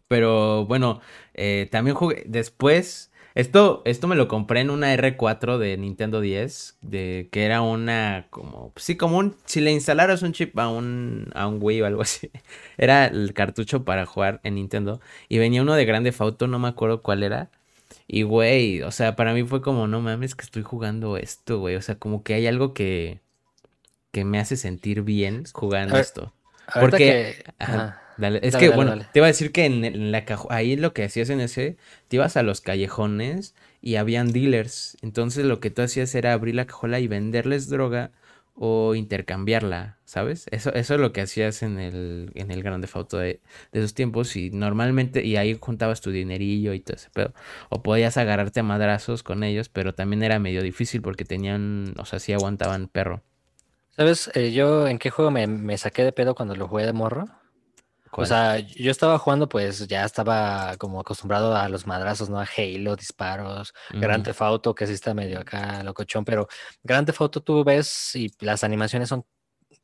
[0.09, 1.01] Pero bueno,
[1.35, 6.79] eh, también jugué, después esto, esto me lo compré en una R4 de Nintendo 10,
[6.81, 11.31] de que era una como, sí, como un, si le instalaras un chip a un,
[11.35, 12.31] a un Wii o algo así,
[12.79, 15.03] era el cartucho para jugar en Nintendo.
[15.29, 17.51] Y venía uno de Grande Auto, no me acuerdo cuál era.
[18.09, 21.77] Y güey, o sea, para mí fue como, no mames que estoy jugando esto, güey.
[21.77, 23.21] O sea, como que hay algo que,
[24.13, 26.33] que me hace sentir bien jugando esto.
[26.73, 27.45] Porque...
[28.17, 28.41] Dale.
[28.43, 31.29] Es que, bueno, te iba a decir que en, la caja, ahí lo que hacías
[31.31, 31.77] en ese,
[32.09, 34.97] te ibas a los callejones y habían dealers.
[35.03, 38.13] Entonces lo que tú hacías era abrir la cajuela y venderles droga
[38.59, 40.47] o intercambiarla, ¿sabes?
[40.51, 43.41] Eso, eso es lo que hacías en el, en el Grande Auto de,
[43.73, 47.35] de, esos tiempos y normalmente, y ahí juntabas tu dinerillo y todo ese pedo.
[47.69, 52.07] O podías agarrarte a madrazos con ellos, pero también era medio difícil porque tenían, o
[52.07, 53.23] sea, sí aguantaban perro.
[53.91, 54.31] ¿Sabes?
[54.35, 57.29] Eh, yo en qué juego me, me saqué de pedo cuando lo jugué de morro.
[58.17, 62.41] O sea, yo estaba jugando, pues ya estaba como acostumbrado a los madrazos, ¿no?
[62.41, 66.49] A Halo, disparos, Grand Theft Auto, que sí está medio acá locochón, pero
[66.83, 69.25] Grand Theft Auto tú ves y las animaciones son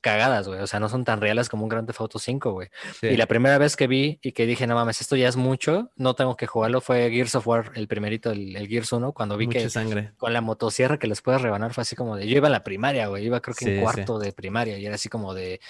[0.02, 0.60] cagadas, güey.
[0.60, 2.68] O sea, no son tan reales como un Grand Theft Auto 5, güey.
[3.02, 5.90] Y la primera vez que vi y que dije, no mames, esto ya es mucho,
[5.96, 9.48] no tengo que jugarlo, fue Gears of War, el primerito, el, Gears 1, cuando vi
[9.48, 10.12] que sangre.
[10.16, 12.64] con la motosierra que les puedes rebanar fue así como de, yo iba a la
[12.64, 15.60] primaria, güey, iba creo que en cuarto de primaria y era así como de,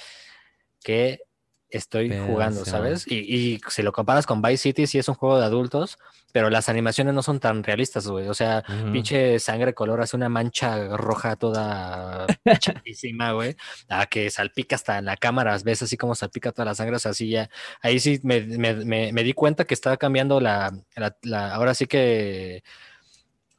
[0.82, 1.20] ¿qué
[1.72, 3.06] estoy jugando, ¿sabes?
[3.10, 5.98] Y, y, si lo comparas con Vice City, sí es un juego de adultos,
[6.32, 8.28] pero las animaciones no son tan realistas, güey.
[8.28, 8.62] O sea,
[8.92, 12.26] pinche sangre color hace una mancha roja toda
[12.58, 13.56] chatísima, güey.
[13.88, 16.98] A que salpica hasta en la cámara, ves así como salpica toda la sangre, o
[16.98, 17.50] sea, así ya.
[17.80, 21.86] Ahí sí me, me, me, di cuenta que estaba cambiando la, la, la, Ahora sí
[21.86, 22.62] que.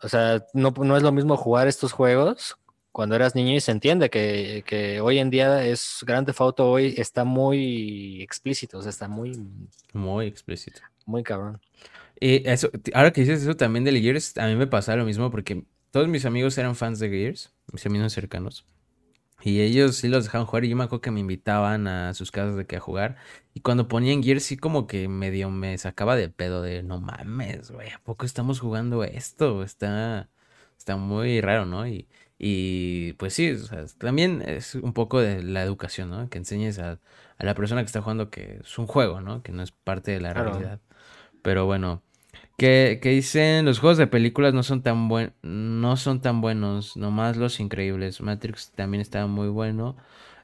[0.02, 2.58] O sea, no, no es lo mismo jugar estos juegos
[2.94, 6.94] cuando eras niño y se entiende que, que, hoy en día es Grande Foto hoy
[6.96, 9.36] está muy explícito, o sea, está muy...
[9.94, 10.80] Muy explícito.
[11.08, 11.60] Muy cabrón.
[12.20, 15.32] Y eso, ahora que dices eso también de Gears, a mí me pasa lo mismo
[15.32, 18.64] porque todos mis amigos eran fans de Gears, mis amigos cercanos.
[19.42, 22.32] Y ellos sí los dejaban jugar y yo me acuerdo que me invitaban a sus
[22.32, 23.18] casas de que a jugar.
[23.56, 27.72] Y cuando ponían Gears sí como que medio me sacaba de pedo de no mames,
[27.72, 29.64] güey, ¿a poco estamos jugando esto?
[29.64, 30.30] Está,
[30.78, 31.88] está muy raro, ¿no?
[31.88, 32.08] Y,
[32.40, 33.56] y pues sí,
[33.98, 36.30] también es un poco de la educación, ¿no?
[36.30, 37.00] Que enseñes a,
[37.40, 39.44] la persona que está jugando que es un juego, ¿no?
[39.44, 40.80] Que no es parte de la realidad.
[41.42, 42.02] Pero bueno,
[42.58, 46.96] que, que, dicen los juegos de películas no son tan buen, no son tan buenos,
[46.98, 48.22] nomás los increíbles.
[48.22, 49.98] Matrix también estaba muy bueno.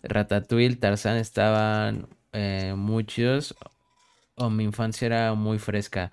[0.04, 3.56] Ratatouille, Tarzan estaban eh, muy chidos.
[4.36, 6.12] O mi infancia era muy fresca.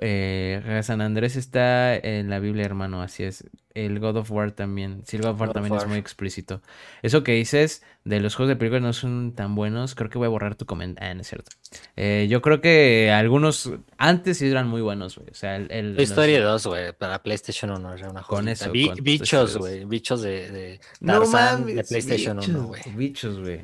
[0.00, 3.44] Eh, San Andrés está en la Biblia, hermano, así es.
[3.74, 5.02] El God of War también.
[5.06, 6.60] Sí, el God of War también es muy explícito.
[7.02, 10.26] Eso que dices de los juegos de película no son tan buenos, creo que voy
[10.26, 11.10] a borrar tu comentario.
[11.10, 11.52] Ah, no es cierto.
[11.96, 15.30] Eh, yo creo que algunos antes sí eran muy buenos, güey.
[15.30, 15.70] O sea, el.
[15.70, 18.70] el Historia 2, güey, para PlayStation 1 era una Con eso.
[18.70, 19.84] bichos, güey.
[19.84, 22.82] Bichos de, de Tarzan, de PlayStation 1, güey.
[22.94, 23.60] Bichos, güey.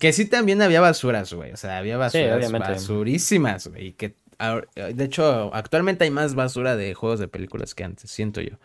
[0.00, 1.52] Que sí también había basuras, güey.
[1.52, 3.88] O sea, había basuras basurísimas, güey.
[3.88, 8.40] Y que de hecho, actualmente hay más basura de juegos de películas que antes, siento
[8.40, 8.56] yo.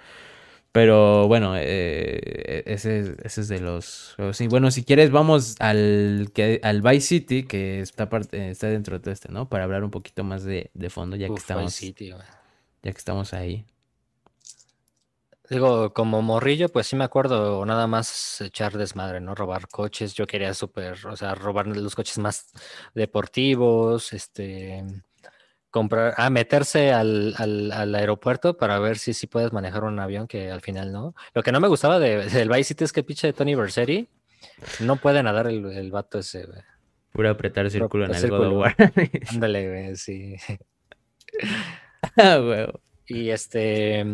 [0.72, 6.62] Pero bueno, eh, ese, ese, es de los Sí, bueno, si quieres, vamos al, que,
[6.64, 9.50] al Vice City, que está, parte, está dentro de todo este, ¿no?
[9.50, 11.78] Para hablar un poquito más de, fondo, ya que estamos.
[11.78, 11.92] ya
[12.82, 13.66] que estamos ahí.
[15.50, 19.36] Digo, como morrillo, pues sí me acuerdo nada más echar desmadre, ¿no?
[19.36, 20.14] Robar coches.
[20.14, 22.54] Yo quería súper, o sea, robar los coches más
[22.96, 24.86] deportivos, este
[25.72, 30.52] comprar, ah, meterse al, al, aeropuerto para ver si, si puedes manejar un avión, que
[30.52, 31.16] al final no.
[31.34, 34.08] Lo que no me gustaba de, del Vice City es que pinche de Tony Versetti
[34.82, 36.62] no puede nadar el, el vato ese, güey.
[37.12, 38.64] Pura apretar el círculo en el círculo,
[39.32, 40.36] Ándale, güey, sí.
[42.18, 42.68] ah, güey.
[43.08, 44.06] Y este,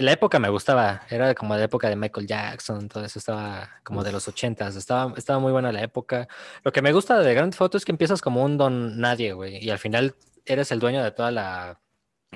[0.00, 4.02] la época me gustaba, era como la época de Michael Jackson, todo eso estaba como
[4.02, 6.26] de los ochentas, estaba, estaba muy buena la época.
[6.64, 9.62] Lo que me gusta de Grand Foto es que empiezas como un don nadie, güey,
[9.64, 10.14] y al final
[10.44, 11.80] eres el dueño de toda la,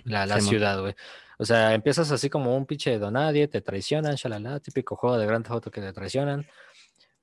[0.04, 0.94] la, ciudad, güey.
[1.38, 5.46] O sea, empiezas así como un pinche nadie, te traicionan, shalala, típico juego de Grand
[5.46, 6.46] Theft que te traicionan,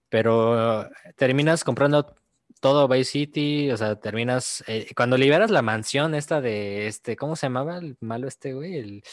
[0.10, 2.16] pero terminas comprando
[2.60, 7.36] todo Bay City, o sea, terminas, eh, cuando liberas la mansión esta de, este, ¿cómo
[7.36, 8.78] se llamaba el malo este, güey?
[8.78, 9.04] El,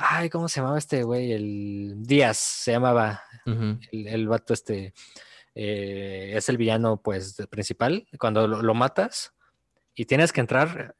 [0.00, 1.32] ay, ¿cómo se llamaba este, güey?
[1.32, 4.94] El Díaz, se llamaba, el, el, vato este,
[5.54, 9.32] eh, es el villano, pues, principal, cuando lo matas,
[9.94, 10.96] y tienes que entrar.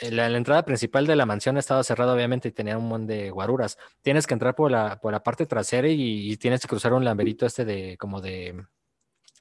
[0.00, 3.06] Eh, la, la, entrada principal de la mansión estaba cerrada, obviamente, y tenía un montón
[3.06, 3.78] de guaruras.
[4.02, 7.46] Tienes que entrar por la, por la parte trasera y, tienes que cruzar un lamberito
[7.46, 8.64] este de como de,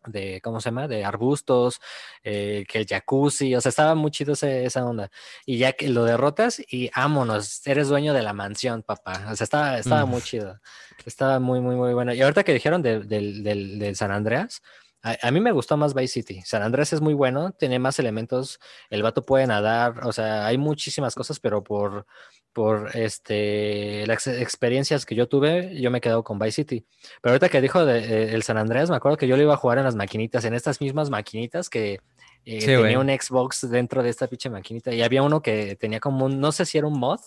[0.06, 0.88] de ¿cómo se llama?
[0.88, 1.80] De arbustos,
[2.24, 5.12] eh, que el jacuzzi, o sea, estaba muy chido esa onda.
[5.46, 9.28] Y ya que lo derrotas y vámonos, eres dueño de la mansión, papá.
[9.32, 10.60] O sea, estaba, estaba muy chido.
[11.06, 12.14] Estaba muy, muy, muy bueno.
[12.14, 14.62] Y ahorita que dijeron del, del, del San Andreas,
[15.04, 16.42] a, mí me gustó más Vice City.
[16.46, 18.60] San Andrés es muy bueno, tiene más elementos.
[18.90, 22.06] El vato puede nadar, o sea, hay muchísimas cosas, pero por,
[22.54, 26.86] por este, las experiencias que yo tuve, yo me he quedado con Vice City.
[27.22, 29.54] Pero ahorita que dijo de, eh, el San Andrés, me acuerdo que yo lo iba
[29.54, 32.00] a jugar en las maquinitas, en estas mismas maquinitas que
[32.46, 32.96] eh, Sí, tenía güey.
[32.96, 36.52] un Xbox dentro de esta pinche maquinita y había uno que tenía como un, no
[36.52, 37.20] sé si era un mod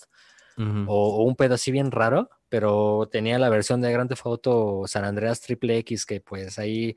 [0.56, 0.84] Ujú.
[0.88, 4.82] o, o un pedo así bien raro, pero tenía la versión de Grand Theft Auto
[4.86, 6.96] San Andreas Triple X que pues ahí,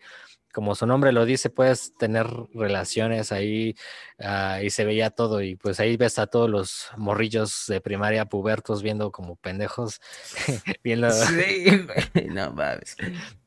[0.54, 3.76] como su nombre lo dice, puedes tener relaciones ahí
[4.20, 8.26] ah, y se veía todo y pues ahí ves a todos los morrillos de primaria
[8.26, 10.02] pubertos viendo como pendejos,
[10.84, 11.66] viendo, Sí.
[12.30, 12.96] No mames.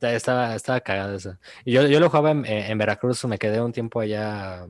[0.00, 1.36] Estaba, estaba cagado eso.
[1.64, 4.66] Y yo, yo lo jugaba en, en Veracruz, me quedé un tiempo allá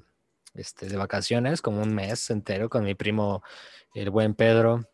[0.55, 3.43] este, de vacaciones, como un mes entero, con mi primo,
[3.95, 4.85] el buen Pedro.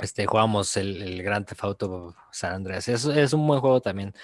[0.00, 2.88] Este, jugábamos el, el Grand Theft Auto San Andreas.
[2.88, 4.14] Es, es un buen juego también.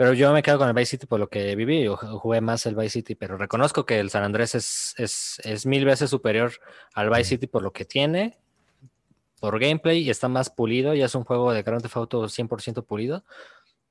[0.00, 1.84] Pero yo me quedo con el Vice City por lo que viví.
[1.84, 5.42] Yo ju- jugué más el Vice City, pero reconozco que el San Andrés es, es,
[5.44, 6.54] es mil veces superior
[6.94, 8.38] al Vice City por lo que tiene,
[9.40, 10.94] por gameplay, y está más pulido.
[10.94, 13.26] Y es un juego de Grand Theft Auto 100% pulido.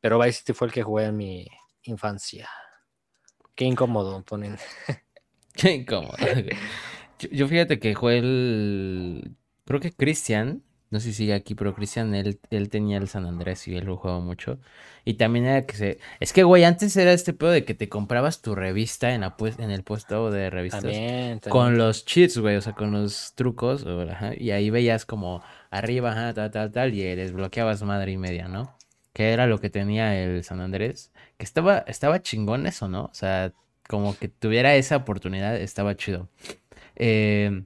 [0.02, 1.48] Pero Vice City fue el que jugué en mi
[1.84, 2.50] infancia.
[3.54, 4.58] Qué incómodo ponen.
[5.54, 6.16] Qué incómodo.
[7.20, 9.36] Yo, yo fíjate que jugué el.
[9.66, 10.64] Creo que Cristian.
[10.92, 13.86] No sé si sigue aquí, pero Cristian, él, él tenía el San Andrés y él
[13.86, 14.60] lo jugaba mucho.
[15.06, 16.00] Y también era que se.
[16.20, 19.38] Es que, güey, antes era este pedo de que te comprabas tu revista en, la
[19.38, 20.82] pues- en el puesto de revistas.
[20.82, 21.78] También, Con también.
[21.78, 26.34] los cheats, güey, o sea, con los trucos, ajá, y ahí veías como arriba, ajá,
[26.34, 28.76] tal, tal, tal, y desbloqueabas madre y media, ¿no?
[29.14, 33.06] Que era lo que tenía el San Andrés, que estaba, estaba chingón eso, ¿no?
[33.06, 33.54] O sea,
[33.88, 36.30] como que tuviera esa oportunidad, estaba chido.
[36.96, 37.64] Eh,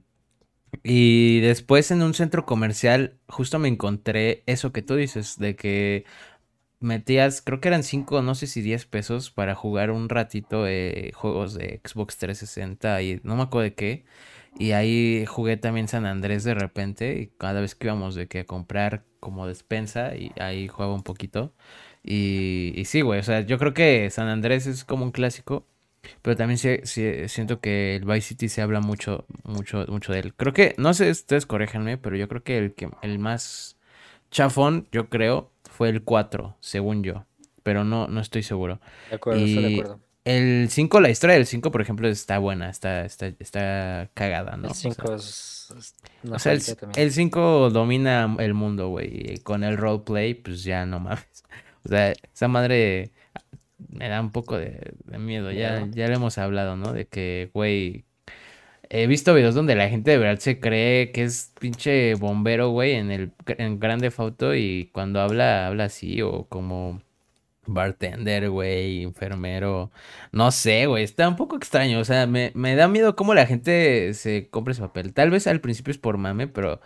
[0.82, 6.04] y después en un centro comercial, justo me encontré eso que tú dices, de que
[6.80, 11.12] metías, creo que eran 5, no sé si 10 pesos para jugar un ratito eh,
[11.14, 14.04] juegos de Xbox 360 y no me acuerdo de qué.
[14.58, 18.40] Y ahí jugué también San Andrés de repente y cada vez que íbamos de que
[18.40, 21.54] a comprar como despensa y ahí jugaba un poquito.
[22.02, 25.66] Y, y sí, güey, o sea, yo creo que San Andrés es como un clásico,
[26.22, 30.20] pero también sí- sí- siento que el Vice City se habla mucho, mucho, mucho de
[30.20, 30.34] él.
[30.34, 33.76] Creo que, no sé, ustedes corréjanme, pero yo creo que el que el más
[34.30, 37.24] chafón, yo creo, fue el 4, según yo.
[37.62, 38.80] Pero no, no estoy seguro.
[39.08, 40.00] De acuerdo, estoy de acuerdo.
[40.24, 44.68] el 5, la historia del 5, por ejemplo, está buena, está, está, está cagada, ¿no?
[44.68, 45.74] El O sea, 5 es,
[46.22, 47.06] una o sea, el, joyita también.
[47.06, 49.32] el 5 domina el mundo, güey.
[49.34, 51.26] y Con el roleplay, pues ya no mames.
[51.86, 53.12] O sea, esa madre
[53.88, 55.50] me da un poco de, de miedo.
[55.52, 56.92] Ya, ya le hemos hablado, ¿no?
[56.92, 58.04] De que, güey.
[58.90, 62.92] He visto videos donde la gente de verdad se cree que es pinche bombero, güey,
[62.92, 67.00] en el en Grande Auto y cuando habla, habla así, o como
[67.66, 69.90] bartender, güey, enfermero.
[70.32, 71.98] No sé, güey, está un poco extraño.
[71.98, 75.14] O sea, me, me da miedo cómo la gente se compra ese papel.
[75.14, 76.80] Tal vez al principio es por mame, pero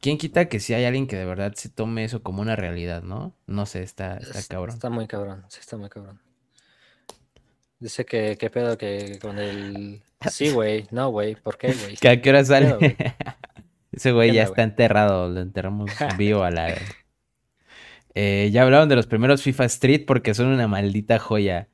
[0.00, 3.02] quién quita que si hay alguien que de verdad se tome eso como una realidad,
[3.02, 3.34] ¿no?
[3.46, 4.74] No sé, está, está Es- cabrón.
[4.74, 6.20] Está muy cabrón, sí, está muy cabrón.
[7.80, 10.02] Dice que, qué pedo que con el...
[10.30, 11.96] Sí, güey, no, güey, ¿por qué, güey?
[12.00, 12.74] ¿Que ¿A qué hora sale?
[12.74, 12.78] pedo?
[13.92, 16.74] Ese güey ¿Qué ya está enterrado, lo enterramos vivo a la...
[18.14, 21.68] Eh, ya hablaron de los primeros FIFA Street porque son una maldita joya.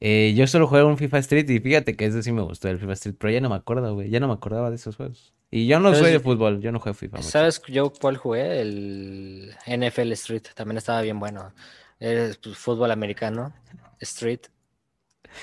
[0.00, 2.78] Eh, yo solo jugué un FIFA Street y fíjate que ese sí me gustó, el
[2.78, 5.32] FIFA Street, pero ya no me acuerdo, güey, ya no me acordaba de esos juegos.
[5.50, 7.28] Y yo no soy ¿Sabes- de fútbol, yo no juego FIFA mucho.
[7.30, 8.60] ¿Sabes yo cuál jugué?
[8.60, 11.52] El NFL Street, también estaba bien bueno.
[11.98, 13.54] Es pues, fútbol americano,
[14.00, 14.40] Street.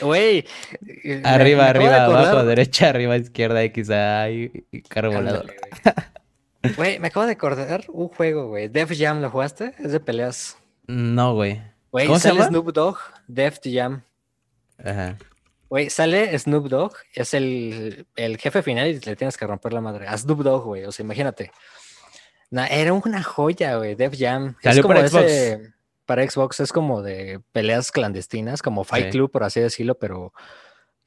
[0.01, 0.45] Güey,
[1.23, 5.53] Arriba, arriba, abajo, derecha, arriba, izquierda, X, A y, y carro volador.
[6.77, 6.99] Güey.
[6.99, 8.69] Me acabo de acordar un juego, güey.
[8.69, 9.73] Def Jam, ¿lo jugaste?
[9.79, 10.57] Es de peleas.
[10.87, 11.61] No, güey.
[11.91, 12.49] Güey, ¿Cómo se sale llama?
[12.49, 12.97] Snoop Dogg,
[13.27, 14.03] Def Jam.
[14.83, 15.17] Ajá.
[15.69, 19.81] Güey, sale Snoop Dogg, es el, el jefe final y le tienes que romper la
[19.81, 20.07] madre.
[20.07, 21.51] A Snoop Dogg, güey, o sea, imagínate.
[22.49, 24.55] Na- era una joya, güey, Def Jam.
[24.61, 25.25] Es Salió como para Xbox.
[25.25, 25.73] ese-
[26.05, 29.11] para Xbox es como de peleas clandestinas, como Fight Sí.
[29.11, 30.33] Club, por así decirlo, pero,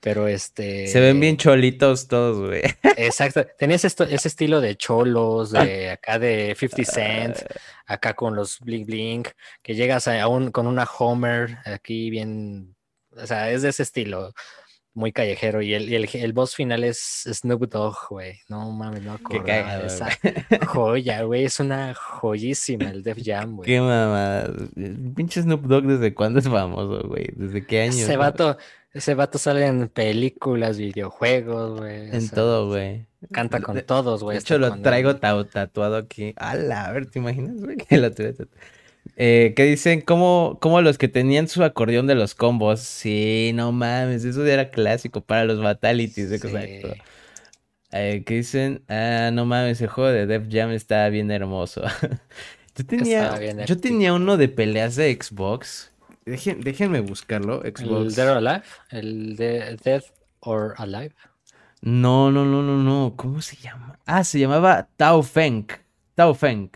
[0.01, 0.87] pero este...
[0.87, 2.63] Se ven bien cholitos todos, güey.
[2.97, 3.47] Exacto.
[3.59, 7.37] Tenías esto, ese estilo de cholos, de acá de 50 Cent,
[7.87, 9.25] acá con los bling bling,
[9.63, 12.77] que llegas a un, con una Homer aquí bien,
[13.11, 14.33] o sea, es de ese estilo,
[14.97, 15.63] muy callejero.
[15.63, 18.41] Y el, el, el boss final es Snoop Dogg, güey.
[18.49, 20.35] No mames, no Qué cagado, esa güey.
[20.67, 21.45] joya, güey.
[21.45, 23.67] Es una joyísima el Def Jam, güey.
[23.67, 24.53] Qué mamada.
[25.15, 27.27] Pinche Snoop Dogg, ¿desde cuándo es famoso, güey?
[27.37, 27.93] ¿Desde qué año?
[27.93, 28.57] Ese vato,
[28.93, 32.11] ese vato sale en películas, videojuegos, güey.
[32.11, 33.07] o En sea, todo, güey.
[33.33, 34.37] Canta con De- todos, güey.
[34.37, 35.17] De hecho, lo cuando- traigo
[35.47, 36.33] tatuado aquí.
[36.37, 36.87] ¡Hala!
[36.87, 37.77] A ver, ¿te imaginas, güey?
[37.89, 38.49] Que lo tuviera tatu-
[39.17, 40.01] Eh, ¿qué dicen?
[40.01, 42.81] ¿Cómo, cómo los que tenían su acordeón de los combos?
[42.81, 46.35] Sí, no mames, eso ya era clásico para los fatalities, Sí.
[46.35, 46.95] exacto.
[47.93, 48.83] Eh, ¿qué dicen?
[48.89, 51.83] Ah, no mames, el juego de Def Jam está bien hermoso.
[52.77, 55.93] Yo tenía, Estaba bien yo tenía uno de peleas de Xbox.
[56.27, 58.15] Dejen- déjenme buscarlo, El Xbox.
[58.17, 60.05] Dead or Alive, el de Dead
[60.41, 61.15] or Alive.
[61.81, 63.15] No, no, no, no, no.
[63.17, 63.99] ¿Cómo se llama?
[64.05, 65.67] Ah, se llamaba Tao Feng.
[66.15, 66.69] Tao Feng.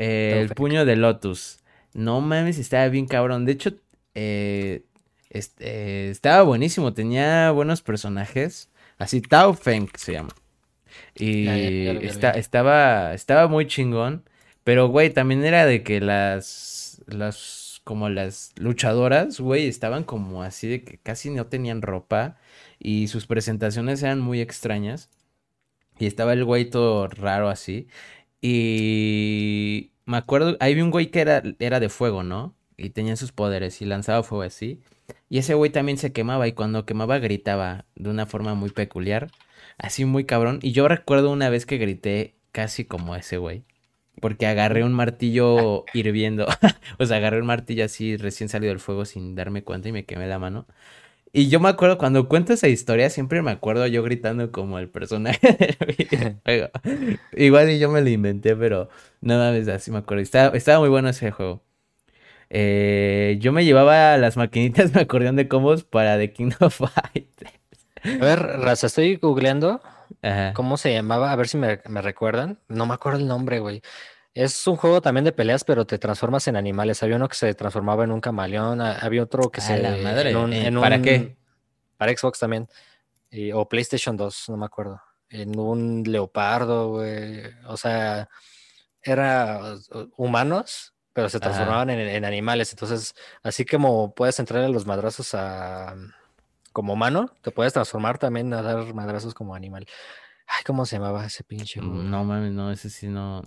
[0.00, 1.58] Eh, el puño de Lotus.
[1.92, 3.44] No mames, estaba bien cabrón.
[3.44, 3.72] De hecho,
[4.14, 4.82] eh,
[5.28, 6.94] est- eh, estaba buenísimo.
[6.94, 8.70] Tenía buenos personajes.
[8.96, 10.30] Así, Tao Feng se llama.
[11.14, 11.70] Y Ya, ya,
[12.00, 12.38] ya esta- vi.
[12.40, 14.22] estaba, estaba muy chingón.
[14.64, 20.68] Pero, güey, también era de que las, las, como las luchadoras, güey, estaban como así
[20.68, 22.36] de que casi no tenían ropa.
[22.78, 25.10] Y sus presentaciones eran muy extrañas.
[25.98, 27.88] Y estaba el güey todo raro así.
[28.40, 32.54] Y me acuerdo, ahí un güey que era, era de fuego, ¿no?
[32.76, 34.80] Y tenía sus poderes y lanzaba fuego así.
[35.28, 39.30] Y ese güey también se quemaba y cuando quemaba gritaba de una forma muy peculiar,
[39.78, 40.60] así muy cabrón.
[40.62, 43.64] Y yo recuerdo una vez que grité casi como ese güey.
[44.20, 46.46] Porque agarré un martillo hirviendo.
[46.98, 50.04] O sea, agarré un martillo así recién salido del fuego sin darme cuenta y me
[50.04, 50.66] quemé la mano.
[51.32, 54.88] Y yo me acuerdo, cuando cuento esa historia, siempre me acuerdo yo gritando como el
[54.88, 56.70] personaje del videojuego.
[57.36, 58.88] Igual y yo me lo inventé, pero
[59.20, 60.22] no mames, así me acuerdo.
[60.22, 61.62] Estaba, estaba muy bueno ese juego.
[62.50, 67.52] Eh, yo me llevaba las maquinitas de acordeón de combos para The King of Fighters.
[68.04, 69.82] A ver, Raza, estoy googleando
[70.22, 70.52] Ajá.
[70.54, 72.58] cómo se llamaba, a ver si me, me recuerdan.
[72.68, 73.82] No me acuerdo el nombre, güey.
[74.40, 77.02] Es un juego también de peleas, pero te transformas en animales.
[77.02, 79.82] Había uno que se transformaba en un camaleón, ha- había otro que A se...
[79.82, 81.36] la madre, en un- en ¿Para un- qué?
[81.96, 82.68] Para Xbox también.
[83.30, 85.00] y- o PlayStation 2, no me acuerdo.
[85.28, 87.42] En un leopardo, güey.
[87.66, 88.28] O sea,
[89.02, 92.70] era uh, humanos, pero se transformaban en, en animales.
[92.72, 95.96] Entonces, así como puedes entrar a los madrazos a,
[96.72, 99.84] como humano, te puedes transformar también a dar madrazos como animal.
[100.50, 101.96] Ay, ¿cómo se llamaba ese pinche juego?
[101.96, 103.42] No mames, no, ese sí no,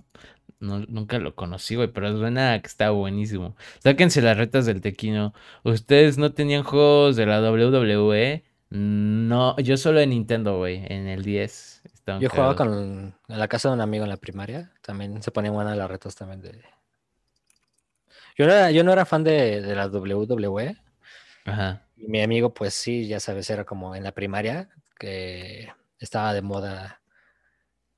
[0.62, 3.56] no, nunca lo conocí, güey, pero suena que está buenísimo.
[3.80, 5.34] Sáquense las retas del Tequino.
[5.64, 8.44] ¿Ustedes no tenían juegos de la WWE?
[8.70, 11.82] No, yo solo en Nintendo, güey, en el 10.
[11.92, 15.30] estaban Yo jugaba con en la casa de un amigo en la primaria, también se
[15.30, 16.62] ponían buenas las retas también de.
[18.38, 20.76] Yo no era, yo no era fan de, de la WWE.
[21.44, 21.82] Ajá.
[21.96, 26.40] y Mi amigo, pues sí, ya sabes, era como en la primaria, que estaba de
[26.40, 27.01] moda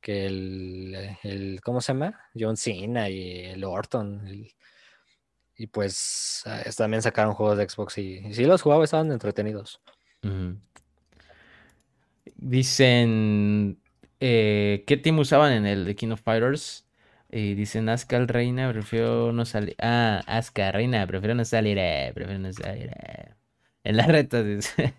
[0.05, 2.21] que el, el ¿cómo se llama?
[2.39, 4.27] John Cena y el Orton.
[4.29, 4.53] el-
[5.57, 9.81] y pues es- también sacaron juegos de Xbox y, y sí los jugaba, estaban entretenidos.
[12.37, 13.79] Dicen,
[14.21, 16.87] eh, ¿qué team usaban en el The King of Fighters?
[17.31, 19.75] Y dicen, Asuka Reina, prefiero no salir.
[19.81, 22.91] Ah, Asuka Reina, prefiero no salir, eh, prefiero no salir.
[22.91, 23.33] eh".
[23.85, 24.95] En la reta dice.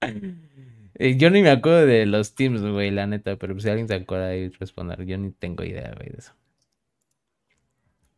[0.96, 3.94] Eh, Yo ni me acuerdo de los teams, güey, la neta, pero si alguien se
[3.94, 6.32] acuerda ahí responder, yo ni tengo idea, güey, de eso.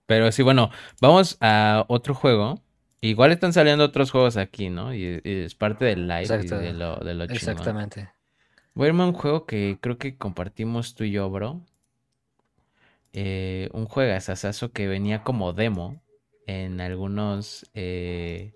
[0.07, 0.70] Pero sí, bueno,
[1.01, 2.62] vamos a otro juego.
[3.01, 4.94] Igual están saliendo otros juegos aquí, ¿no?
[4.94, 7.36] Y, y es parte del live y de lo, de lo chingón.
[7.36, 8.09] Exactamente.
[8.74, 11.61] Voy a irme a un juego que creo que compartimos tú y yo, bro.
[13.12, 16.03] Eh, un juegazazazo que venía como demo
[16.47, 17.69] en algunos...
[17.74, 18.53] eh,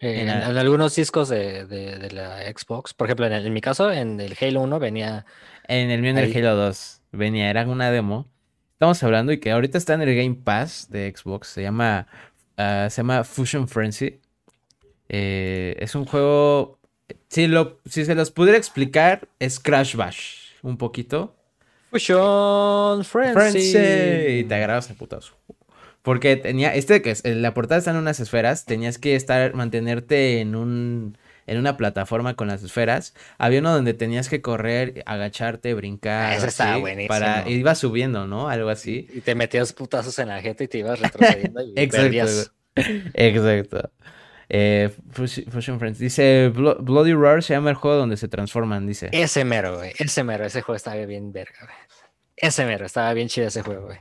[0.00, 3.60] Eh, En algunos discos de, de- de la Xbox, por ejemplo, en, el- en mi
[3.60, 5.26] caso, en el Halo 1 venía.
[5.66, 6.36] En el mío en el.
[6.36, 8.26] Halo 2 venía, era una demo.
[8.74, 11.48] Estamos hablando y que ahorita está en el Game Pass de Xbox.
[11.48, 12.06] Se llama,
[12.56, 14.20] ah, se llama Fusion Frenzy.
[15.08, 16.78] Eh, es un juego.
[17.28, 20.52] Si, lo, si se los pudiera explicar, es Crash Bash.
[20.62, 21.34] Un poquito.
[21.90, 23.32] Fusion Frenzy.
[23.34, 24.38] Frenzy.
[24.40, 25.34] Y te agarrabas a putazo.
[26.08, 26.74] Porque tenía.
[26.74, 27.22] Este que es.
[27.22, 28.64] La portada está en unas esferas.
[28.64, 29.52] Tenías que estar.
[29.52, 31.18] Mantenerte en un.
[31.46, 33.12] En una plataforma con las esferas.
[33.36, 36.32] Había uno donde tenías que correr, agacharte, brincar.
[36.32, 37.08] Ah, ese o estaba así, buenísimo.
[37.08, 38.48] Para, iba subiendo, ¿no?
[38.48, 39.06] Algo así.
[39.12, 42.52] Y te metías putazos en la gente y te ibas retrocediendo y Exacto, perdías.
[43.14, 43.90] Exacto.
[44.48, 45.98] Eh, Fus- Fusion Friends.
[45.98, 49.10] Dice Blo- Bloody Roar se llama el juego donde se transforman, dice.
[49.12, 49.92] Ese mero, güey.
[49.98, 50.46] Ese mero.
[50.46, 51.76] Ese juego estaba bien verga, güey.
[52.36, 52.86] Ese mero.
[52.86, 53.98] Estaba bien chido ese juego, güey.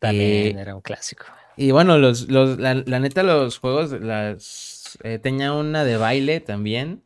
[0.00, 1.26] También Y- era un clásico.
[1.56, 6.40] Y bueno, los, los, la, la neta, los juegos, las, eh, tenía una de baile
[6.40, 7.02] también.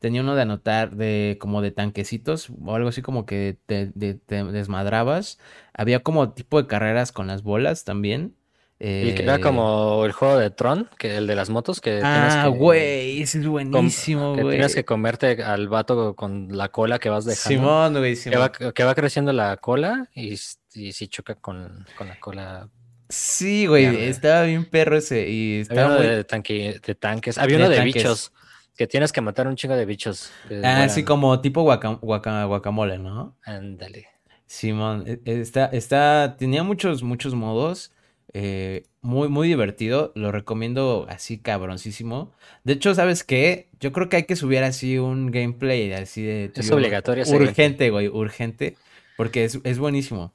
[0.00, 4.14] Tenía uno de anotar, de como de tanquecitos, o algo así como que te, de-
[4.14, 5.38] te desmadrabas.
[5.74, 8.36] Había como tipo de carreras con las bolas también.
[8.84, 11.90] Y que era Eh, como el juego de Tron, que el de las motos, que
[12.00, 12.04] tienes
[12.34, 14.56] Ah, que- güey, ese es buenísimo, que güey.
[14.56, 17.48] tienes que comerte al vato con la cola que vas dejando.
[17.60, 18.40] Simón, güey, que Simón.
[18.40, 20.32] va, que va creciendo la cola y,
[20.74, 22.68] y si choca con, con la cola.
[23.08, 24.04] Sí, güey, Mierda.
[24.06, 25.28] estaba bien perro ese.
[25.28, 26.06] Y Había estaba uno muy.
[26.06, 27.38] de, tanque, de tanques.
[27.38, 27.94] Había De uno de tanques.
[27.94, 28.32] bichos.
[28.74, 30.30] Que tienes que matar un chingo de bichos.
[30.48, 33.36] que Ah, sí, como tipo guaca- guaca- guacamole, ¿no?
[33.44, 34.06] Ándale.
[34.46, 37.92] Simón, e- e- está, está, tenía muchos, muchos modos.
[38.34, 40.12] Eh, muy, muy divertido.
[40.14, 42.32] Lo recomiendo así cabroncísimo.
[42.64, 43.68] De hecho, ¿sabes qué?
[43.80, 46.52] Yo creo que hay que subir así un gameplay así de...
[46.54, 47.24] Es obligatorio.
[47.28, 48.76] Urgente, güey, urgente.
[49.16, 50.32] Porque es, es buenísimo.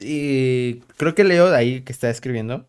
[0.00, 2.66] Y creo que Leo ahí que está escribiendo.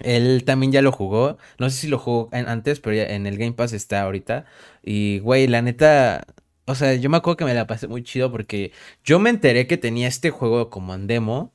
[0.00, 1.38] Él también ya lo jugó.
[1.58, 4.46] No sé si lo jugó antes, pero ya en el Game Pass está ahorita.
[4.82, 6.24] Y, güey, la neta.
[6.66, 8.72] O sea, yo me acuerdo que me la pasé muy chido porque
[9.02, 11.52] yo me enteré que tenía este juego como en demo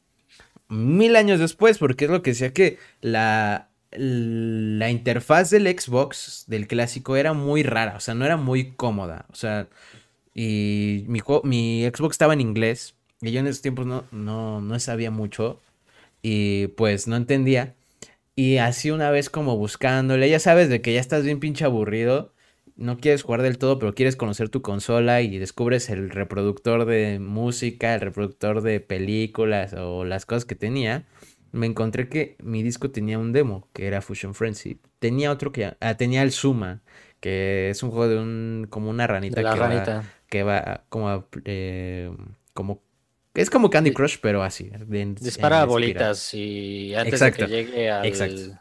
[0.74, 6.68] mil años después, porque es lo que decía que la, la interfaz del Xbox, del
[6.68, 9.26] clásico, era muy rara, o sea, no era muy cómoda.
[9.32, 9.68] O sea,
[10.34, 14.80] y mi, mi Xbox estaba en inglés, y yo en esos tiempos no, no, no
[14.80, 15.62] sabía mucho,
[16.22, 17.76] y pues no entendía.
[18.36, 22.34] Y así una vez como buscándole, ya sabes de que ya estás bien pinche aburrido,
[22.76, 27.20] no quieres jugar del todo, pero quieres conocer tu consola y descubres el reproductor de
[27.20, 31.06] música, el reproductor de películas o las cosas que tenía,
[31.52, 34.80] me encontré que mi disco tenía un demo, que era Fusion Frenzy.
[35.00, 36.82] Tenía otro que ah, tenía el Suma,
[37.20, 42.12] que es un juego de un como una ranita, que, Va, que va como eh,
[42.54, 42.82] como
[43.36, 44.72] es como Candy Crush, pero así.
[45.20, 48.06] Dispara bolitas y antes de que llegue al...
[48.06, 48.60] Exacto.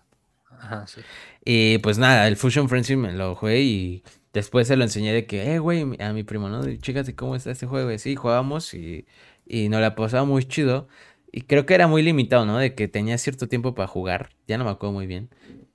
[0.51, 1.01] Ajá, sí.
[1.45, 5.27] Y pues nada, el Fusion Frenzy me lo jugué y después se lo enseñé de
[5.27, 6.63] que, eh, güey, a mi primo, ¿no?
[6.77, 7.91] Chécate cómo está este juego.
[7.93, 9.07] Y sí, jugábamos y,
[9.47, 10.89] y nos la pasaba muy chido.
[11.33, 12.59] Y creo que era muy limitado, ¿no?
[12.59, 14.31] De que tenía cierto tiempo para jugar.
[14.47, 15.31] Ya no me acuerdo muy bien.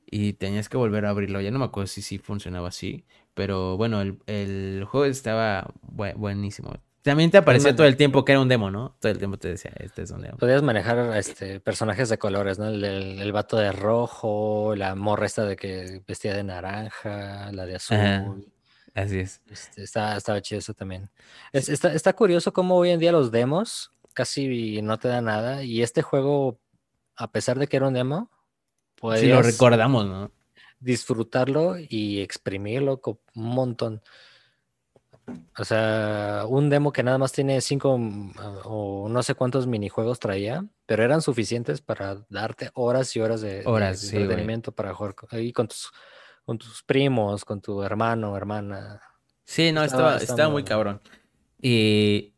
[0.09, 1.41] Y tenías que volver a abrirlo.
[1.41, 3.05] Ya no me acuerdo si sí funcionaba así.
[3.33, 6.73] Pero bueno, el, el juego estaba buenísimo.
[7.07, 8.97] También te aparecía todo el tiempo que era un demo, ¿no?
[8.99, 10.37] Todo el tiempo te decía, este es un demo.
[10.37, 12.67] Podías manejar este, personajes de colores, ¿no?
[12.67, 17.75] El, el, vato de rojo, la morra esta de que vestía de naranja, la de
[17.75, 18.51] azul.
[18.93, 19.41] Así es.
[19.49, 21.09] Este, está, estaba chido eso también.
[21.53, 25.63] está, está curioso cómo hoy en día los demos casi no te dan nada.
[25.63, 26.59] Y este juego,
[27.15, 28.29] a pesar de que era un demo,
[28.95, 29.21] pues.
[29.21, 30.31] Sí, lo recordamos, ¿no?
[30.79, 34.01] Disfrutarlo y exprimirlo un montón.
[35.57, 38.33] O sea, un demo que nada más tiene cinco mm,
[38.63, 43.61] o no sé cuántos minijuegos traía, pero eran suficientes para darte horas y horas de,
[43.61, 45.91] entretenimiento para jugar ahí con tus,
[46.45, 49.01] con tus primos, con tu hermano, hermana.
[49.45, 51.01] Sí, no, estaba, estaba, muy cabrón.
[51.61, 52.33] Y,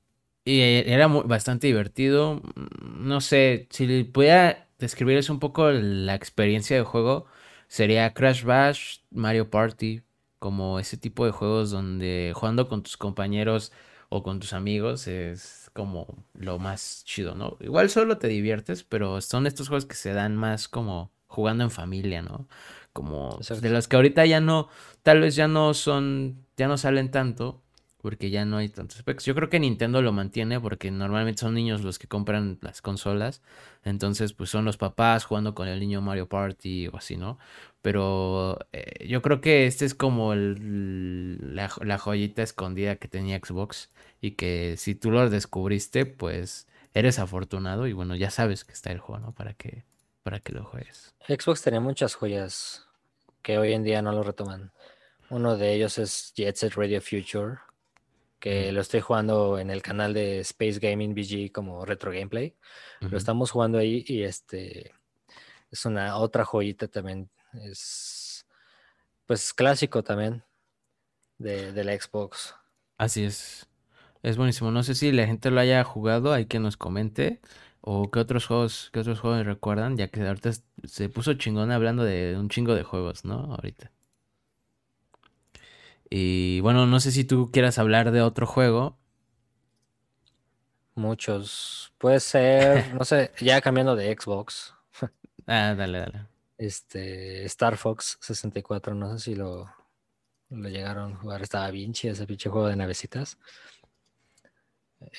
[0.45, 2.41] y era bastante divertido.
[2.81, 7.25] No sé, si pudiera describirles un poco la experiencia de juego,
[7.67, 10.01] sería Crash Bash, Mario Party,
[10.39, 13.71] como ese tipo de juegos donde jugando con tus compañeros
[14.09, 17.57] o con tus amigos es como lo más chido, ¿no?
[17.59, 21.71] Igual solo te diviertes, pero son estos juegos que se dan más como jugando en
[21.71, 22.47] familia, ¿no?
[22.93, 24.67] Como de los que ahorita ya no,
[25.03, 27.61] tal vez ya no son, ya no salen tanto,
[28.01, 29.25] porque ya no hay tantos specs.
[29.25, 33.41] Yo creo que Nintendo lo mantiene porque normalmente son niños los que compran las consolas.
[33.83, 37.37] Entonces, pues son los papás jugando con el niño Mario Party o así, ¿no?
[37.81, 43.89] Pero eh, yo creo que este es como la, joyita escondida que tenía Xbox.
[44.21, 47.85] Y que si tú lo descubriste, pues eres afortunado.
[47.85, 49.31] Y bueno, ya sabes que está el juego, ¿no?
[49.33, 49.83] Para que,
[50.23, 51.13] para que lo juegues.
[51.27, 52.87] Xbox tenía muchas joyas
[53.41, 54.71] que hoy en día no lo retoman.
[55.29, 57.59] Uno de ellos es Jet Set Radio Future
[58.39, 62.55] que lo estoy jugando en el canal de Space Gaming BG como retro gameplay.
[63.01, 64.93] Lo estamos jugando ahí y este
[65.71, 67.29] es una otra joyita también.
[67.53, 68.45] Es
[69.25, 70.43] pues clásico también
[71.37, 72.55] de, de, la Xbox.
[72.97, 73.67] Así es.
[74.23, 74.71] Es buenísimo.
[74.71, 77.39] No sé si la gente lo haya jugado, hay que nos comente.
[77.81, 80.51] O qué otros juegos, qué otros juegos recuerdan, ya que ahorita
[80.83, 83.53] se puso chingón hablando de un chingo de juegos, ¿no?
[83.55, 83.91] Ahorita.
[86.09, 88.97] Y bueno, no sé si tú quieras hablar de otro juego.
[90.95, 91.93] Muchos.
[91.97, 94.73] Puede ser, no sé, ya cambiando de Xbox.
[95.47, 96.25] ah, dale, dale.
[96.57, 99.69] Este, Star Fox 64, no sé si lo,
[100.49, 101.41] lo llegaron a jugar.
[101.41, 103.37] Estaba bien chido ese pinche juego de navecitas.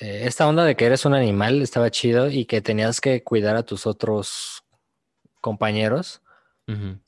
[0.01, 3.55] Eh, esta onda de que eres un animal estaba chido y que tenías que cuidar
[3.55, 4.63] a tus otros
[5.39, 6.21] compañeros.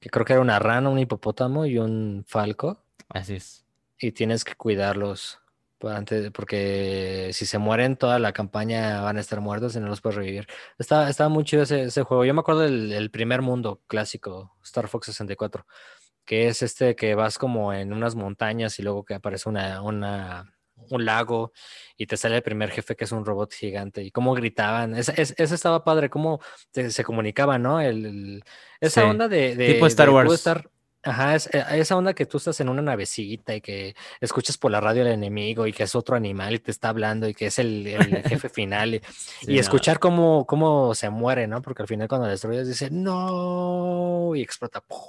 [0.02, 2.84] Que creo que era una rana, un hipopótamo y un falco.
[3.08, 3.63] Así es
[4.04, 5.40] y tienes que cuidarlos.
[5.82, 10.00] Antes, porque si se mueren, toda la campaña van a estar muertos y no los
[10.00, 10.48] puedes revivir.
[10.80, 12.24] Estaba, estaba muy chido ese, juego.
[12.24, 15.66] Yo me acuerdo del, primer mundo clásico, Star Fox 64,
[16.24, 20.56] que es este que vas como en unas montañas y luego que aparece una, una,
[20.90, 21.52] un lago
[21.98, 24.96] y te sale el primer jefe que es un robot gigante y cómo gritaban.
[24.96, 26.40] Ese, estaba padre, cómo
[26.72, 27.82] se comunicaban, ¿no?
[27.82, 28.42] El,
[28.80, 30.46] esa onda de, Tipo Star Wars.
[31.04, 34.72] Ajá, es, eh, esa onda que tú estás en una navecita y que escuchas por
[34.72, 37.48] la radio al enemigo y que es otro animal y te está hablando y que
[37.48, 39.02] es el, el jefe final y,
[39.42, 39.60] Sí, y no.
[39.60, 41.62] escuchar cómo, cómo se muere, ¿no?
[41.62, 44.82] Porque al final cuando destruyes dice no y explota.
[44.82, 45.00] ¡puf!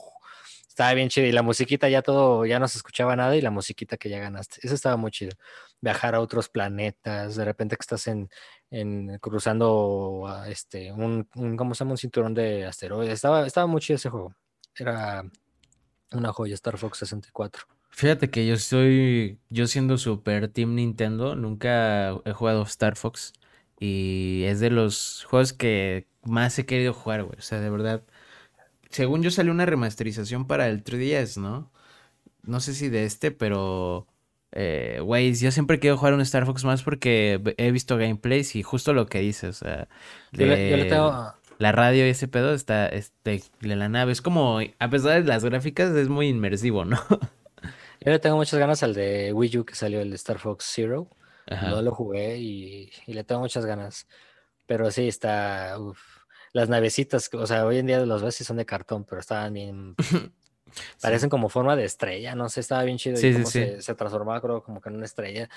[0.69, 3.51] Estaba bien chido y la musiquita ya todo, ya no se escuchaba nada y la
[3.53, 4.59] musiquita que ya ganaste.
[4.65, 5.37] Eso estaba muy chido.
[5.81, 8.29] Viajar a otros planetas, de repente que estás en,
[8.73, 11.93] en cruzando este, un, un, ¿cómo se llama?
[11.93, 13.15] Un cinturón de asteroides.
[13.15, 14.35] Estaba, estaba muy chido ese juego.
[14.77, 15.23] Era
[16.17, 17.65] una joya, Star Fox 64.
[17.91, 23.33] Fíjate que yo soy, yo siendo super Team Nintendo, nunca he jugado Star Fox
[23.79, 27.39] y es de los juegos que más he querido jugar, güey.
[27.39, 28.03] O sea, de verdad.
[28.91, 31.73] Según yo salió una remasterización para el 3DS, ¿no?
[32.43, 34.09] No sé si de este, pero...
[34.53, 38.63] eh, Güey, yo siempre quiero jugar un Star Fox más porque he visto gameplays y
[38.65, 39.89] justo lo que dices, o sea,
[40.37, 43.89] Yo le, yo le de tengo, la radio y ese pedo está, este, de la
[43.89, 46.99] nave, es como, a pesar de las gráficas, es muy inmersivo, ¿no?
[48.01, 50.71] yo le tengo muchas ganas al de Wii U que salió el de Star Fox
[50.75, 51.09] Zero.
[51.47, 51.71] Ajá.
[51.71, 54.07] No lo jugué y, y le tengo muchas ganas.
[54.67, 55.77] Pero sí, está.
[55.79, 55.99] uf.
[56.53, 59.53] Las navecitas, o sea, hoy en día los ves y son de cartón, pero estaban
[59.53, 59.97] bien.
[61.03, 63.59] Parecen como forma de estrella, no sé, estaba bien chido Sí, y cómo sí.
[63.61, 65.49] se, se transformaba, creo, como que en una estrella.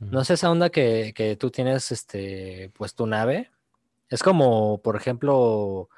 [0.00, 3.50] No sé esa onda que, que tú tienes, este, pues tu nave.
[4.08, 5.88] Es como, por ejemplo,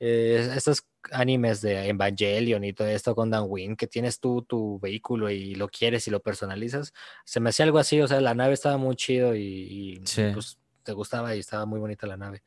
[0.00, 4.78] eh, estos animes de Evangelion y todo esto con Dan Win, que tienes tú tu
[4.80, 6.92] vehículo y lo quieres y lo personalizas.
[7.24, 10.22] Se me hacía algo así, o sea, la nave estaba muy chido y, y, Sí.
[10.32, 12.42] pues te gustaba y estaba muy bonita la nave.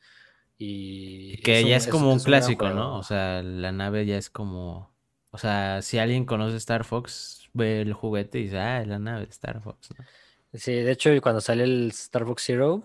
[0.57, 2.69] Y Que es ya es es- como un es clásico.
[2.69, 2.97] ¿no?
[2.97, 4.91] O sea, la nave ya es como...
[5.31, 8.97] O sea, si alguien conoce Star Fox, ve el juguete y dice, ah, es la
[8.97, 10.05] nave de Star Fox, ¿no?
[10.53, 12.81] Sí, de hecho, cuando salió el Star Fox Zero,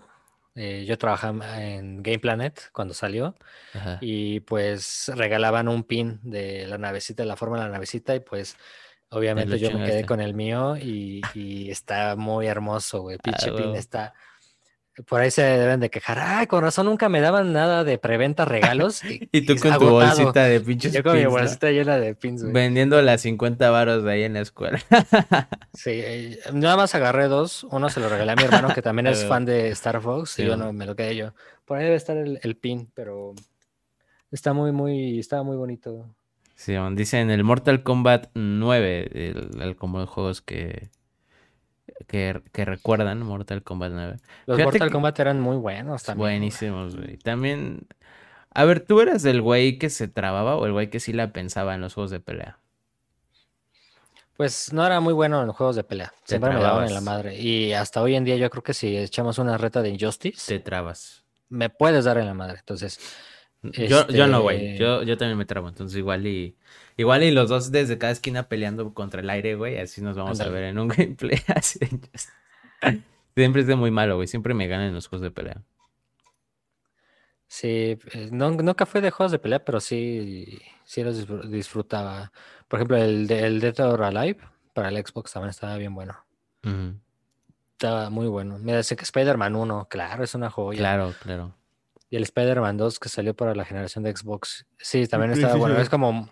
[0.55, 3.35] eh, yo trabajaba en Game Planet cuando salió.
[3.73, 3.97] Ajá.
[4.01, 8.55] y pues regalaban un pin de la navecita, la forma de la navecita y pues
[9.09, 13.55] obviamente yo me quedé con el mío y, y está muy hermoso, güey, pinche Ah,
[13.55, 14.13] pin está...
[15.07, 18.45] Por ahí se deben de quejar, ay, con razón nunca me daban nada de preventa
[18.45, 19.03] regalos.
[19.03, 21.39] Y, Y tú con tu bolsita de pinches Yo con mi pins, ¿no?
[21.39, 22.53] bolsita llena de pins, güey.
[22.53, 24.79] Vendiendo las 50 varos de ahí en la escuela.
[25.73, 27.63] Sí, nada más agarré dos.
[27.71, 30.29] Uno se lo regalé a mi hermano, que también es Ah, fan de Star Fox,
[30.31, 30.71] sí, y yo ¿no?
[30.71, 31.33] me lo quedé yo.
[31.65, 33.33] Por ahí debe estar el, el pin, pero
[34.31, 36.05] está muy, muy, está muy bonito.
[36.55, 40.91] Sí, dicen el Mortal Kombat 9, el, el como de juegos que,
[42.05, 44.15] que, que recuerdan Mortal Kombat 9.
[44.45, 46.23] Los Fíjate Mortal Kombat eran muy buenos también.
[46.23, 47.17] Buenísimos, güey.
[47.17, 47.87] También,
[48.53, 51.31] a ver, ¿tú eras el güey que se trababa o el güey que sí la
[51.33, 52.59] pensaba en los juegos de pelea?
[54.35, 56.11] Pues no era muy bueno en los juegos de pelea.
[56.25, 57.39] Te Siempre me daban en la madre.
[57.39, 60.59] Y hasta hoy en día yo creo que si echamos una reta de Injustice, Te
[60.59, 61.23] trabas.
[61.49, 62.57] me puedes dar en la madre.
[62.59, 62.99] Entonces,
[63.61, 64.71] Yo, yo no, güey.
[64.73, 65.69] Este- Yo, yo también me trabo.
[65.69, 66.57] Entonces, igual y.
[66.97, 69.79] Igual y los dos desde cada esquina peleando contra el aire, güey.
[69.79, 71.39] Así nos vamos a ver en un gameplay.
[71.55, 72.29] Así de Injustice.
[73.35, 74.27] Siempre es de muy malo, güey.
[74.27, 75.61] Siempre me ganan en los juegos de pelea.
[77.47, 82.31] sí, eh, no, nunca fue de juegos de pelea, pero sí, sí los disfr- disfrutaba.
[82.67, 84.39] Por ejemplo, el, el Dead or Alive
[84.73, 86.15] para el Xbox también estaba bien bueno.
[87.71, 88.57] Estaba muy bueno.
[88.59, 90.77] Mira, sé que Spider-Man 1, claro, es una joya.
[90.79, 91.55] Claro, claro.
[92.09, 94.65] Y el Spider-Man 2 que salió para la generación de Xbox.
[94.77, 95.75] Sí, también estaba sí, bueno.
[95.75, 95.81] sí.
[95.81, 96.29] Es como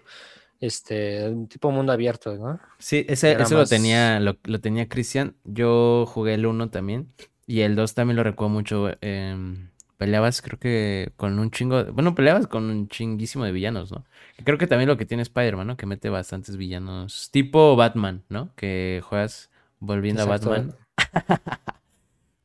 [0.61, 2.59] este un tipo mundo abierto, ¿no?
[2.79, 5.35] Sí, ese, ese lo más- tenía, lo, lo tenía Cristian.
[5.43, 7.07] Yo jugué el 1 también.
[7.47, 8.89] Y el 2 también lo recuerdo mucho.
[9.01, 11.83] Em, peleabas, creo que con un chingo.
[11.83, 14.05] de- Bueno, peleabas con un chinguísimo de villanos, ¿no?
[14.45, 15.75] Creo que también lo que tiene Spider-Man, ¿no?
[15.77, 17.29] Que mete bastantes villanos.
[17.31, 18.49] Tipo Batman, ¿no?
[18.55, 20.25] Que juegas volviendo a.
[20.25, 20.75] Batman.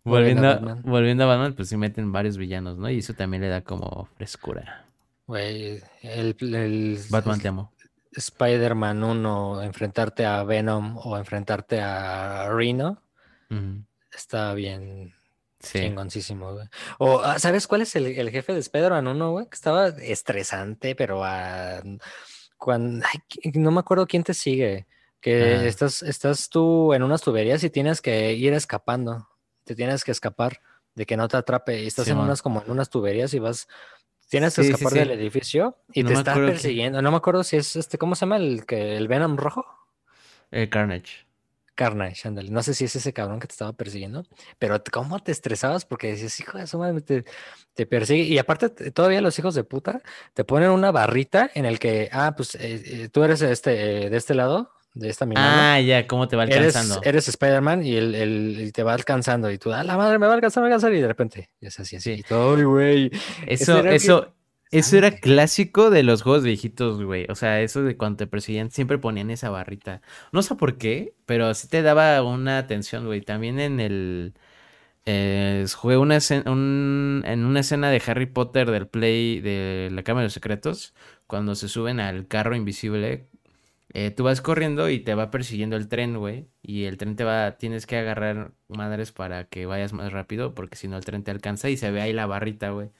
[0.05, 0.83] Volviendo Volviendo, a a- Batman.
[0.85, 2.89] volviendo a Batman, pues sí meten varios villanos, ¿no?
[2.91, 4.85] Y eso también le da como frescura.
[5.27, 7.73] Güey, el, el- Batman, el te amo.
[8.17, 13.03] Spider-Man 1, enfrentarte a Venom o enfrentarte a Rhino,
[13.51, 13.83] Ujú.
[14.13, 15.15] está bien
[15.61, 15.81] Sí.
[15.81, 16.69] chingoncísimo, güey.
[16.99, 19.47] O, ah, ¿sabes cuál es el, el jefe de Spider-Man 1, güey?
[19.49, 21.83] Que estaba estresante, pero a...
[22.59, 24.87] cuan- ay, qui- no me acuerdo quién te sigue.
[25.21, 25.65] Que Ajá.
[25.65, 29.29] estás, estás tú en unas tuberías y tienes que ir escapando.
[29.65, 30.61] Te tienes que escapar
[30.95, 31.83] de que no te atrape.
[31.83, 33.67] Y estás en unas como en unas tuberías y vas...
[34.29, 34.99] Tienes que Sí, escapar sí.
[35.01, 37.01] del edificio y No te me está acuerdo que- persiguiendo.
[37.03, 39.65] No me acuerdo si es este, ¿cómo se llama el que el Venom rojo?
[40.51, 41.27] Eh, Carnage.
[41.75, 42.51] Carnage, ándale.
[42.51, 44.25] No sé si es ese cabrón que te estaba persiguiendo,
[44.59, 47.25] pero cómo te estresabas porque decías, hijo de su madre, te,
[47.75, 48.23] te persigue.
[48.23, 50.01] Y aparte, todavía los hijos de puta
[50.33, 54.11] te ponen una barrita en el que, ah, pues eh, eh, tú eres este, eh,
[54.11, 55.27] de este lado, de esta.
[55.37, 57.01] Ah, ya, ¿cómo te va Eres, alcanzando?
[57.05, 60.37] eres Spider-Man y él, te va alcanzando y tú, ah, la madre, me va a
[60.37, 62.15] alcanzar, me va a alcanzar y de repente ya se así, así.
[62.15, 62.21] Sí.
[62.21, 63.11] Y todo, "Ay, güey.
[63.47, 64.33] Eso, eso,
[64.71, 67.27] eso era clásico de los juegos viejitos, güey.
[67.29, 70.01] O sea, eso de cuando te perseguían, siempre ponían esa barrita.
[70.33, 73.21] No sé por qué, pero sí te daba una atención, güey.
[73.21, 74.33] También en el.
[75.09, 80.27] Eh, jugué una en una escena de Harry Potter del Play de la Cámara de
[80.27, 80.95] los Secretos.
[81.29, 83.29] Cuando se suben al carro invisible.
[83.99, 86.49] Eh, tú vas corriendo y te va persiguiendo el tren, güey.
[86.63, 87.57] Y el tren te va.
[87.57, 90.55] Tienes que agarrar madres para que vayas más rápido.
[90.55, 92.91] Porque si no, el tren te alcanza y se ve ahí la barrita, güey.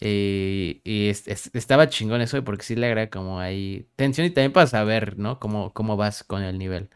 [0.00, 5.18] Y, estaba chingón eso, porque sí le agrega como ahí tensión y también para saber,
[5.18, 5.40] ¿no?
[5.40, 6.90] Cómo, cómo vas con el nivel.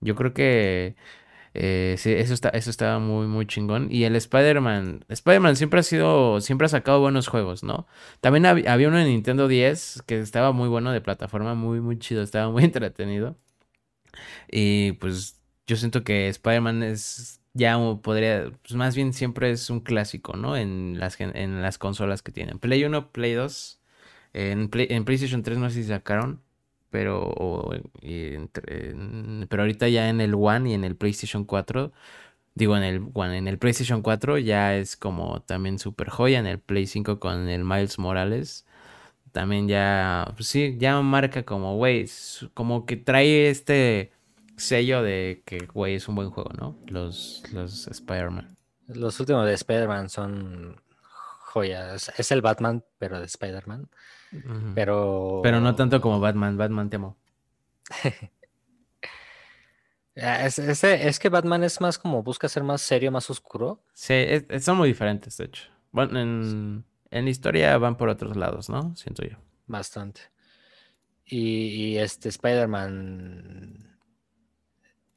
[0.00, 0.96] Yo creo que
[1.54, 3.88] eh, eso, está, eso estaba muy, muy chingón.
[3.90, 7.86] Y el Spider-Man, Spider-Man siempre ha sido, siempre ha sacado buenos juegos, ¿no?
[8.20, 12.22] También había uno en Nintendo 10 que estaba muy bueno de plataforma, muy, muy chido,
[12.22, 13.36] estaba muy entretenido.
[14.50, 19.80] Y pues yo siento que Spider-Man es ya podría, pues más bien siempre es un
[19.80, 20.56] clásico, ¿no?
[20.56, 22.58] En las, en las consolas que tienen.
[22.58, 23.80] Play 1, Play 2,
[24.32, 26.42] en, en PlayStation 3 no sé si sacaron,
[26.90, 27.70] pero,
[29.48, 31.92] pero ahorita ya en el One y en el PlayStation 4,
[32.54, 36.46] digo en el One, en el PlayStation 4 ya es como también super joya, en
[36.46, 38.66] el Play 5 con el Miles Morales.
[39.32, 42.08] También ya, pues sí, ya marca como, güey,
[42.54, 44.12] como que trae este
[44.56, 46.76] sello de que, güey, es un buen juego, ¿no?
[46.86, 48.56] Los, los Spider-Man.
[48.88, 50.80] Los últimos de Spider-Man son
[51.50, 52.12] joyas.
[52.18, 53.88] Es el Batman, pero de Spider-Man.
[54.74, 55.40] Pero.
[55.42, 56.56] Pero no tanto como Batman.
[56.56, 57.16] Batman temo.
[60.22, 63.82] Ah, es, es, que Batman es más como busca ser más serio, más oscuro.
[63.94, 64.26] Sí,
[64.60, 65.70] son muy diferentes, de hecho.
[65.92, 68.94] Bueno, en, en historia van por otros lados, ¿no?
[68.96, 69.38] Siento yo.
[69.66, 70.20] Bastante.
[71.24, 73.90] Y, y este Spider-Man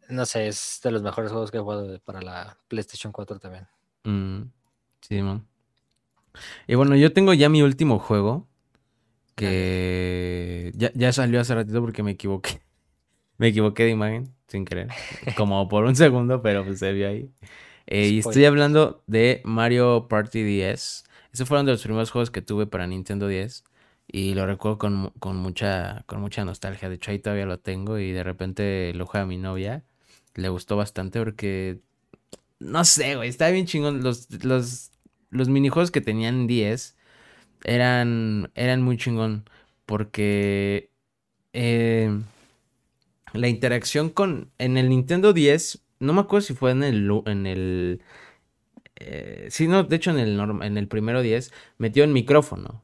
[0.09, 3.67] no sé, es de los mejores juegos que he jugado para la PlayStation 4 también.
[4.03, 4.43] Mm,
[5.01, 5.45] sí, man.
[6.67, 8.47] Y bueno, yo tengo ya mi último juego.
[9.35, 12.61] Que ya, ya, salió hace ratito porque me equivoqué.
[13.37, 14.89] me equivoqué de imagen, sin querer.
[15.37, 17.31] Como por un segundo, pero pues se vio ahí.
[17.87, 21.03] Eh, y estoy hablando de Mario Party 10.
[21.33, 23.63] Esos fueron de los primeros juegos que tuve para Nintendo 10.
[24.07, 26.89] Y lo recuerdo con, con, mucha, con mucha nostalgia.
[26.89, 29.83] De hecho, ahí todavía lo tengo y de repente lo juega mi novia
[30.35, 31.81] le gustó bastante porque,
[32.59, 34.03] no sé, güey, estaba bien chingón.
[34.03, 34.91] Los, los,
[35.29, 36.95] los minijuegos que tenían 10
[37.63, 39.45] eran, eran muy chingón
[39.85, 40.89] porque
[41.53, 42.09] eh,
[43.33, 47.45] la interacción con, en el Nintendo 10, no me acuerdo si fue en el, en
[47.45, 48.01] el,
[48.95, 52.83] eh, sí, no, de hecho en el, en el primero 10 metió el micrófono.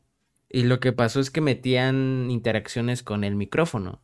[0.51, 4.01] Y lo que pasó es que metían interacciones con el micrófono.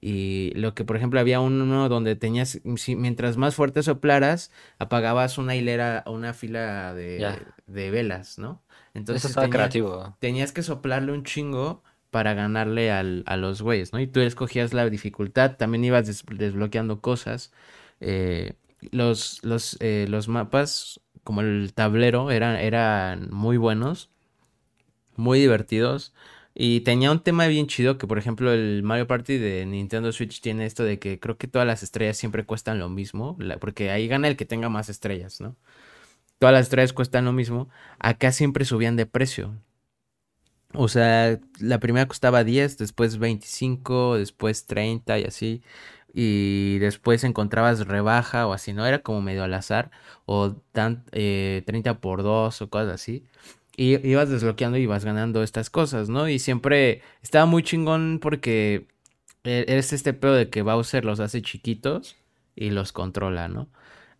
[0.00, 5.56] Y lo que, por ejemplo, había uno donde tenías, mientras más fuerte soplaras, apagabas una
[5.56, 7.36] hilera, una fila de,
[7.66, 8.62] de velas, ¿no?
[8.94, 10.16] Entonces creativo.
[10.18, 14.00] tenías que soplarle un chingo para ganarle al, a los güeyes, ¿no?
[14.00, 17.52] Y tú escogías la dificultad, también ibas desbloqueando cosas.
[18.00, 18.54] Eh,
[18.90, 24.10] los, los, eh, los mapas, como el tablero, eran, eran muy buenos,
[25.16, 26.12] muy divertidos.
[26.54, 30.40] Y tenía un tema bien chido que, por ejemplo, el Mario Party de Nintendo Switch
[30.40, 34.08] tiene esto de que creo que todas las estrellas siempre cuestan lo mismo, porque ahí
[34.08, 35.56] gana el que tenga más estrellas, ¿no?
[36.40, 37.68] Todas las estrellas cuestan lo mismo.
[37.98, 39.54] Acá siempre subían de precio.
[40.72, 45.62] O sea, la primera costaba 10, después 25, después 30 y así.
[46.14, 48.86] Y después encontrabas rebaja o así, ¿no?
[48.86, 49.90] Era como medio al azar.
[50.24, 53.26] O tan, 30 eh, por 2 o cosas así.
[53.76, 56.26] Y ibas desbloqueando y ibas ganando estas cosas, ¿no?
[56.26, 58.86] Y siempre estaba muy chingón porque
[59.44, 62.16] e-, es este pedo de que Bowser los hace chiquitos
[62.56, 63.68] y los controla, ¿no?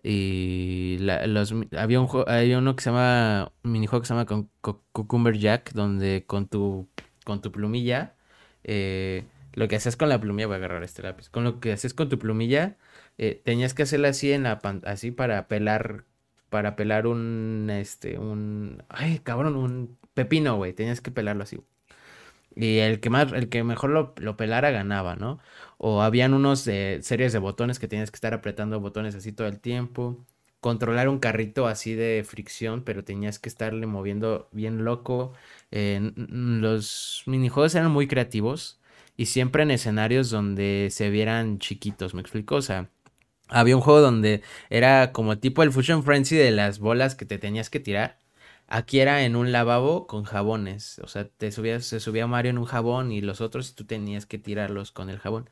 [0.03, 4.47] Y los, había, un, hay uno que se llama, un minijuego que se llama
[4.93, 6.89] Cucumber Jack, donde con tu,
[7.25, 8.15] con tu plumilla,
[8.65, 11.73] eh, lo que hacías con la plumilla, voy a agarrar este lápiz, con lo que
[11.73, 12.77] hacías con tu plumilla,
[13.19, 16.05] eh, tenías que hacerla así, en la, así para pelar
[16.51, 21.61] para pelar un, este, un, ay, cabrón, un pepino, güey, tenías que pelarlo así.
[22.57, 25.39] Y el que más, el que mejor lo, pelara ganaba, ¿no?
[25.79, 29.61] O habían unos series de botones que tenías que estar apretando botones así todo el
[29.61, 30.25] tiempo.
[30.61, 35.33] Controlar un carrito así de fricción, pero tenías que estarle moviendo bien loco.
[35.71, 38.81] los minijuegos eran muy creativos
[39.17, 42.57] y siempre en escenarios donde se vieran chiquitos, ¿me explico?
[42.57, 42.89] O sea,
[43.49, 47.39] había un juego donde era como tipo el Fusion Frenzy de las bolas que te
[47.39, 48.19] tenías que tirar.
[48.71, 51.01] Aquí era en un lavabo con jabones.
[51.01, 54.27] O sea, te subías, se subía Mario en un jabón y los otros tú tenías
[54.27, 55.51] que tirarlos con el jabón.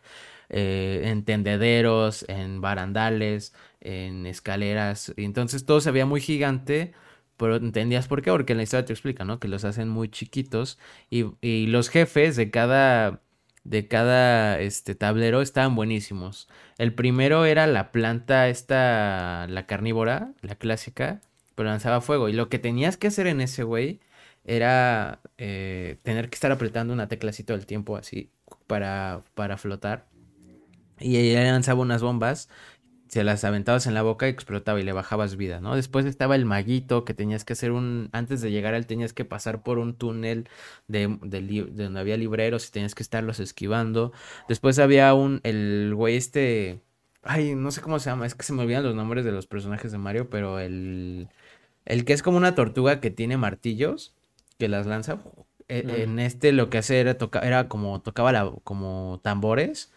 [0.50, 5.12] Eh, en tendederos, en barandales, en escaleras.
[5.16, 6.92] Y entonces todo se veía muy gigante,
[7.36, 9.40] pero entendías por qué, porque en la historia te explica, ¿no?
[9.40, 10.78] Que los hacen muy chiquitos
[11.10, 13.22] y, y los jefes de cada
[13.64, 16.48] de cada este tablero estaban buenísimos.
[16.78, 21.20] El primero era la planta esta la carnívora, la clásica,
[21.58, 23.98] pero lanzaba fuego y lo que tenías que hacer en ese güey
[24.44, 28.30] era eh, tener que estar apretando una teclacito todo el tiempo así
[28.68, 30.06] para, para flotar.
[31.00, 32.48] Y ella lanzaba unas bombas
[33.08, 35.74] se las aventabas en la boca y explotaba y le bajabas vida, ¿no?
[35.74, 39.12] Después estaba el maguito que tenías que hacer un, antes de llegar a él tenías
[39.12, 40.48] que pasar por un túnel
[40.86, 44.12] de, donde había libreros y tenías que estarlos esquivando.
[44.48, 46.82] Después había un, el güey este,
[47.22, 49.46] ay, no sé cómo se llama, es que se me olvidan los nombres de los
[49.46, 51.28] personajes de Mario, pero el,
[51.88, 54.14] el que es como una tortuga que tiene martillos,
[54.58, 55.18] que las lanza.
[55.68, 59.90] E, en este lo que hace era, tocar era como tocaba la, como tambores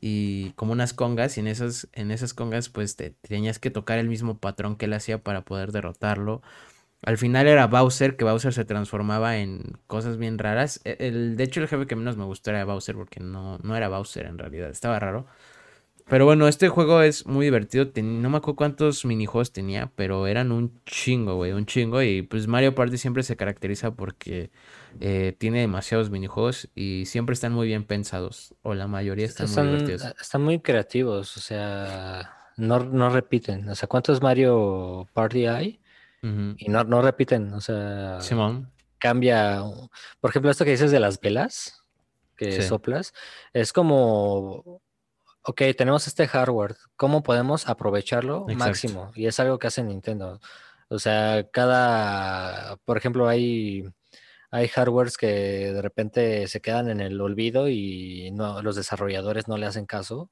[0.00, 3.98] y como unas congas y en esas, en esas congas pues te, tenías que tocar
[3.98, 6.42] el mismo patrón que él hacía para poder derrotarlo.
[7.02, 10.80] Al final era Bowser, que Bowser se transformaba en cosas bien raras.
[10.84, 13.76] E, el, de hecho el jefe que menos me gustó era Bowser porque no, no
[13.76, 15.26] era Bowser en realidad, estaba raro.
[16.08, 17.90] Pero bueno, este juego es muy divertido.
[17.96, 22.00] no me acuerdo cuántos minijuegos tenía, pero eran un chingo, güey, un chingo.
[22.00, 24.50] Y pues Mario Party siempre se caracteriza porque
[25.00, 28.54] eh, tiene demasiados minijuegos y siempre están muy bien pensados.
[28.62, 30.04] O la mayoría están, muy divertidos.
[30.04, 33.68] Eh, están muy creativos, o sea, no, no repiten.
[33.68, 35.80] O sea, ¿cuántos Mario Party hay?
[36.22, 38.72] Y no, no repiten, o sea, Simón.
[38.98, 39.62] cambia.
[40.20, 41.84] Por ejemplo, esto que dices de las velas
[42.36, 43.14] que soplas,
[43.52, 44.82] es como
[45.46, 49.12] ok, tenemos este hardware, ¿cómo podemos aprovecharlo máximo?
[49.14, 50.40] Y es algo que hace Nintendo.
[50.88, 53.84] O sea, cada, por ejemplo, hay,
[54.50, 55.26] hay hardwares que
[55.72, 60.30] de repente se quedan en el olvido y no, los desarrolladores no le hacen caso,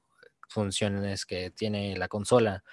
[0.49, 2.65] funciones que tiene la consola.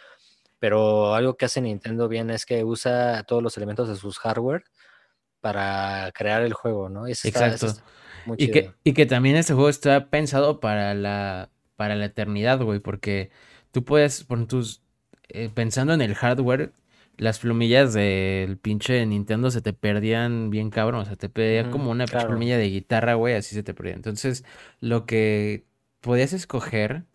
[0.57, 4.63] Pero algo que hace Nintendo bien es que usa todos los elementos de sus hardware
[5.41, 7.07] para crear el juego, ¿no?
[7.07, 7.68] Exacto.
[8.38, 11.51] y, que, y que también este juego está pensado para la
[11.81, 13.31] para la eternidad, güey, porque
[13.71, 14.83] tú puedes, por tus,
[15.29, 16.73] eh, pensando en el hardware,
[17.17, 21.89] las plumillas del pinche Nintendo se te perdían bien cabrón, o sea, te perdía como
[21.89, 23.95] una plumilla de guitarra, güey, así se te perdía.
[23.95, 24.45] Entonces,
[24.79, 25.65] lo que
[26.01, 27.05] podías escoger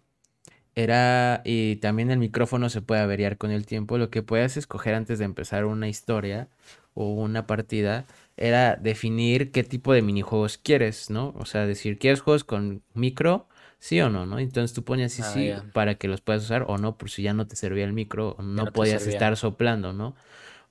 [0.74, 4.94] era, y también el micrófono se puede averiar con el tiempo, lo que podías escoger
[4.94, 6.48] antes de empezar una historia
[6.94, 8.04] o una partida
[8.36, 11.34] era definir qué tipo de minijuegos quieres, ¿no?
[11.38, 13.46] O sea, decir, ¿quieres juegos con micro?
[13.78, 14.38] Sí o no, ¿no?
[14.38, 17.22] Entonces tú ponías sí, ah, sí para que los puedas usar o no, por si
[17.22, 20.14] ya no te servía el micro, o no, podías estar soplando, ¿no?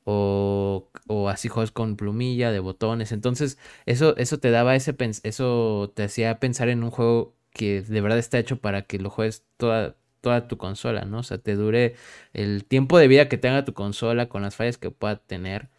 [0.04, 3.12] O, o, así juegos con plumilla, de botones.
[3.12, 3.58] Entonces,
[3.88, 8.20] eso, eso te daba ese eso te hacía pensar en un juego que de verdad
[8.20, 11.20] está hecho para que lo juegues toda, toda tu consola, ¿no?
[11.20, 11.96] O sea, te dure
[12.34, 15.70] el tiempo de vida que tenga tu consola con las fallas que pueda tener,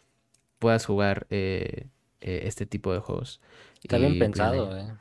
[0.59, 1.87] puedas jugar eh,
[2.19, 3.39] eh, este tipo de juegos.
[3.81, 4.91] Está bien pues, pensado, eh.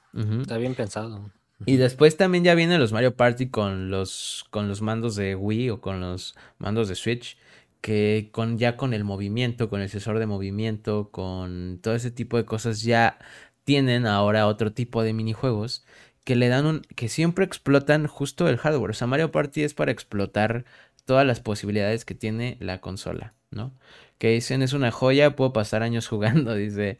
[0.42, 1.32] Está bien pensado.
[1.64, 5.70] Y después también ya vienen los Mario Party con los, con los mandos de Wii
[5.70, 7.38] o con los mandos de Switch.
[7.80, 12.36] Que con, ya con el movimiento, con el sensor de movimiento, con todo ese tipo
[12.36, 13.18] de cosas, ya
[13.64, 15.84] tienen ahora otro tipo de minijuegos
[16.24, 16.82] que le dan un.
[16.96, 18.90] que siempre explotan justo el hardware.
[18.90, 20.64] O sea, Mario Party es para explotar
[21.04, 23.72] todas las posibilidades que tiene la consola, ¿no?
[24.18, 26.98] Que dicen es una joya, puedo pasar años jugando, dice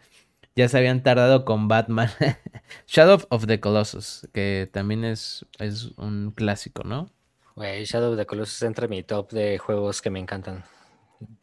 [0.57, 2.11] ya se habían tardado con Batman.
[2.89, 7.11] Shadow of the Colossus, que también es, es un clásico, ¿no?
[7.55, 10.65] Güey, Shadow of the Colossus entra en mi top de juegos que me encantan.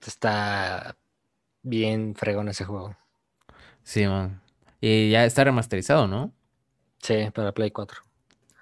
[0.06, 0.98] Está
[1.62, 2.98] bien fregón ese juego.
[3.84, 4.42] Sí, man.
[4.82, 6.34] Y ya está remasterizado, ¿no?
[7.00, 8.02] Sí, para Play 4.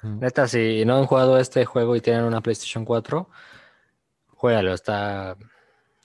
[0.03, 3.29] Neta, si no han jugado este juego y tienen una PlayStation 4,
[4.29, 5.37] juégalo, está.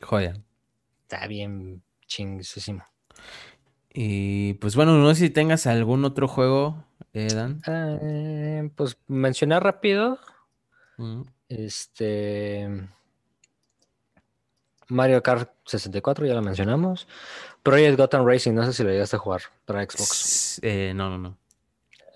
[0.03, 0.35] Joya.
[1.03, 2.85] Está bien chinguísimo.
[3.99, 7.63] Y pues bueno, no sé si tengas algún otro juego, eh, Dan.
[7.67, 10.19] Eh, pues mencionar rápido.
[11.49, 12.69] Este.
[14.89, 17.09] Mario Kart 64, ya lo mencionamos.
[17.63, 20.61] Project Gotham Racing, no sé si lo llegaste a jugar para Xbox.
[20.63, 21.39] Eh, no, no, no.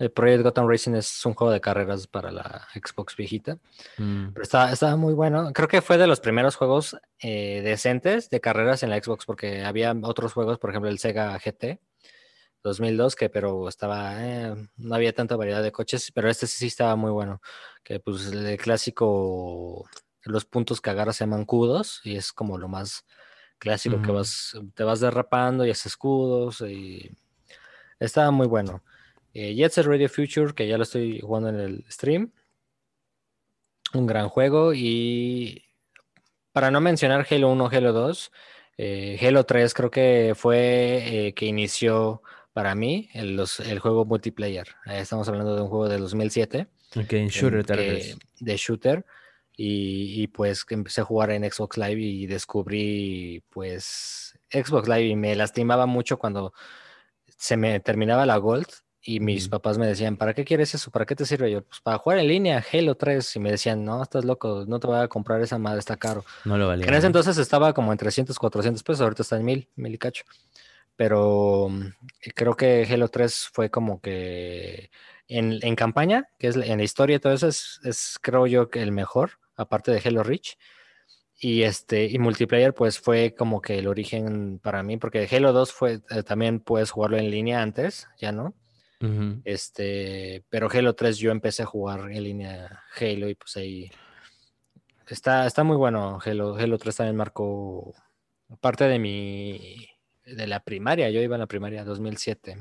[0.01, 3.59] El Project Gotham Racing es un juego de carreras para la Xbox viejita.
[3.99, 4.29] Mm.
[4.33, 5.53] Pero estaba, muy bueno.
[5.53, 9.63] Creo que fue de los primeros juegos eh, decentes de carreras en la Xbox, porque
[9.63, 11.79] había otros juegos, por ejemplo, el Sega GT
[12.63, 16.95] 2002, que pero estaba, eh, no había tanta variedad de coches, pero este sí estaba
[16.95, 17.39] muy bueno.
[17.83, 19.87] Que pues el clásico,
[20.23, 23.05] los puntos que agarras se llaman cudos y es como lo más
[23.59, 27.15] clásico que vas, te vas derrapando y haces escudos y
[27.99, 28.81] estaba muy bueno.
[29.33, 32.31] Eh, Jet Set Radio Future, que ya lo estoy jugando en el stream.
[33.93, 34.73] Un gran juego.
[34.73, 35.63] Y
[36.51, 38.31] para no mencionar Halo 1, Halo 2,
[38.77, 44.67] Eh, Halo 3 creo que fue eh, que inició para mí el, el juego multiplayer.
[44.85, 46.67] estamos hablando de un juego de 2007.
[46.97, 48.17] Ok, shooter tal vez.
[48.39, 49.05] De shooter.
[49.55, 55.15] Y, y, pues empecé a jugar en Xbox Live y descubrí pues Xbox Live y
[55.15, 56.53] me lastimaba mucho cuando
[57.37, 58.67] se me terminaba la Gold
[59.03, 60.91] y mis papás me decían, ¿para qué quieres eso?
[60.91, 61.49] ¿Para qué te sirve?
[61.49, 63.35] Yo, pues para jugar en línea, Halo 3.
[63.35, 66.23] Y me decían, no, estás loco, no te voy a comprar esa madre, está caro.
[66.45, 66.85] No lo valía.
[66.85, 69.97] En ese entonces estaba como en 300, 400 pesos, ahorita está en 1000, mil y
[69.97, 70.23] cacho.
[70.95, 71.85] Pero mm,
[72.35, 74.91] creo que Halo 3 fue como que
[75.27, 78.69] en, en campaña, que es en la historia y todo eso, es, es creo yo
[78.69, 80.57] que el mejor, aparte de Halo Reach.
[81.43, 85.73] Y este, y multiplayer, pues fue como que el origen para mí, porque Halo 2
[85.73, 88.53] fue, eh, también puedes jugarlo en línea antes, ya no.
[89.43, 93.91] Este, pero Halo 3 yo empecé a jugar en línea Halo y pues ahí
[95.07, 96.19] está, está muy bueno.
[96.23, 97.93] Halo, Halo 3 también marcó
[98.59, 99.89] parte de mi
[100.25, 101.09] de la primaria.
[101.09, 102.57] Yo iba en la primaria 2007.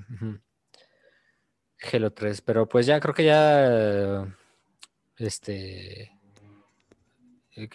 [1.92, 4.26] Halo 3, pero pues ya creo que ya
[5.16, 6.12] este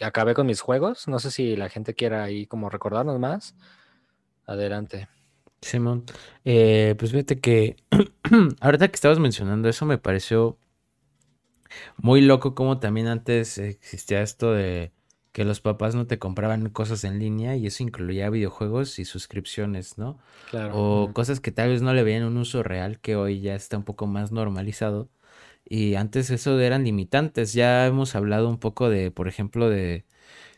[0.02, 1.08] acabé con mis juegos.
[1.08, 3.56] No sé si la gente quiera ahí como recordarnos más.
[4.46, 5.08] Adelante.
[5.66, 6.04] Simón,
[6.46, 7.76] eh, pues fíjate que
[8.62, 10.58] ahorita que estabas mencionando eso me pareció
[11.98, 14.92] muy loco como también antes existía esto de
[15.32, 19.98] que los papás no te compraban cosas en línea y eso incluía videojuegos y suscripciones,
[19.98, 20.18] ¿no?
[20.50, 20.72] Claro.
[20.78, 23.76] O cosas que tal vez no le veían un uso real que hoy ya está
[23.76, 25.10] un poco más normalizado.
[25.68, 27.54] Y antes eso eran limitantes.
[27.54, 30.06] Ya hemos hablado un poco de, por ejemplo, de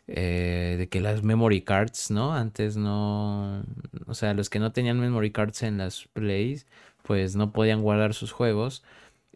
[0.07, 2.33] eh, de que las memory cards, ¿no?
[2.33, 3.63] Antes no,
[4.07, 6.65] o sea, los que no tenían memory cards en las plays,
[7.03, 8.83] pues no podían guardar sus juegos.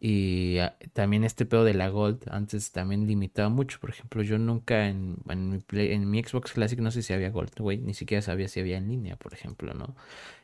[0.03, 3.79] Y ah, también este pedo de la Gold antes también limitaba mucho.
[3.79, 7.29] Por ejemplo, yo nunca en, mi, play, en mi Xbox Classic no sé si había
[7.29, 7.77] Gold, güey.
[7.79, 9.95] Ni siquiera sabía si había en línea, por ejemplo, ¿no?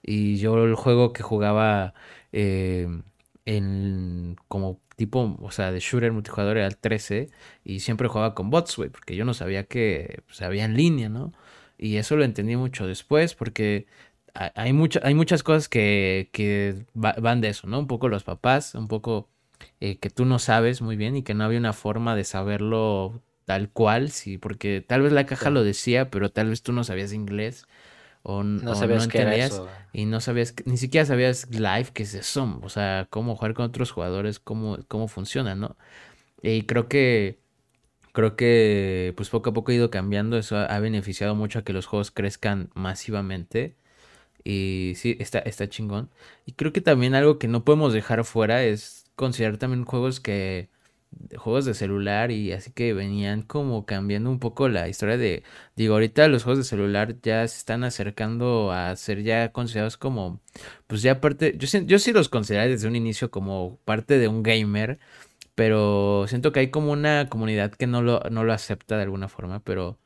[0.04, 1.94] Y yo el juego que jugaba
[2.32, 2.88] eh,
[3.48, 7.30] en como tipo, o sea, de shooter multijugador era el 13
[7.64, 11.08] y siempre jugaba con bots, güey, porque yo no sabía que pues, había en línea,
[11.10, 11.34] ¿no?
[11.78, 13.88] Y eso lo entendí mucho después porque
[14.34, 17.80] hay, hay muchas cosas que, que van de eso, ¿no?
[17.80, 19.30] Un poco los papás, un poco
[19.80, 23.22] eh, que tú no sabes muy bien y que no había una forma de saberlo
[23.46, 26.84] tal cual, sí, porque tal vez la caja lo decía, pero tal vez tú no
[26.84, 27.66] sabías inglés
[28.24, 29.62] o no, sabías qué entendías
[29.94, 33.66] y no sabías, ni siquiera sabías live qué es eso, o sea, cómo jugar con
[33.66, 35.78] otros jugadores, cómo, cómo funciona, ¿no?
[36.42, 37.40] Y creo que,
[38.14, 41.74] creo que pues poco a poco ha ido cambiando, eso ha, beneficiado mucho a que
[41.74, 43.76] los juegos crezcan masivamente
[44.44, 46.10] y sí, está, está chingón.
[46.46, 50.70] Y creo que también algo que no podemos dejar fuera es considerar también juegos que
[51.38, 55.44] juegos de celular y así que venían como cambiando un poco la historia de
[55.76, 60.40] digo ahorita los juegos de celular ya se están acercando a ser ya considerados como
[60.88, 64.44] pues ya parte yo yo sí los consideré desde un inicio como parte de un
[64.44, 65.00] gamer
[65.56, 69.28] pero siento que hay como una comunidad que no lo no lo acepta de alguna
[69.30, 69.98] forma pero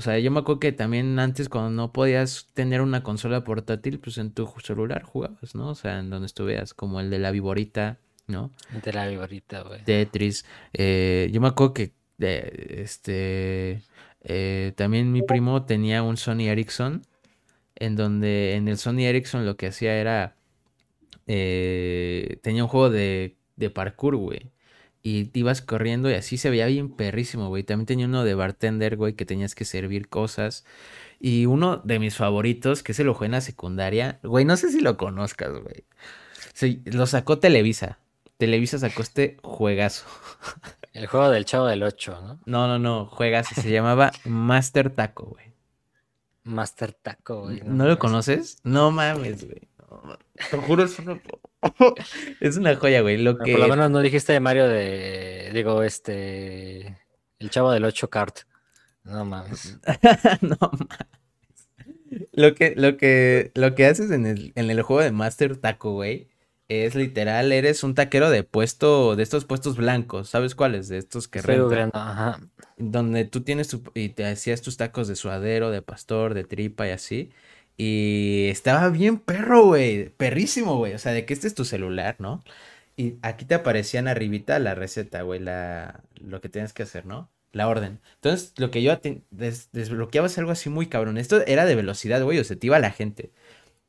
[0.00, 3.98] o sea, yo me acuerdo que también antes cuando no podías tener una consola portátil,
[4.00, 5.68] pues en tu celular jugabas, ¿no?
[5.68, 7.98] O sea, en donde estuvieras, como el de la Viborita,
[8.30, 8.52] ¿no?
[8.84, 9.82] De la viborita, güey.
[9.84, 10.44] Tetris.
[10.72, 13.82] Eh, yo me acuerdo que este
[14.22, 17.02] eh, también mi primo tenía un Sony Ericsson
[17.76, 20.36] en donde en el Sony Ericsson lo que hacía era
[21.26, 24.50] eh, tenía un juego de, de parkour, güey.
[25.02, 27.62] Y te ibas corriendo y así se veía bien perrísimo, güey.
[27.62, 30.66] También tenía uno de bartender, güey, que tenías que servir cosas.
[31.18, 34.70] Y uno de mis favoritos, que se lo jugué en la secundaria, güey, no sé
[34.70, 35.84] si lo conozcas, güey.
[36.84, 37.98] Lo sacó Televisa.
[38.40, 40.06] Televisa sacó este juegazo.
[40.94, 42.40] El juego del chavo del 8, ¿no?
[42.46, 43.54] No, no, no, juegazo.
[43.60, 45.52] Se llamaba Master Taco, güey.
[46.42, 47.60] Master Taco, güey.
[47.64, 48.58] ¿No, lo conoces?
[48.64, 49.68] No mames, güey.
[50.50, 51.20] te juro, es una...
[52.40, 53.18] es una joya, güey.
[53.18, 53.52] Lo que...
[53.52, 55.50] Por lo menos no dijiste de Mario de.
[55.52, 56.98] Digo, este.
[57.38, 58.38] El chavo del 8 kart.
[59.04, 59.78] No mames.
[60.40, 60.98] no mames.
[62.32, 65.92] Lo que, lo que, lo que haces en el, en el juego de Master Taco,
[65.92, 66.29] güey,
[66.70, 70.88] es literal, eres un taquero de puesto, de estos puestos blancos, ¿sabes cuáles?
[70.88, 71.90] De estos que rentan.
[71.92, 72.40] Ajá.
[72.78, 76.86] Donde tú tienes tu, y te hacías tus tacos de suadero, de pastor, de tripa
[76.86, 77.30] y así.
[77.76, 80.94] Y estaba bien perro, güey, perrísimo, güey.
[80.94, 82.44] O sea, de que este es tu celular, ¿no?
[82.96, 87.30] Y aquí te aparecían arribita la receta, güey, la, lo que tienes que hacer, ¿no?
[87.52, 88.00] La orden.
[88.16, 88.96] Entonces, lo que yo
[89.30, 91.18] des desbloqueabas algo así muy cabrón.
[91.18, 93.32] Esto era de velocidad, güey, o se te iba la gente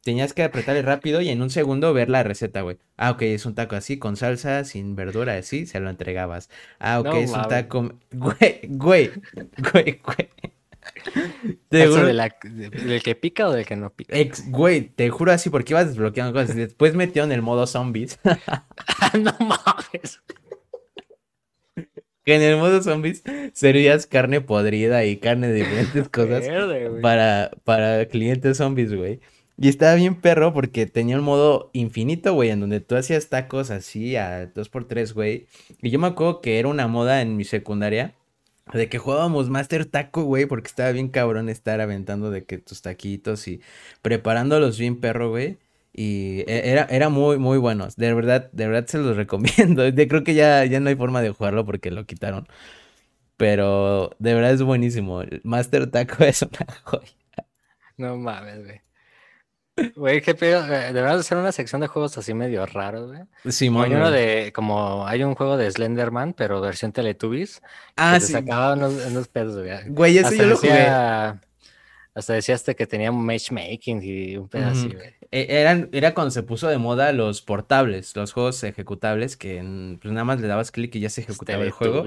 [0.03, 2.77] tenías que apretarle rápido y en un segundo ver la receta, güey.
[2.97, 6.49] Ah, ok, es un taco así, con salsa, sin verdura, así, se lo entregabas.
[6.79, 7.93] Ah, ok, es un taco...
[8.11, 9.11] Güey, güey,
[9.71, 10.29] güey, güey.
[11.69, 12.07] Te juro...
[12.07, 14.15] ¿Del que pica o del que no pica?
[14.47, 16.55] güey, te juro así porque ibas desbloqueando cosas.
[16.55, 18.19] Después metieron el modo zombies.
[19.19, 20.21] no mames.
[22.23, 23.23] Que en el modo zombies
[23.53, 26.45] servías carne podrida y carne de diferentes cosas
[27.01, 29.21] para, para clientes zombies, güey.
[29.57, 33.69] Y estaba bien perro porque tenía un modo infinito, güey, en donde tú hacías tacos
[33.69, 35.47] así a 2x3, güey.
[35.81, 38.15] Y yo me acuerdo que era una moda en mi secundaria
[38.73, 42.81] de que jugábamos Master Taco, güey, porque estaba bien cabrón estar aventando de que tus
[42.81, 43.61] taquitos y
[44.01, 45.57] preparándolos bien perro, güey.
[45.93, 47.87] Y e, era, era muy, muy bueno.
[47.97, 49.83] De verdad, de verdad se los recomiendo.
[49.93, 52.47] Creo que ya, ya no hay forma de jugarlo porque lo quitaron.
[53.37, 55.23] Pero de verdad es buenísimo.
[55.43, 57.11] Master Taco es una joya.
[57.97, 58.81] No mames, güey.
[59.95, 60.63] Güey, qué pedo.
[60.65, 63.21] Eh, Deberías hacer una sección de juegos así medio raros, güey.
[63.51, 67.61] Sí, Hay uno de, como, hay un juego de Slenderman, pero versión Teletubbies.
[67.95, 68.33] Ah, que sí.
[68.33, 69.89] Sacaba unos, pedos, güey.
[69.89, 70.87] Güey, eso yo lo jugué.
[72.13, 75.15] Hasta decías que tenía matchmaking y un pedo así, güey.
[75.31, 79.57] E, eran, era cuando se puso de moda los portables, los juegos ejecutables, que
[80.01, 82.03] pues nada más le dabas clic y ya se ejecutaba el juego.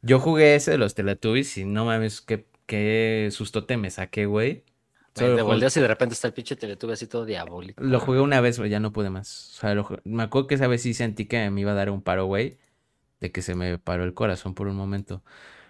[0.00, 4.64] Yo jugué ese de los Teletubbies y no mames, qué, qué sustote me saqué, güey.
[5.14, 7.82] Te volteas y de repente está el pinche Teletubbies así todo diabólico.
[7.82, 9.52] Lo jugué una vez, güey, ya no pude más.
[9.56, 12.02] O sea, me acuerdo que esa vez sí sentí que me iba a dar un
[12.02, 12.58] paro, güey.
[13.20, 15.22] De que se me paró el corazón por un momento.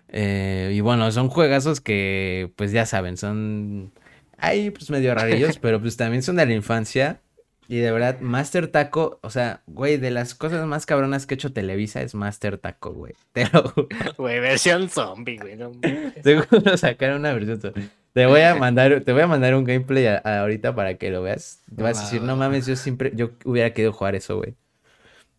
[0.08, 3.92] Eh, y bueno, son juegazos que, pues ya saben, son
[4.38, 7.20] ahí pues medio rarillos, pero pues también son de la infancia.
[7.66, 11.36] Y de verdad, Master Taco, o sea, güey, de las cosas más cabronas que ha
[11.36, 13.14] hecho Televisa es Master Taco, güey.
[13.32, 13.72] Te lo
[14.16, 15.56] Güey, versión zombie, güey.
[15.56, 15.72] No...
[16.22, 17.90] Seguro sacar una versión zombie.
[18.14, 21.62] Te voy a mandar, te voy a mandar un gameplay ahorita para que lo veas.
[21.76, 24.54] Te vas a decir, no mames, yo siempre, yo hubiera querido jugar eso, güey.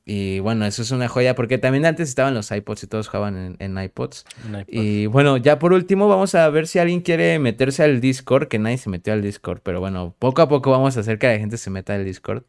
[0.07, 3.56] Y bueno, eso es una joya, porque también antes estaban los iPods y todos jugaban
[3.57, 4.26] en, iPods.
[4.68, 8.60] Y bueno, ya por último, vamos a ver si alguien quiere meterse al Discord, que
[8.60, 11.39] nadie se metió al Discord, pero bueno, poco a poco vamos a hacer que la
[11.39, 12.43] gente se meta al Discord.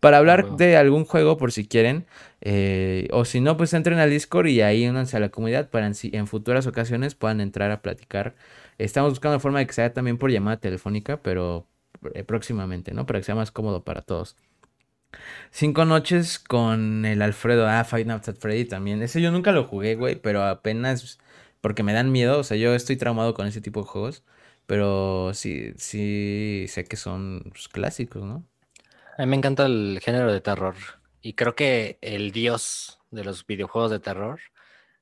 [0.00, 2.06] Para hablar de algún juego, por si quieren.
[2.40, 5.86] Eh, o si no, pues entren al Discord y ahí únanse a la comunidad para
[5.86, 8.34] en, en futuras ocasiones puedan entrar a platicar
[8.78, 11.66] Estamos buscando la forma de que sea también por llamada telefónica, pero
[12.14, 13.06] eh, próximamente, ¿no?
[13.06, 14.36] Para que sea más cómodo para todos.
[15.50, 17.68] Cinco noches con el Alfredo.
[17.68, 19.02] Ah, Five Nights at Freddy también.
[19.02, 21.18] Ese yo nunca lo jugué, güey, pero apenas
[21.60, 22.38] porque me dan miedo.
[22.38, 24.24] O sea, yo estoy traumado con ese tipo de juegos.
[24.66, 28.46] Pero sí, sí sé que son pues, clásicos, ¿no?
[29.18, 30.76] A mí me encanta el género de terror.
[31.20, 34.40] Y creo que el dios de los videojuegos de terror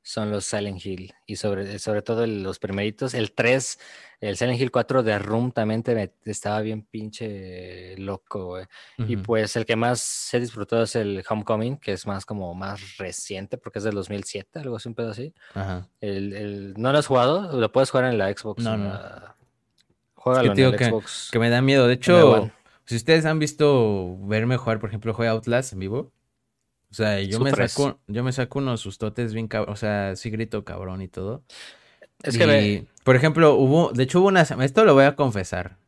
[0.03, 3.79] son los Silent Hill y sobre, sobre todo los primeritos, el 3,
[4.21, 8.67] el Silent Hill 4 de Room también te, estaba bien pinche loco, güey.
[8.99, 12.55] Y pues el que más se ha disfrutado es el Homecoming, que es más como
[12.55, 15.35] más reciente porque es del 2007, algo así, un pedo así.
[15.55, 15.89] Ajá.
[16.01, 17.59] El, ¿No lo has jugado?
[17.59, 18.63] Lo puedes jugar en la Xbox.
[18.63, 18.99] No, no.
[20.15, 21.29] Juégalo en el que, Xbox.
[21.33, 21.87] Que me da miedo.
[21.87, 22.51] De hecho,
[22.85, 26.13] si ustedes han visto verme jugar, por ejemplo, juega Outlast en vivo.
[26.91, 30.31] O sea, yo me saco, yo me saco unos sustotes bien cabrón, o sea, sí
[30.31, 31.45] grito cabrón y todo.
[32.23, 35.79] Es que por ejemplo, hubo, de hecho hubo una esto lo voy a confesar.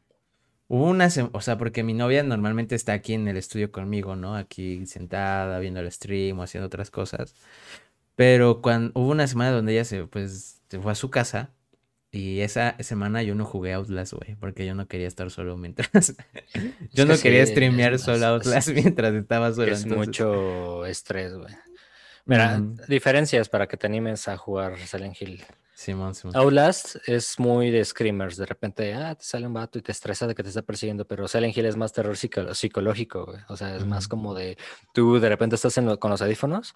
[0.68, 4.36] Hubo una o sea, porque mi novia normalmente está aquí en el estudio conmigo, ¿no?
[4.36, 7.34] Aquí sentada, viendo el stream o haciendo otras cosas.
[8.14, 11.50] Pero cuando hubo una semana donde ella se pues se fue a su casa
[12.14, 16.14] y esa semana yo no jugué Outlast, güey, porque yo no quería estar solo mientras.
[16.92, 19.72] yo no quería streamear solo Outlast mientras estaba solo.
[19.72, 21.54] Es mucho estrés, güey.
[22.26, 25.42] Mira, diferencias para que te animes a jugar Silent Hill.
[25.82, 26.36] Simón, Simón.
[26.36, 28.36] Outlast es muy de screamers.
[28.36, 31.04] De repente, ah, te sale un vato y te estresa de que te está persiguiendo,
[31.04, 33.40] pero Silent Hill es más terror psicológico, güey.
[33.48, 34.56] O sea, es más como de
[34.94, 36.74] tú de repente estás con los audífonos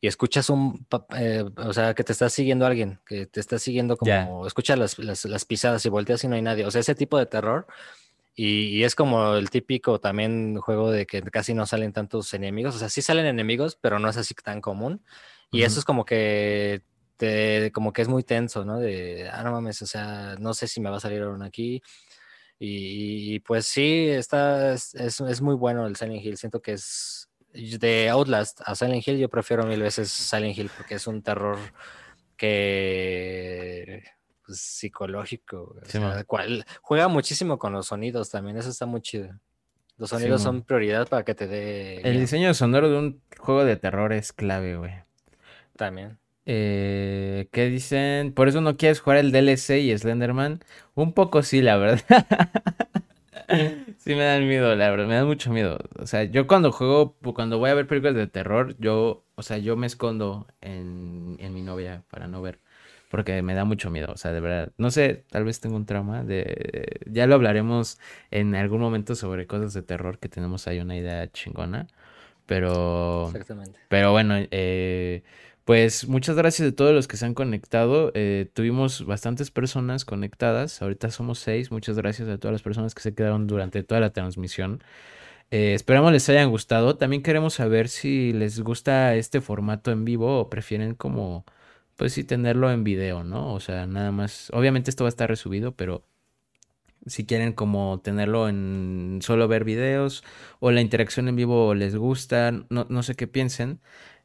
[0.00, 0.84] y escuchas un,
[1.16, 5.24] eh, o sea, que te está siguiendo alguien, que te está siguiendo como, escuchas las,
[5.24, 6.66] las, pisadas y volteas y no hay nadie.
[6.66, 7.66] O sea, ese tipo de terror.
[8.34, 12.74] Y, es como el típico también juego de que casi no salen tantos enemigos.
[12.74, 15.00] O sea, sí salen enemigos, pero no es así tan común.
[15.50, 16.82] Y eso es como que
[17.18, 18.78] te, como que es muy tenso, ¿no?
[18.78, 21.82] De, ah, no mames, o sea, no sé si me va a salir uno aquí.
[22.58, 26.38] Y, pues sí, está, es, es, muy bueno el Silent Hill.
[26.38, 30.94] Siento que es de Outlast a Silent Hill, yo prefiero mil veces Silent Hill porque
[30.94, 31.58] es un terror
[32.36, 34.04] que
[34.44, 35.76] pues, psicológico.
[36.26, 39.38] cual, juega muchísimo con los sonidos también, eso está muy chido.
[39.98, 42.00] Los sonidos son prioridad para que te dé.
[42.02, 44.94] El diseño sonoro de un juego de terror es clave, güey.
[45.76, 46.18] También.
[46.50, 48.32] Eh, ¿Qué dicen?
[48.32, 50.60] Por eso no quieres jugar el DLC y Slenderman.
[50.94, 52.00] Un poco sí, la verdad.
[53.98, 55.78] sí me dan miedo, la verdad, me dan mucho miedo.
[55.98, 59.58] O sea, yo cuando juego, cuando voy a ver películas de terror, yo, o sea,
[59.58, 62.60] yo me escondo en, en mi novia para no ver.
[63.08, 65.86] porque me da mucho miedo, o sea, de verdad, no sé, tal vez tengo un
[65.86, 67.98] trauma de, ya lo hablaremos
[68.30, 71.88] en algún momento sobre cosas de terror que tenemos ahí una idea chingona,
[72.46, 73.78] pero, Exactamente.
[73.88, 75.22] pero bueno, eh,
[75.68, 78.10] pues muchas gracias a todos los que se han conectado.
[78.14, 80.80] Eh, tuvimos bastantes personas conectadas.
[80.80, 81.70] Ahorita somos seis.
[81.70, 84.82] Muchas gracias a todas las personas que se quedaron durante toda la transmisión.
[85.50, 86.96] Eh, esperamos les hayan gustado.
[86.96, 91.44] También queremos saber si les gusta este formato en vivo o prefieren como,
[91.96, 93.52] pues sí, tenerlo en video, ¿no?
[93.52, 94.50] O sea, nada más.
[94.54, 96.02] Obviamente esto va a estar resubido, pero
[97.06, 100.24] si quieren como tenerlo en solo ver videos
[100.60, 103.80] o la interacción en vivo les gusta, no, no sé qué piensen.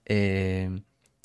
[0.06, 0.84] Eh,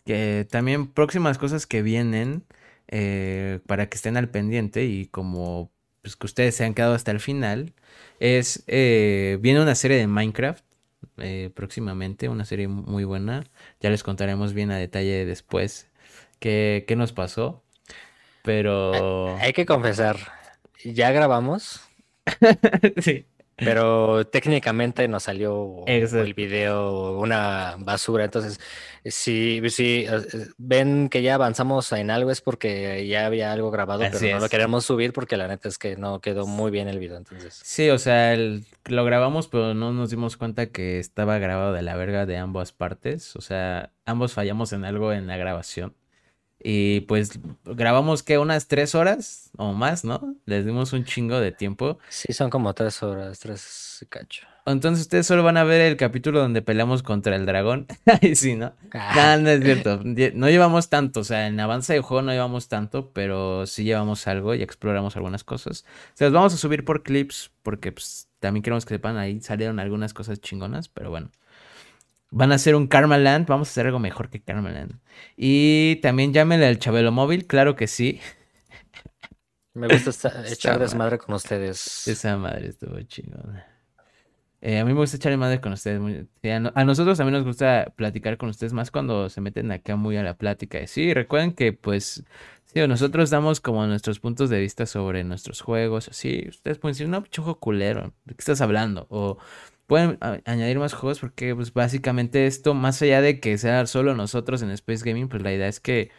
[0.08, 2.42] que también próximas cosas que vienen
[2.86, 5.70] eh, para que estén al pendiente y como
[6.00, 7.74] pues, que ustedes se han quedado hasta el final
[8.18, 10.64] es eh, viene una serie de Minecraft
[11.18, 13.44] eh, próximamente una serie muy buena.
[13.80, 15.88] Ya les contaremos bien a detalle después
[16.38, 17.62] qué, qué nos pasó
[18.42, 20.16] pero Hay que confesar,
[20.84, 21.82] ya grabamos,
[23.02, 23.26] sí
[23.58, 26.24] pero técnicamente nos salió Exacto.
[26.24, 28.24] el video una basura.
[28.24, 28.60] Entonces,
[29.04, 30.20] si, si eh,
[30.58, 34.40] ven que ya avanzamos en algo es porque ya había algo grabado, Así pero no
[34.42, 37.16] lo queremos subir porque la neta es que no quedó muy bien el video.
[37.16, 41.72] Entonces, Sí, o sea, el- lo grabamos, pero no nos dimos cuenta que estaba grabado
[41.72, 43.34] de la verga de ambas partes.
[43.36, 45.94] O sea, ambos fallamos en algo en la grabación.
[46.60, 50.34] Y pues grabamos que unas tres horas o más, ¿no?
[50.44, 51.98] Les dimos un chingo de tiempo.
[52.08, 54.46] sí, son como tres horas, tres cacho.
[54.66, 57.86] Entonces ustedes solo van a ver el capítulo donde peleamos contra el dragón.
[58.22, 58.74] Ay, sí, ¿no?
[58.92, 60.02] Ah, No, no es cierto.
[60.34, 64.26] No llevamos tanto, o sea, en avance de juego no llevamos tanto, pero sí llevamos
[64.26, 65.84] algo y exploramos algunas cosas.
[66.14, 69.78] Se los vamos a subir por clips porque pues, también queremos que sepan, ahí salieron
[69.80, 71.30] algunas cosas chingonas, pero bueno.
[72.30, 74.98] Van a hacer un Karmaland, vamos a hacer algo mejor que Karmaland.
[75.36, 78.20] Y también llámenle al Chabelo Móvil, claro que sí.
[79.74, 82.06] me gusta esta- echar desmadre con ustedes.
[82.06, 83.66] Esa madre estuvo chingona.
[84.60, 86.00] Eh, a mí me gusta echarle madre con ustedes.
[86.00, 89.40] muy- sí, a, no- a nosotros también nos gusta platicar con ustedes más cuando se
[89.40, 90.84] meten acá muy a la plática.
[90.86, 92.24] Sí, recuerden que pues
[92.66, 96.08] sí, nosotros damos como nuestros puntos de vista sobre nuestros juegos.
[96.08, 99.06] Así, ustedes pueden decir, no, chujo culero, ¿de qué estás hablando?
[99.10, 99.38] O
[99.88, 104.62] pueden añadir más juegos porque pues básicamente esto, más allá de que sea solo nosotros
[104.62, 106.10] en Space Gaming, pues la idea es que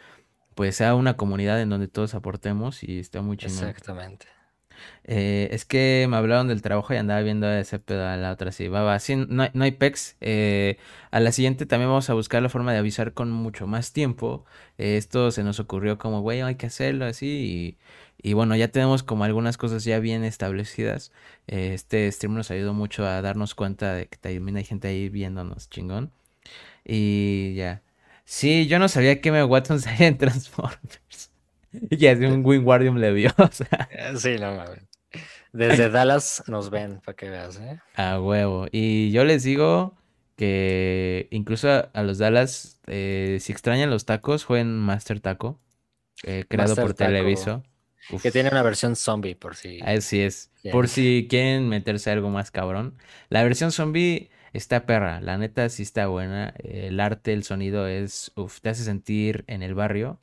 [0.56, 3.68] pues sea una comunidad en donde todos aportemos y está muy chingón.
[3.68, 4.26] Exactamente.
[5.04, 8.52] Eh, es que me hablaron del trabajo y andaba viendo ese pedo a la otra.
[8.52, 8.98] Sí, va, va.
[8.98, 10.16] Sí, no hay, no hay pex.
[10.20, 10.78] Eh,
[11.10, 14.44] a la siguiente también vamos a buscar la forma de avisar con mucho más tiempo.
[14.78, 17.76] Eh, esto se nos ocurrió como, güey, hay que hacerlo así.
[18.22, 21.12] Y, y bueno, ya tenemos como algunas cosas ya bien establecidas.
[21.46, 25.68] Este stream nos ayudó mucho a darnos cuenta de que también hay gente ahí viéndonos
[25.70, 26.12] chingón.
[26.84, 27.82] Y ya.
[28.24, 31.29] Sí, yo no sabía que Emma Watson salía en Transformers.
[31.90, 33.88] Y así un Wingardium le vio, o sea.
[33.90, 34.86] Eh, Sí, no mames.
[35.52, 37.80] Desde Dallas nos ven, para que veas, ¿eh?
[37.94, 38.66] A huevo.
[38.70, 39.96] Y yo les digo
[40.36, 45.60] que incluso a, a los Dallas, eh, si extrañan los tacos, jueguen Master Taco,
[46.22, 47.64] eh, creado Master por Taco, Televiso.
[48.12, 49.80] Uf, Que tiene una versión zombie, por si.
[49.80, 50.50] Así es.
[50.62, 50.72] Bien.
[50.72, 52.96] Por si quieren meterse a algo más cabrón.
[53.28, 55.20] La versión zombie está perra.
[55.20, 56.54] La neta sí está buena.
[56.58, 58.32] El arte, el sonido es...
[58.36, 60.20] Uf, te hace sentir en el barrio.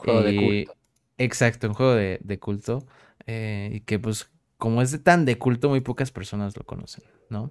[0.00, 0.74] Juego de Y- culto.
[1.18, 2.86] Exacto, un juego de, de culto.
[3.26, 7.04] eh, y que pues como es de tan de culto, muy pocas personas lo conocen,
[7.28, 7.50] ¿no?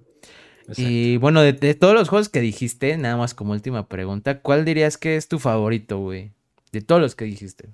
[0.60, 0.82] Exacto.
[0.82, 4.64] Y bueno, de, de todos los juegos que dijiste, nada más como última pregunta, ¿cuál
[4.64, 6.32] dirías que es tu favorito, güey?
[6.72, 7.70] De todos los que dijiste.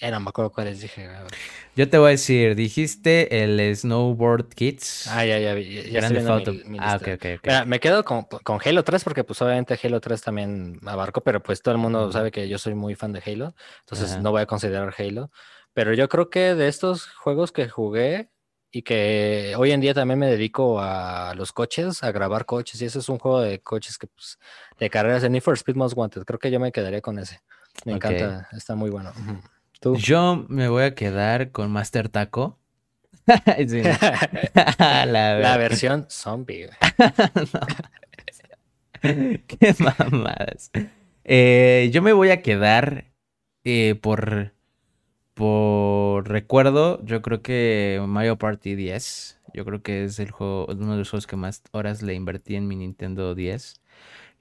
[0.00, 1.08] Ya no me acuerdo cuáles dije.
[1.76, 5.06] Yo te voy a decir, dijiste el Snowboard Kids.
[5.08, 6.52] Ah, ya, ya, ya, ya Grand estoy Theft viendo Auto.
[6.52, 7.40] mi- mi Ah, ok, ok, ok.
[7.44, 11.42] Mira, me quedo con, con Halo 3 porque pues obviamente Halo 3 también abarco, pero
[11.42, 12.12] pues todo el mundo Ujú.
[12.12, 14.20] sabe que yo soy muy fan de Halo, entonces Ajá.
[14.20, 15.30] no voy a considerar Halo.
[15.72, 18.30] Pero yo creo que de estos juegos que jugué
[18.70, 22.84] y que hoy en día también me dedico a los coches, a grabar coches, y
[22.84, 24.38] ese es un juego de coches que pues
[24.78, 27.40] de carreras de Need for Speed Most Wanted, creo que yo me quedaría con ese.
[27.84, 28.04] Me Ok.
[28.06, 29.10] encanta, está muy bueno.
[29.10, 29.40] Ujú.
[29.84, 29.96] ¿Tú?
[29.96, 32.58] Yo me voy a quedar con Master Taco.
[34.78, 36.70] La versión zombie.
[39.02, 40.70] Qué mamadas.
[41.24, 43.12] Eh, yo me voy a quedar
[43.64, 44.54] eh, por
[45.34, 47.04] por recuerdo.
[47.04, 49.42] Yo creo que Mario Party 10.
[49.52, 52.56] Yo creo que es el juego, uno de los juegos que más horas le invertí
[52.56, 53.82] en mi Nintendo 10.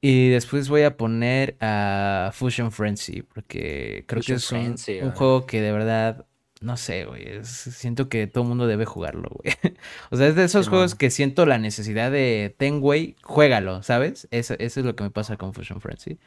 [0.06, 5.00] Y después voy a poner a Fusion Frenzy, porque creo que es un, Frenzy, un
[5.06, 5.18] güey.
[5.18, 6.26] juego que de verdad,
[6.60, 9.56] no sé, güey, siento que todo el mundo debe jugarlo, güey.
[10.12, 14.28] O sea, es de esos juegos que siento la necesidad de, ten, güey, juégalo, ¿sabes?
[14.32, 16.20] Eso, eso es lo que me pasa con Fusion Frenzy.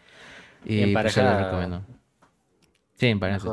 [0.64, 1.82] Y en pues se lo pareja- recomiendo.
[2.94, 3.46] Sí, me parece.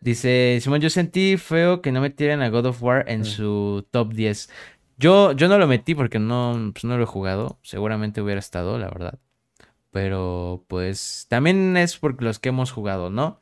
[0.00, 3.24] Dice, Simón, yo sentí feo que no metieran a God of War en mm.
[3.26, 4.48] su top 10.
[4.96, 7.58] Yo, yo no lo metí porque no, pues, no lo he jugado.
[7.60, 9.18] Seguramente hubiera estado, la verdad.
[9.96, 13.40] Pero pues también es por los que hemos jugado, ¿no?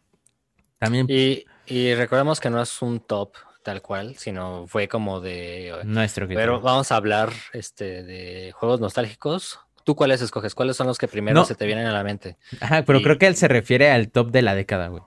[0.79, 1.09] También.
[1.11, 3.35] Y, y recordemos que no es un top
[3.65, 5.81] tal cual, sino fue como de...
[5.83, 9.59] Nuestro Pero vamos a hablar este, de juegos nostálgicos.
[9.83, 10.55] ¿Tú cuáles escoges?
[10.55, 12.37] ¿Cuáles son los que primero se te vienen a la mente?
[12.61, 15.03] Ajá, pero creo que él se refiere al top de la década, güey.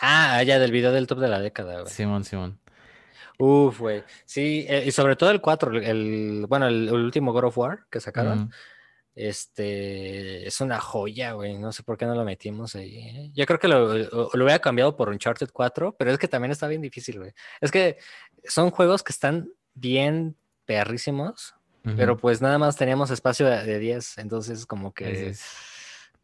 [0.00, 1.94] Ah, ya del video del top de la década, güey.
[1.94, 2.58] Simón, Simón.
[3.38, 4.02] Uf, güey.
[4.24, 8.00] Sí, eh, y sobre todo el 4, el, bueno, el, último God of War que
[8.00, 8.50] sacaron.
[9.14, 11.58] Este es una joya, güey.
[11.58, 12.98] No sé por qué no lo metimos ahí.
[12.98, 13.30] ¿eh?
[13.34, 16.68] Yo creo que lo, lo, hubiera cambiado por Uncharted 4, pero es que también está
[16.68, 17.32] bien difícil, güey.
[17.60, 17.98] Es que
[18.44, 21.54] son juegos que están bien perrísimos,
[21.96, 25.34] pero pues nada más teníamos espacio de, 10, entonces como que...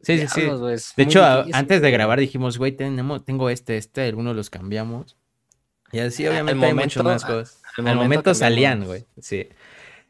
[0.01, 0.41] Sí, sí, sí.
[0.95, 5.17] de hecho, antes de grabar dijimos, güey, tenemos, tengo este, este, algunos los cambiamos.
[5.91, 7.61] Y así obviamente hay muchas más cosas.
[7.77, 9.05] Al momento salían, güey.
[9.19, 9.49] Sí.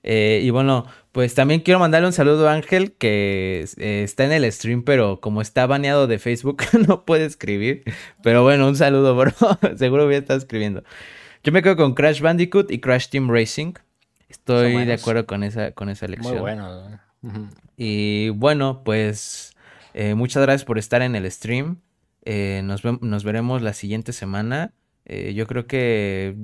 [0.03, 0.85] Eh, y bueno,
[1.17, 5.19] pues también quiero mandarle un saludo a Ángel, que eh, está en el stream, pero
[5.19, 7.83] como está baneado de Facebook, no puede escribir.
[8.21, 9.31] Pero bueno, un saludo, bro.
[9.77, 10.83] Seguro voy a estar escribiendo.
[11.43, 13.73] Yo me quedo con Crash Bandicoot y Crash Team Racing.
[14.29, 16.33] Estoy de acuerdo con esa, con esa elección.
[16.33, 16.99] Muy bueno.
[17.75, 19.55] Y bueno, pues
[19.95, 21.79] eh, muchas gracias por estar en el stream.
[22.27, 24.71] nos, nos, veremos la siguiente semana.
[25.07, 26.35] yo creo que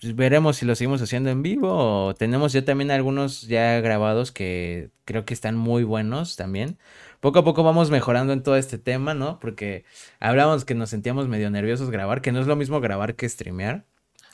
[0.00, 2.14] pues, veremos si lo seguimos haciendo en vivo.
[2.14, 6.78] tenemos ya también algunos ya grabados que creo que están muy buenos también.
[7.20, 9.38] Poco a poco vamos mejorando en todo este tema, ¿no?
[9.40, 9.84] Porque
[10.18, 13.84] hablamos que nos sentíamos medio nerviosos grabar, que no es lo mismo grabar que streamear.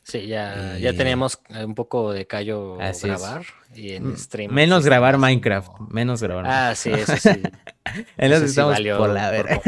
[0.05, 3.43] Sí, ya, ya teníamos un poco de callo grabar
[3.75, 4.53] y en stream.
[4.53, 6.47] Menos grabar Minecraft, menos grabar.
[6.47, 7.31] Ah, sí, eso sí.
[8.17, 9.61] en eso estamos por la verga.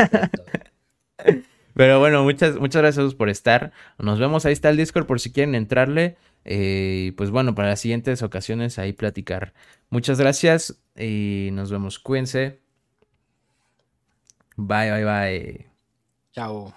[1.78, 3.70] Pero bueno, muchas, muchas gracias por estar.
[3.98, 6.16] Nos vemos, ahí está el Discord por si quieren entrarle.
[6.44, 9.55] Eh, pues bueno, para las siguientes ocasiones ahí platicar.
[9.89, 12.00] Muchas gracias y nos vemos.
[12.00, 12.58] Cuídense.
[14.57, 15.66] Bye, bye, bye.
[16.32, 16.74] Chao.